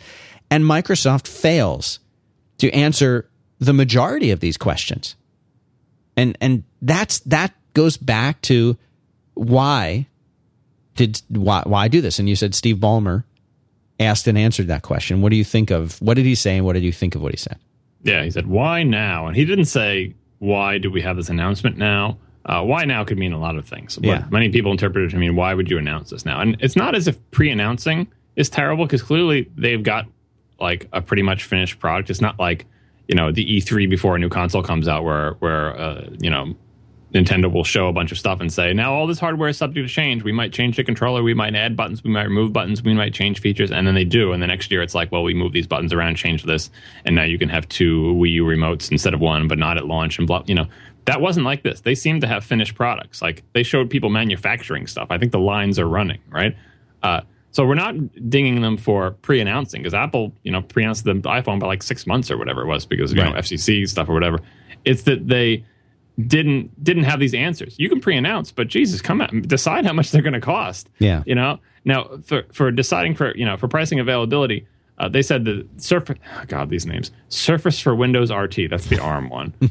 [0.50, 1.98] and Microsoft fails
[2.58, 3.28] to answer
[3.58, 5.16] the majority of these questions,
[6.16, 8.76] and and that's that goes back to
[9.34, 10.06] why
[10.94, 12.18] did why why do this?
[12.18, 13.24] And you said Steve Ballmer
[13.98, 15.22] asked and answered that question.
[15.22, 17.22] What do you think of what did he say and what did you think of
[17.22, 17.58] what he said?
[18.02, 21.78] Yeah, he said, "Why now?" And he didn't say, "Why do we have this announcement
[21.78, 22.18] now?"
[22.48, 23.98] Uh, why now could mean a lot of things.
[24.00, 24.24] Yeah.
[24.30, 26.94] many people interpret it to mean, "Why would you announce this now?" And it's not
[26.94, 30.06] as if pre-announcing is terrible because clearly they've got
[30.58, 32.08] like a pretty much finished product.
[32.08, 32.64] It's not like
[33.06, 36.56] you know the E3 before a new console comes out, where where uh, you know
[37.14, 39.88] Nintendo will show a bunch of stuff and say, now all this hardware is subject
[39.88, 40.22] to change.
[40.24, 43.14] We might change the controller, we might add buttons, we might remove buttons, we might
[43.14, 44.32] change features, and then they do.
[44.32, 46.70] And the next year it's like, well, we move these buttons around, change this,
[47.06, 49.86] and now you can have two Wii U remotes instead of one, but not at
[49.86, 50.42] launch and blah.
[50.46, 50.66] You know,
[51.04, 51.80] that wasn't like this.
[51.80, 53.22] They seemed to have finished products.
[53.22, 55.08] Like they showed people manufacturing stuff.
[55.10, 56.56] I think the lines are running right.
[57.02, 57.94] Uh, so we're not
[58.28, 62.30] dinging them for pre-announcing because Apple, you know, pre-announced the iPhone by like six months
[62.30, 64.38] or whatever it was because you know FCC stuff or whatever.
[64.84, 65.64] It's that they
[66.18, 67.74] didn't didn't have these answers.
[67.78, 70.88] You can pre-announce, but Jesus, come out, decide how much they're going to cost.
[70.98, 71.22] Yeah.
[71.26, 71.58] you know.
[71.84, 74.66] Now for for deciding for you know for pricing availability,
[74.98, 76.18] uh, they said the Surface.
[76.36, 77.12] Oh God, these names.
[77.28, 78.68] Surface for Windows RT.
[78.68, 79.54] That's the ARM one.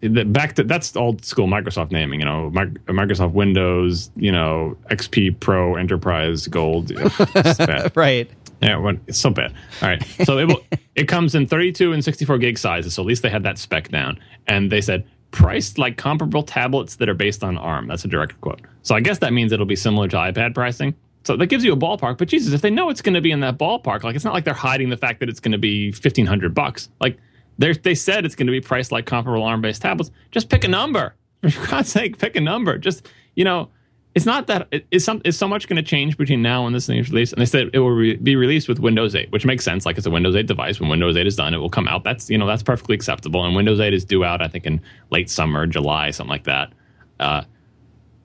[0.00, 2.20] Back to that's old school Microsoft naming.
[2.20, 4.10] You know, Mi- Microsoft Windows.
[4.16, 6.92] You know, XP Pro Enterprise Gold.
[7.94, 8.30] Right.
[8.60, 9.54] Yeah, it's so bad.
[9.82, 10.60] All right, so it will,
[10.96, 12.94] it comes in 32 and 64 gig sizes.
[12.94, 14.18] So at least they had that spec down,
[14.48, 17.86] and they said priced like comparable tablets that are based on ARM.
[17.86, 18.60] That's a direct quote.
[18.82, 20.94] So I guess that means it'll be similar to iPad pricing.
[21.24, 22.18] So that gives you a ballpark.
[22.18, 24.32] But Jesus, if they know it's going to be in that ballpark, like it's not
[24.32, 26.88] like they're hiding the fact that it's going to be 1500 bucks.
[27.00, 27.18] Like
[27.58, 30.10] they they said it's going to be priced like comparable ARM based tablets.
[30.30, 31.14] Just pick a number.
[31.48, 32.78] For God's sake, pick a number.
[32.78, 33.68] Just you know,
[34.14, 36.74] it's not that it, it's some is so much going to change between now and
[36.74, 37.32] this thing's release.
[37.32, 39.86] And they said it will re- be released with Windows 8, which makes sense.
[39.86, 40.80] Like it's a Windows 8 device.
[40.80, 42.04] When Windows 8 is done, it will come out.
[42.04, 43.44] That's you know that's perfectly acceptable.
[43.44, 44.80] And Windows 8 is due out, I think, in
[45.10, 46.72] late summer, July, something like that.
[47.20, 47.42] Uh,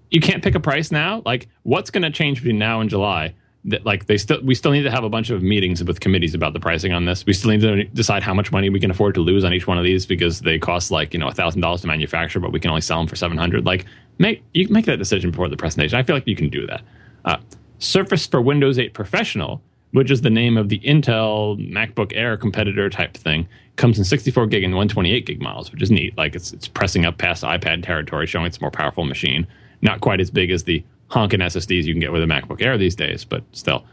[0.09, 1.21] you can't pick a price now.
[1.25, 3.33] Like what's going to change between now and July?
[3.65, 6.33] That like they still we still need to have a bunch of meetings with committees
[6.33, 7.25] about the pricing on this.
[7.25, 9.67] We still need to decide how much money we can afford to lose on each
[9.67, 12.59] one of these because they cost like you know thousand dollars to manufacture, but we
[12.59, 13.65] can only sell them for seven hundred.
[13.65, 13.85] Like
[14.17, 15.97] make you make that decision before the presentation.
[15.97, 16.81] I feel like you can do that.
[17.23, 17.37] Uh,
[17.79, 19.61] Surface for Windows 8 Professional,
[19.91, 24.47] which is the name of the Intel MacBook Air competitor type thing, comes in 64
[24.47, 26.17] gig and 128 gig models, which is neat.
[26.17, 29.45] Like it's it's pressing up past iPad territory, showing it's a more powerful machine.
[29.81, 32.77] Not quite as big as the honking SSDs you can get with a MacBook Air
[32.77, 33.85] these days, but still,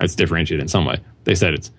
[0.00, 0.98] it's differentiated in some way.
[1.24, 1.70] They said it's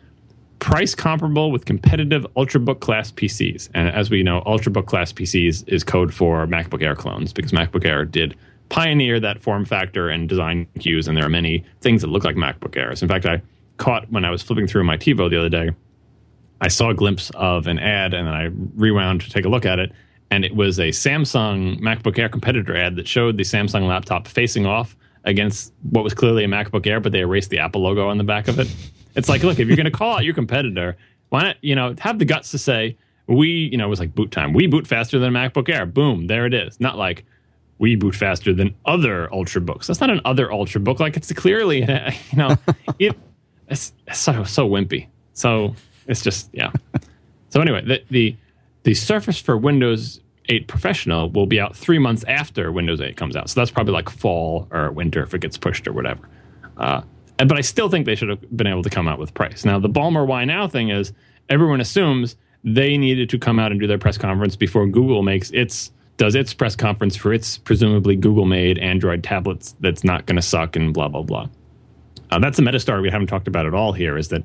[0.60, 3.70] price comparable with competitive Ultrabook class PCs.
[3.74, 7.86] And as we know, Ultrabook class PCs is code for MacBook Air clones because MacBook
[7.86, 8.36] Air did
[8.68, 12.36] pioneer that form factor and design cues, and there are many things that look like
[12.36, 13.02] MacBook Airs.
[13.02, 13.42] In fact, I
[13.78, 15.72] caught when I was flipping through my TiVo the other day,
[16.62, 19.66] I saw a glimpse of an ad and then I rewound to take a look
[19.66, 19.92] at it.
[20.32, 24.66] And it was a Samsung MacBook Air competitor ad that showed the Samsung laptop facing
[24.66, 24.96] off
[25.26, 28.24] against what was clearly a MacBook Air, but they erased the Apple logo on the
[28.24, 28.74] back of it.
[29.16, 30.98] It's like, look, if you're going to call out your competitor,
[31.30, 32.96] why not, you know, have the guts to say,
[33.28, 34.54] we, you know, it was like boot time.
[34.54, 35.86] We boot faster than a MacBook Air.
[35.86, 36.80] Boom, there it is.
[36.80, 37.26] Not like
[37.80, 39.88] we boot faster than other Ultrabooks.
[39.88, 41.00] That's not an other Ultrabook.
[41.00, 41.80] Like it's clearly,
[42.32, 42.56] you know,
[43.00, 43.18] it,
[43.68, 45.08] it's, it's so so wimpy.
[45.34, 45.76] So
[46.08, 46.72] it's just yeah.
[47.50, 48.36] So anyway, the the
[48.84, 53.36] the Surface for Windows 8 Professional will be out three months after Windows 8 comes
[53.36, 53.50] out.
[53.50, 56.28] So that's probably like fall or winter if it gets pushed or whatever.
[56.78, 57.02] Uh,
[57.38, 59.64] but I still think they should have been able to come out with price.
[59.64, 61.14] Now the Ballmer why now thing is
[61.50, 65.52] everyone assumes they needed to come out and do their press conference before Google makes
[65.52, 70.36] its does its press conference for its presumably Google made Android tablets that's not going
[70.36, 71.48] to suck and blah blah blah.
[72.32, 74.18] Uh, that's a meta story we haven't talked about at all here.
[74.18, 74.44] Is that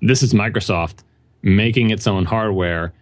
[0.00, 1.04] this is Microsoft
[1.42, 2.92] making its own hardware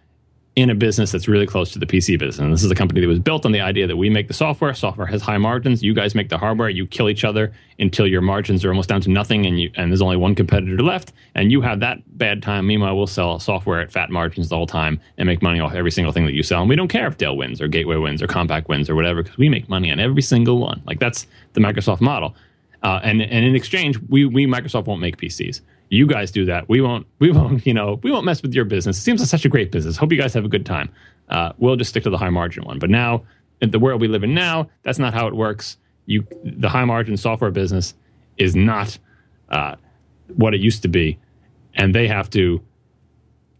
[0.57, 2.39] in a business that's really close to the PC business.
[2.39, 4.33] And this is a company that was built on the idea that we make the
[4.33, 8.05] software, software has high margins, you guys make the hardware, you kill each other until
[8.05, 11.13] your margins are almost down to nothing and you and there's only one competitor left
[11.35, 12.67] and you have that bad time.
[12.67, 15.91] Meanwhile, we'll sell software at fat margins the whole time and make money off every
[15.91, 16.59] single thing that you sell.
[16.59, 19.23] And we don't care if Dell wins or Gateway wins or Compaq wins or whatever
[19.23, 20.81] because we make money on every single one.
[20.85, 22.35] Like that's the Microsoft model.
[22.83, 25.61] Uh, and and in exchange, we we Microsoft won't make PCs.
[25.91, 26.69] You guys do that.
[26.69, 27.05] We won't.
[27.19, 27.67] We won't.
[27.67, 28.97] You know, we won't mess with your business.
[28.97, 29.97] It seems like such a great business.
[29.97, 30.89] Hope you guys have a good time.
[31.27, 32.79] Uh, we'll just stick to the high margin one.
[32.79, 33.23] But now,
[33.59, 35.77] in the world we live in now, that's not how it works.
[36.05, 37.93] You, the high margin software business
[38.37, 38.97] is not
[39.49, 39.75] uh,
[40.35, 41.19] what it used to be,
[41.75, 42.61] and they have to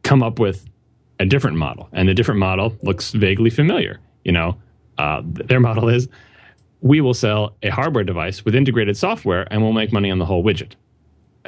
[0.03, 0.65] come up with
[1.19, 1.89] a different model.
[1.91, 3.99] And the different model looks vaguely familiar.
[4.23, 4.57] You know,
[4.97, 6.07] uh, their model is
[6.79, 10.25] we will sell a hardware device with integrated software and we'll make money on the
[10.25, 10.75] whole widget.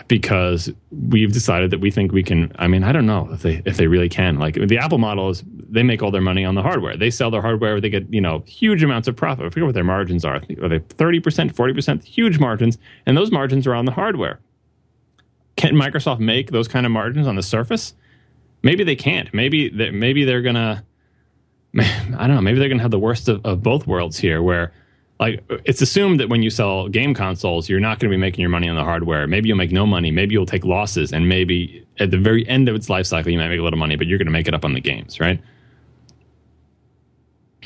[0.07, 2.51] Because we've decided that we think we can.
[2.57, 4.39] I mean, I don't know if they if they really can.
[4.39, 6.97] Like the Apple model is, they make all their money on the hardware.
[6.97, 9.45] They sell their hardware, they get you know huge amounts of profit.
[9.45, 10.41] I forget what their margins are.
[10.61, 12.03] Are they thirty percent, forty percent?
[12.03, 14.39] Huge margins, and those margins are on the hardware.
[15.55, 17.93] Can Microsoft make those kind of margins on the Surface?
[18.63, 19.31] Maybe they can't.
[19.33, 20.83] Maybe they, maybe they're gonna.
[21.79, 22.41] I don't know.
[22.41, 24.73] Maybe they're gonna have the worst of, of both worlds here, where
[25.19, 28.41] like it's assumed that when you sell game consoles, you're not going to be making
[28.41, 29.27] your money on the hardware.
[29.27, 30.11] Maybe you'll make no money.
[30.11, 33.37] Maybe you'll take losses, and maybe at the very end of its life cycle, you
[33.37, 35.19] might make a little money, but you're going to make it up on the games,
[35.19, 35.39] right?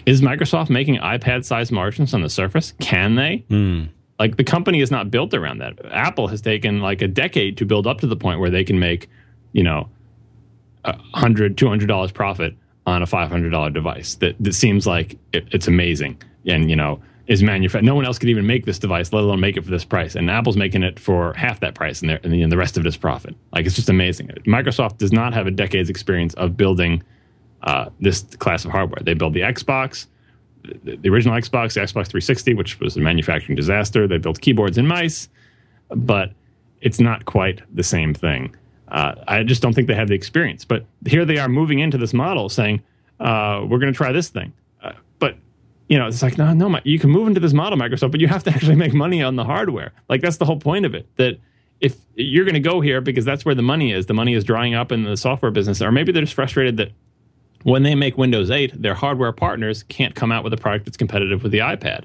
[0.05, 2.73] Is Microsoft making iPad-sized margins on the Surface?
[2.79, 3.43] Can they?
[3.49, 3.89] Mm.
[4.19, 5.73] Like the company is not built around that.
[5.91, 8.79] Apple has taken like a decade to build up to the point where they can
[8.79, 9.09] make,
[9.53, 9.89] you know,
[10.83, 12.55] a hundred, two hundred dollars profit
[12.85, 14.15] on a five hundred dollar device.
[14.15, 17.85] That that seems like it, it's amazing, and you know is manufactured.
[17.85, 20.15] No one else could even make this device, let alone make it for this price.
[20.15, 22.85] And Apple's making it for half that price, and, and, the, and the rest of
[22.85, 23.35] it is profit.
[23.53, 24.29] Like it's just amazing.
[24.45, 27.03] Microsoft does not have a decade's experience of building
[27.63, 29.01] uh, this class of hardware.
[29.03, 30.07] They built the Xbox,
[30.63, 34.07] the, the, original Xbox, the Xbox 360, which was a manufacturing disaster.
[34.07, 35.27] They built keyboards and mice,
[35.89, 36.31] but
[36.79, 38.55] it's not quite the same thing.
[38.87, 40.63] Uh, I just don't think they have the experience.
[40.63, 42.81] But here they are moving into this model saying,
[43.19, 44.53] uh, we're going to try this thing
[45.87, 48.27] you know, it's like, no, no, you can move into this model, Microsoft, but you
[48.27, 49.93] have to actually make money on the hardware.
[50.09, 51.07] Like that's the whole point of it.
[51.17, 51.39] That
[51.79, 54.43] if you're going to go here because that's where the money is, the money is
[54.43, 56.91] drying up in the software business, or maybe they're just frustrated that
[57.63, 60.97] when they make Windows 8, their hardware partners can't come out with a product that's
[60.97, 62.03] competitive with the iPad.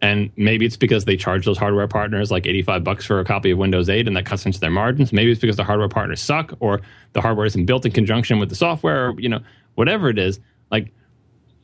[0.00, 3.50] And maybe it's because they charge those hardware partners like 85 bucks for a copy
[3.50, 5.12] of Windows 8 and that cuts into their margins.
[5.12, 6.82] Maybe it's because the hardware partners suck or
[7.14, 9.40] the hardware isn't built in conjunction with the software or, you know,
[9.76, 10.40] whatever it is.
[10.70, 10.92] Like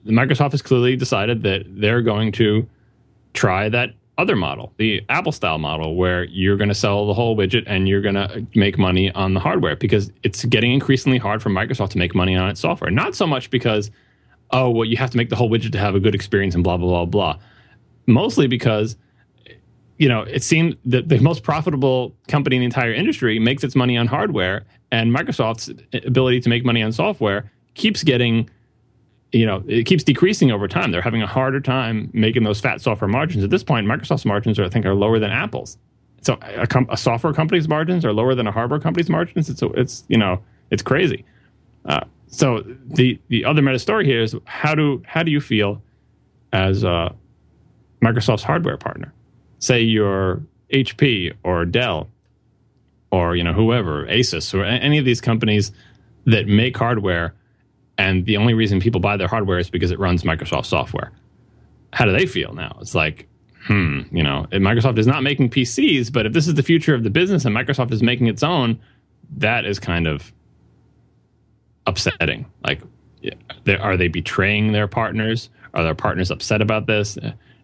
[0.06, 2.68] Microsoft has clearly decided that they're going to
[3.34, 7.36] try that other model, the Apple style model, where you're going to sell the whole
[7.36, 11.42] widget and you're going to make money on the hardware because it's getting increasingly hard
[11.42, 12.90] for Microsoft to make money on its software.
[12.90, 13.90] Not so much because,
[14.50, 16.62] oh, well, you have to make the whole widget to have a good experience and
[16.62, 17.38] blah, blah, blah, blah.
[18.06, 18.96] Mostly because,
[19.96, 23.74] you know, it seemed that the most profitable company in the entire industry makes its
[23.74, 25.70] money on hardware, and Microsoft's
[26.04, 28.50] ability to make money on software keeps getting
[29.32, 30.90] you know, it keeps decreasing over time.
[30.90, 33.44] They're having a harder time making those fat software margins.
[33.44, 35.78] At this point, Microsoft's margins are, I think, are lower than Apple's.
[36.22, 39.48] So a, com- a software company's margins are lower than a hardware company's margins.
[39.48, 41.24] It's, it's you know, it's crazy.
[41.84, 45.82] Uh, so the the other meta story here is how do how do you feel
[46.52, 47.12] as uh,
[48.02, 49.12] Microsoft's hardware partner?
[49.58, 50.42] Say you're
[50.72, 52.08] HP or Dell
[53.10, 55.72] or you know whoever, Asus or any of these companies
[56.26, 57.34] that make hardware
[58.00, 61.12] and the only reason people buy their hardware is because it runs Microsoft software.
[61.92, 62.78] How do they feel now?
[62.80, 63.28] It's like,
[63.66, 67.04] hmm, you know, Microsoft is not making PCs, but if this is the future of
[67.04, 68.80] the business and Microsoft is making its own,
[69.36, 70.32] that is kind of
[71.86, 72.46] upsetting.
[72.64, 72.80] Like,
[73.78, 75.50] are they betraying their partners?
[75.74, 77.18] Are their partners upset about this?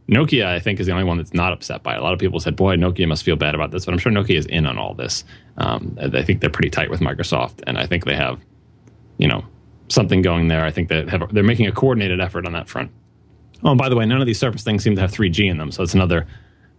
[0.07, 2.01] Nokia, I think, is the only one that's not upset by it.
[2.01, 4.13] A lot of people said, boy, Nokia must feel bad about this, but I'm sure
[4.13, 5.25] Nokia is in on all this.
[5.57, 8.39] Um, I think they're pretty tight with Microsoft, and I think they have,
[9.17, 9.47] you know,
[9.89, 10.65] something going there.
[10.65, 12.91] I think that have, they're making a coordinated effort on that front.
[13.63, 15.59] Oh, and by the way, none of these Surface things seem to have 3G in
[15.59, 16.27] them, so it's another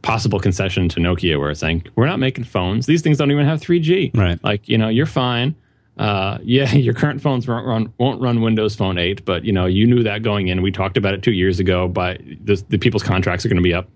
[0.02, 2.86] possible concession to Nokia where it's saying we're not making phones.
[2.86, 4.16] These things don't even have 3G.
[4.16, 4.42] Right.
[4.44, 5.56] Like you know, you're fine.
[5.98, 9.66] Uh, yeah, your current phones won't run won't run Windows Phone 8, but you know
[9.66, 10.62] you knew that going in.
[10.62, 11.88] We talked about it two years ago.
[11.88, 13.90] But the, the people's contracts are going to be up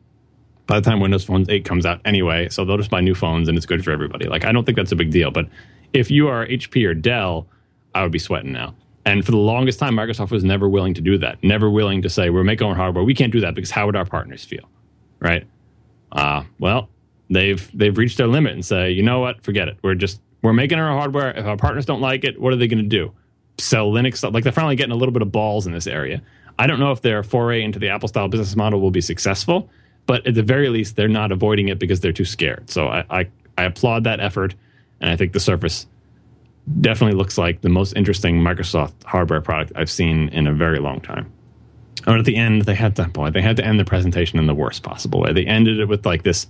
[0.67, 3.49] by the time Windows Phone 8 comes out anyway, so they'll just buy new phones
[3.49, 4.27] and it's good for everybody.
[4.27, 5.29] Like I don't think that's a big deal.
[5.29, 5.47] But
[5.93, 7.47] if you are HP or Dell,
[7.93, 8.73] I would be sweating now.
[9.05, 11.43] And for the longest time, Microsoft was never willing to do that.
[11.43, 13.03] Never willing to say, we're making our hardware.
[13.03, 14.69] We can't do that because how would our partners feel?
[15.19, 15.47] Right?
[16.11, 16.89] Uh, well,
[17.29, 19.43] they've they've reached their limit and say, you know what?
[19.43, 19.77] Forget it.
[19.81, 21.31] We're just we're making our hardware.
[21.31, 23.11] If our partners don't like it, what are they going to do?
[23.57, 24.31] Sell Linux?
[24.31, 26.21] Like they're finally getting a little bit of balls in this area.
[26.59, 29.69] I don't know if their foray into the Apple style business model will be successful,
[30.05, 32.69] but at the very least, they're not avoiding it because they're too scared.
[32.69, 34.53] So I, I, I applaud that effort,
[34.99, 35.87] and I think the Surface
[36.79, 41.01] definitely looks like the most interesting Microsoft hardware product I've seen in a very long
[41.01, 41.31] time.
[42.05, 44.47] And at the end, they had to boy, they had to end the presentation in
[44.47, 45.33] the worst possible way.
[45.33, 46.47] They ended it with like this.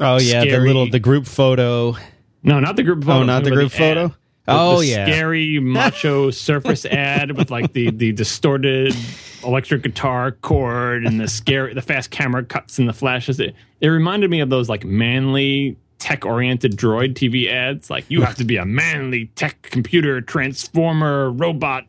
[0.00, 1.96] Oh yeah, scary, the little the group photo.
[2.42, 3.20] No, not the group oh, photo.
[3.20, 4.04] Oh, not the group the photo.
[4.06, 4.14] Ad.
[4.48, 8.94] Oh the yeah, scary macho Surface ad with like the the distorted
[9.44, 13.40] electric guitar chord and the scary the fast camera cuts and the flashes.
[13.40, 17.88] It, it reminded me of those like manly tech oriented droid TV ads.
[17.88, 21.86] Like, you have to be a manly tech computer transformer robot,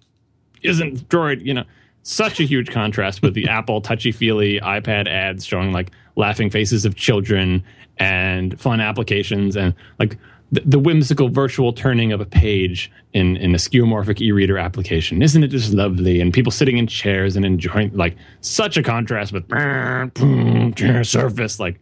[0.61, 1.64] isn't droid, you know.
[2.03, 6.85] such a huge contrast with the Apple touchy feely iPad ads showing like laughing faces
[6.85, 7.64] of children
[7.98, 10.15] and fun applications and like
[10.52, 15.23] the, the whimsical virtual turning of a page in, in a skeuomorphic e-reader application.
[15.23, 16.22] Isn't it just lovely?
[16.22, 19.48] And people sitting in chairs and enjoying like such a contrast with
[21.03, 21.80] Surface, like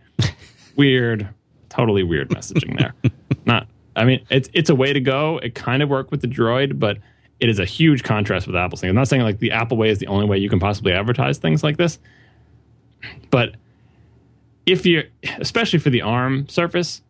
[0.78, 1.28] weird,
[1.72, 2.94] totally weird messaging there.
[3.46, 5.40] Not, I mean, it's it's a way to go.
[5.40, 6.98] It kind of worked with the Droid, but
[7.40, 8.90] it is a huge contrast with Apple's thing.
[8.90, 11.40] I'm not saying like the Apple way is the only way you can possibly advertise
[11.40, 11.98] things like this,
[13.32, 13.56] but
[14.66, 15.06] if you're,
[15.40, 17.02] especially for the ARM Surface,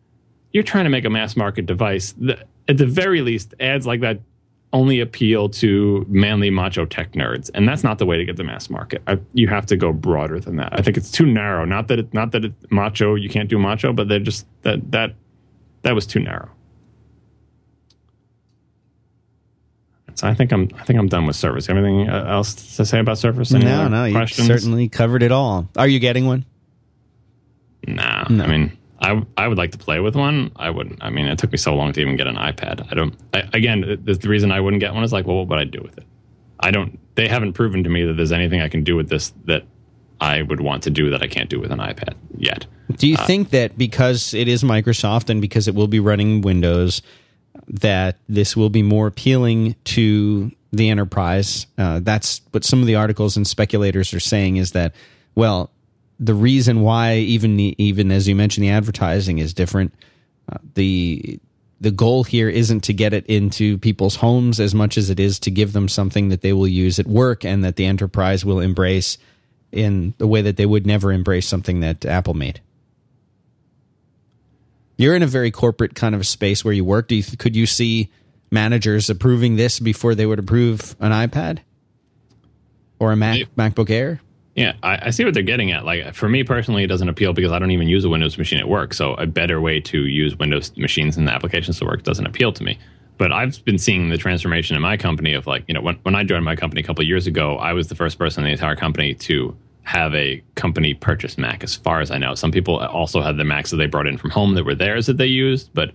[0.52, 2.14] you're trying to make a mass market device.
[2.18, 4.20] That, at the very least, ads like that
[4.72, 8.44] only appeal to manly macho tech nerds, and that's not the way to get the
[8.44, 9.02] mass market.
[9.06, 10.70] I, you have to go broader than that.
[10.72, 11.64] I think it's too narrow.
[11.64, 14.90] Not that it, not that it's macho, you can't do macho, but they're just that
[14.92, 15.14] that
[15.82, 16.50] that was too narrow.
[20.14, 21.68] So I think I'm I think I'm done with Surface.
[21.68, 23.52] Anything else to say about Surface?
[23.52, 25.68] Any no, no, you certainly covered it all.
[25.76, 26.44] Are you getting one?
[27.86, 28.44] Nah, no.
[28.44, 30.52] I mean, I I would like to play with one.
[30.56, 31.02] I wouldn't.
[31.02, 32.86] I mean, it took me so long to even get an iPad.
[32.90, 33.14] I don't.
[33.34, 35.64] I, again, the, the reason I wouldn't get one is like, well, what would I
[35.64, 36.04] do with it?
[36.60, 36.98] I don't.
[37.14, 39.64] They haven't proven to me that there's anything I can do with this that
[40.20, 42.66] I would want to do that I can't do with an iPad yet.
[42.96, 46.40] Do you uh, think that because it is Microsoft and because it will be running
[46.40, 47.02] Windows?
[47.68, 51.66] that this will be more appealing to the enterprise.
[51.76, 54.94] Uh, that's what some of the articles and speculators are saying is that,
[55.34, 55.70] well,
[56.22, 59.92] the reason why even even as you mentioned the advertising is different.
[60.50, 61.40] Uh, the
[61.80, 65.40] the goal here isn't to get it into people's homes as much as it is
[65.40, 68.60] to give them something that they will use at work and that the enterprise will
[68.60, 69.18] embrace
[69.72, 72.60] in the way that they would never embrace something that Apple made.
[74.96, 77.08] You're in a very corporate kind of a space where you work.
[77.08, 78.10] Do you, could you see
[78.48, 81.60] managers approving this before they would approve an iPad
[83.00, 84.20] or a Mac MacBook Air?
[84.54, 85.84] Yeah, I, I, see what they're getting at.
[85.84, 88.58] Like for me personally, it doesn't appeal because I don't even use a Windows machine
[88.58, 88.92] at work.
[88.92, 92.52] So a better way to use Windows machines and the applications to work doesn't appeal
[92.52, 92.78] to me.
[93.16, 96.14] But I've been seeing the transformation in my company of like, you know, when, when
[96.14, 98.52] I joined my company a couple years ago, I was the first person in the
[98.52, 102.34] entire company to have a company purchase Mac, as far as I know.
[102.34, 105.06] Some people also had the Macs that they brought in from home that were theirs
[105.06, 105.92] that they used, but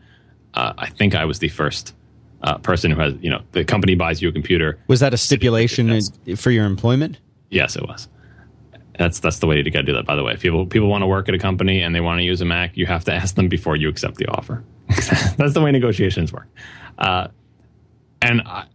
[0.56, 1.94] uh, I think I was the first
[2.42, 4.78] uh, person who has, you know, the company buys you a computer.
[4.88, 6.02] Was that a stipulation
[6.36, 7.18] for your employment?
[7.50, 8.08] Yes, it was.
[8.98, 10.06] That's that's the way to get do that.
[10.06, 12.20] By the way, if people people want to work at a company and they want
[12.20, 14.64] to use a Mac, you have to ask them before you accept the offer.
[15.38, 16.48] that's the way negotiations work.
[16.98, 17.28] Uh,
[18.22, 18.66] and I,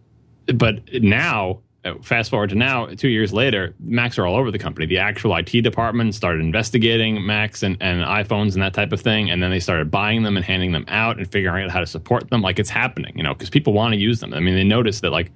[0.47, 1.59] but now
[2.01, 4.85] fast forward to now, two years later, Macs are all over the company.
[4.85, 9.29] The actual IT department started investigating Macs and, and iPhones and that type of thing,
[9.29, 11.87] and then they started buying them and handing them out and figuring out how to
[11.87, 12.41] support them.
[12.41, 14.33] Like it's happening, you know, because people want to use them.
[14.33, 15.31] I mean, they noticed that like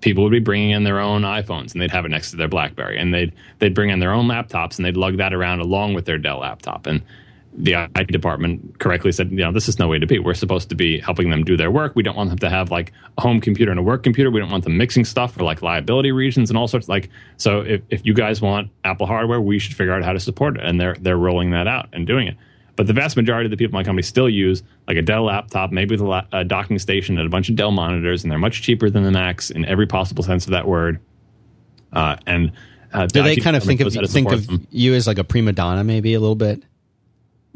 [0.00, 2.48] people would be bringing in their own iPhones and they'd have it next to their
[2.48, 5.94] BlackBerry, and they'd they'd bring in their own laptops and they'd lug that around along
[5.94, 7.02] with their Dell laptop, and
[7.52, 10.18] the IT department correctly said, you know, this is no way to be.
[10.18, 11.96] We're supposed to be helping them do their work.
[11.96, 14.30] We don't want them to have like a home computer and a work computer.
[14.30, 16.88] We don't want them mixing stuff for like liability reasons and all sorts.
[16.88, 20.20] Like, so if, if you guys want Apple hardware, we should figure out how to
[20.20, 20.64] support it.
[20.64, 22.36] And they're they're rolling that out and doing it.
[22.80, 25.24] But the vast majority of the people in my company still use like a Dell
[25.24, 28.32] laptop, maybe with a, la- a docking station and a bunch of Dell monitors, and
[28.32, 30.98] they're much cheaper than the Macs in every possible sense of that word.
[31.92, 32.52] Uh, and
[32.94, 35.84] uh, do they kind of think of think of you as like a prima donna,
[35.84, 36.62] maybe a little bit?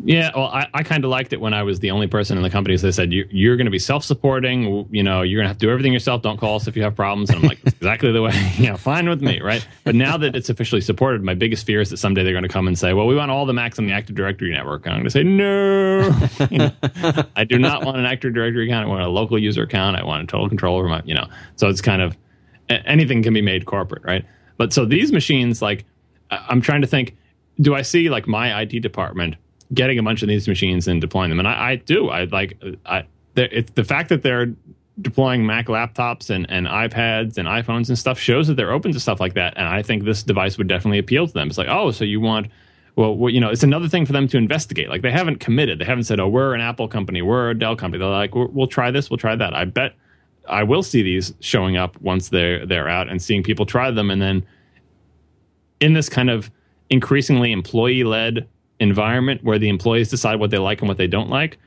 [0.03, 2.43] Yeah, well, I, I kind of liked it when I was the only person in
[2.43, 2.77] the company.
[2.77, 4.89] So they said, you, you're going to be self supporting.
[4.91, 6.21] You know, you're going to have to do everything yourself.
[6.21, 7.31] Don't call us if you have problems.
[7.31, 9.67] And I'm like, exactly the way, yeah, fine with me, right?
[9.85, 12.49] But now that it's officially supported, my biggest fear is that someday they're going to
[12.49, 14.85] come and say, well, we want all the Macs on the Active Directory network.
[14.85, 18.67] And I'm going to say, no, you know, I do not want an Active Directory
[18.67, 18.87] account.
[18.87, 19.97] I want a local user account.
[19.97, 22.17] I want total control over my, you know, so it's kind of
[22.69, 24.25] anything can be made corporate, right?
[24.57, 25.85] But so these machines, like,
[26.31, 27.17] I'm trying to think,
[27.61, 29.37] do I see like my IT department?
[29.75, 31.39] Getting a bunch of these machines and deploying them.
[31.39, 32.09] And I, I do.
[32.09, 32.59] I like.
[32.87, 34.55] I the fact that they're
[35.01, 39.01] deploying Mac laptops and, and iPads and iPhones and stuff shows that they're open to
[39.01, 39.55] stuff like that.
[39.57, 41.49] And I think this device would definitely appeal to them.
[41.49, 42.47] It's like, oh, so you want
[42.97, 44.89] well, well, you know, it's another thing for them to investigate.
[44.89, 45.81] Like they haven't committed.
[45.81, 48.69] They haven't said, "Oh, we're an Apple company, we're a Dell company." They're like, "We'll
[48.69, 49.95] try this, we'll try that." I bet
[50.49, 54.11] I will see these showing up once they're they're out and seeing people try them,
[54.11, 54.47] and then
[55.81, 56.51] in this kind of
[56.89, 58.47] increasingly employee led
[58.81, 61.59] environment where the employees decide what they like and what they don't like,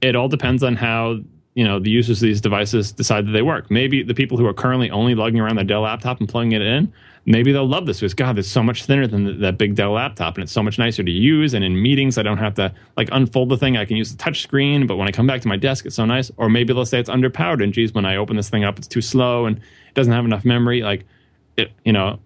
[0.00, 1.18] it all depends on how
[1.54, 3.70] you know the users of these devices decide that they work.
[3.70, 6.60] Maybe the people who are currently only lugging around their Dell laptop and plugging it
[6.60, 6.92] in,
[7.24, 9.92] maybe they'll love this because God, it's so much thinner than the, that big Dell
[9.92, 11.54] laptop, and it's so much nicer to use.
[11.54, 13.76] And in meetings, I don't have to like unfold the thing.
[13.76, 15.96] I can use the touch screen, but when I come back to my desk, it's
[15.96, 16.30] so nice.
[16.36, 18.86] Or maybe they'll say it's underpowered, and geez, when I open this thing up, it's
[18.86, 20.82] too slow and it doesn't have enough memory.
[20.82, 21.04] Like,
[21.56, 22.20] it, you know,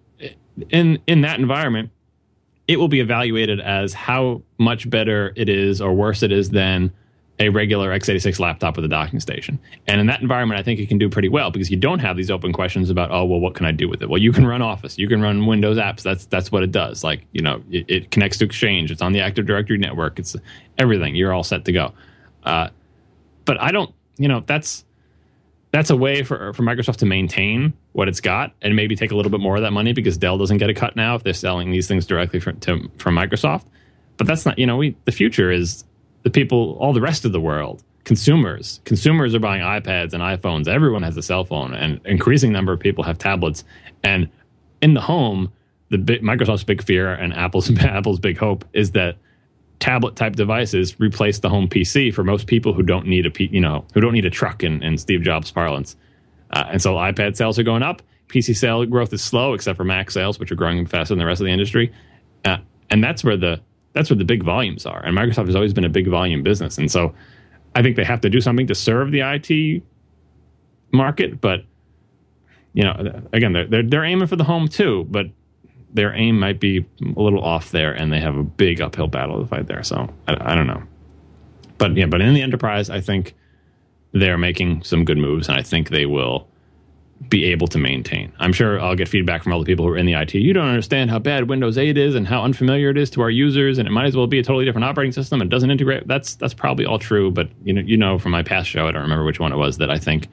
[0.69, 1.89] in in that environment,
[2.71, 6.91] it will be evaluated as how much better it is or worse it is than
[7.37, 9.59] a regular x86 laptop with a docking station.
[9.87, 12.15] And in that environment, I think it can do pretty well because you don't have
[12.15, 14.09] these open questions about, oh, well, what can I do with it?
[14.09, 16.01] Well, you can run Office, you can run Windows apps.
[16.01, 17.03] That's that's what it does.
[17.03, 18.89] Like, you know, it, it connects to Exchange.
[18.89, 20.17] It's on the Active Directory network.
[20.17, 20.35] It's
[20.77, 21.15] everything.
[21.15, 21.93] You're all set to go.
[22.43, 22.69] Uh,
[23.43, 24.85] but I don't, you know, that's
[25.71, 29.15] that's a way for for Microsoft to maintain what it's got and maybe take a
[29.15, 31.33] little bit more of that money because Dell doesn't get a cut now if they're
[31.33, 33.65] selling these things directly from to, from Microsoft.
[34.17, 35.83] But that's not, you know, we the future is
[36.23, 38.81] the people, all the rest of the world, consumers.
[38.85, 40.67] Consumers are buying iPads and iPhones.
[40.67, 43.63] Everyone has a cell phone, and increasing number of people have tablets.
[44.03, 44.29] And
[44.81, 45.51] in the home,
[45.89, 49.15] the big, Microsoft's big fear and Apple's Apple's big hope is that
[49.81, 53.59] tablet type devices replace the home PC for most people who don't need a you
[53.59, 55.97] know who don't need a truck in, in Steve Jobs parlance.
[56.51, 58.01] Uh, and so iPad sales are going up.
[58.27, 61.25] PC sale growth is slow, except for Mac sales, which are growing faster than the
[61.25, 61.91] rest of the industry.
[62.45, 62.57] Uh,
[62.89, 63.59] and that's where the
[63.93, 65.03] that's where the big volumes are.
[65.03, 67.13] And Microsoft has always been a big volume business, and so
[67.75, 69.83] I think they have to do something to serve the IT
[70.93, 71.41] market.
[71.41, 71.65] But
[72.73, 75.25] you know, again, they're they're, they're aiming for the home too, but
[75.93, 76.85] their aim might be
[77.15, 79.83] a little off there, and they have a big uphill battle to fight there.
[79.83, 80.83] So I, I don't know,
[81.77, 83.35] but yeah, but in the enterprise, I think
[84.13, 86.47] they're making some good moves, and I think they will
[87.29, 88.33] be able to maintain.
[88.39, 90.33] I'm sure I'll get feedback from all the people who are in the IT.
[90.33, 93.29] You don't understand how bad Windows 8 is and how unfamiliar it is to our
[93.29, 96.07] users, and it might as well be a totally different operating system and doesn't integrate.
[96.07, 98.91] That's that's probably all true, but you know, you know from my past show, I
[98.91, 100.27] don't remember which one it was that I think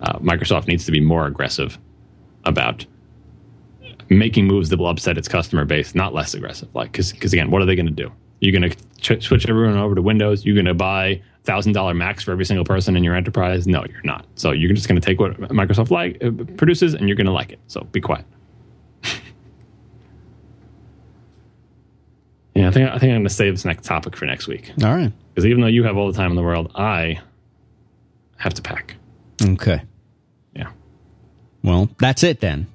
[0.00, 1.78] uh, Microsoft needs to be more aggressive
[2.44, 2.84] about
[4.10, 6.74] making moves that will upset its customer base, not less aggressive.
[6.74, 8.12] Like, because again, what are they going to do?
[8.40, 10.44] You're going to ch- switch everyone over to Windows.
[10.44, 13.66] You're going to buy thousand dollar Macs for every single person in your enterprise.
[13.66, 14.26] No, you're not.
[14.36, 17.32] So you're just going to take what Microsoft like uh, produces, and you're going to
[17.32, 17.58] like it.
[17.66, 18.24] So be quiet.
[22.54, 24.72] yeah, I think I think I'm going to save this next topic for next week.
[24.82, 25.12] All right.
[25.34, 27.20] Because even though you have all the time in the world, I
[28.36, 28.94] have to pack.
[29.42, 29.82] Okay.
[30.54, 30.70] Yeah.
[31.64, 32.66] Well, that's it then.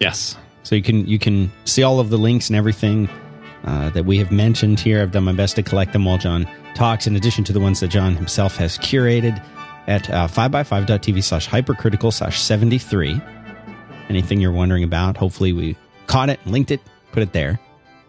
[0.00, 0.36] Yes.
[0.62, 3.08] So you can you can see all of the links and everything
[3.64, 5.02] uh, that we have mentioned here.
[5.02, 7.80] I've done my best to collect them while John talks, in addition to the ones
[7.80, 9.42] that John himself has curated
[9.86, 13.20] at uh, 5by5.tv slash hypercritical slash 73.
[14.08, 15.76] Anything you're wondering about, hopefully we
[16.06, 16.80] caught it, linked it,
[17.12, 17.58] put it there.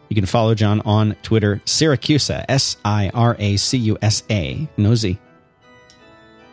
[0.09, 4.67] You can follow John on Twitter, Siracusa, S I R A C U S A,
[4.77, 5.19] Nosy.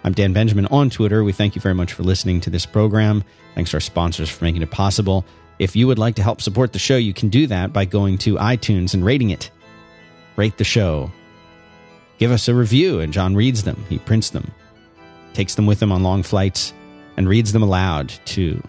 [0.03, 1.23] I'm Dan Benjamin on Twitter.
[1.23, 3.23] We thank you very much for listening to this program.
[3.55, 5.27] Thanks to our sponsors for making it possible.
[5.61, 8.17] If you would like to help support the show, you can do that by going
[8.19, 9.51] to iTunes and rating it.
[10.37, 11.13] Rate the show.
[12.17, 13.85] Give us a review, and John reads them.
[13.91, 14.53] He prints them,
[15.35, 16.73] takes them with him on long flights,
[17.19, 18.63] and reads them aloud to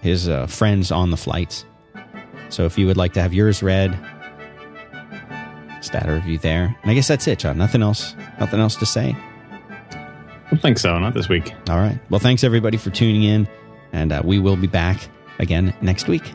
[0.00, 1.66] his uh, friends on the flights.
[2.48, 3.94] So if you would like to have yours read,
[5.82, 6.74] stat a review there.
[6.80, 7.58] And I guess that's it, John.
[7.58, 8.16] Nothing else.
[8.40, 9.14] Nothing else to say.
[9.92, 10.98] I don't think so.
[10.98, 11.52] Not this week.
[11.68, 11.98] All right.
[12.08, 13.46] Well, thanks everybody for tuning in,
[13.92, 16.34] and uh, we will be back again next week.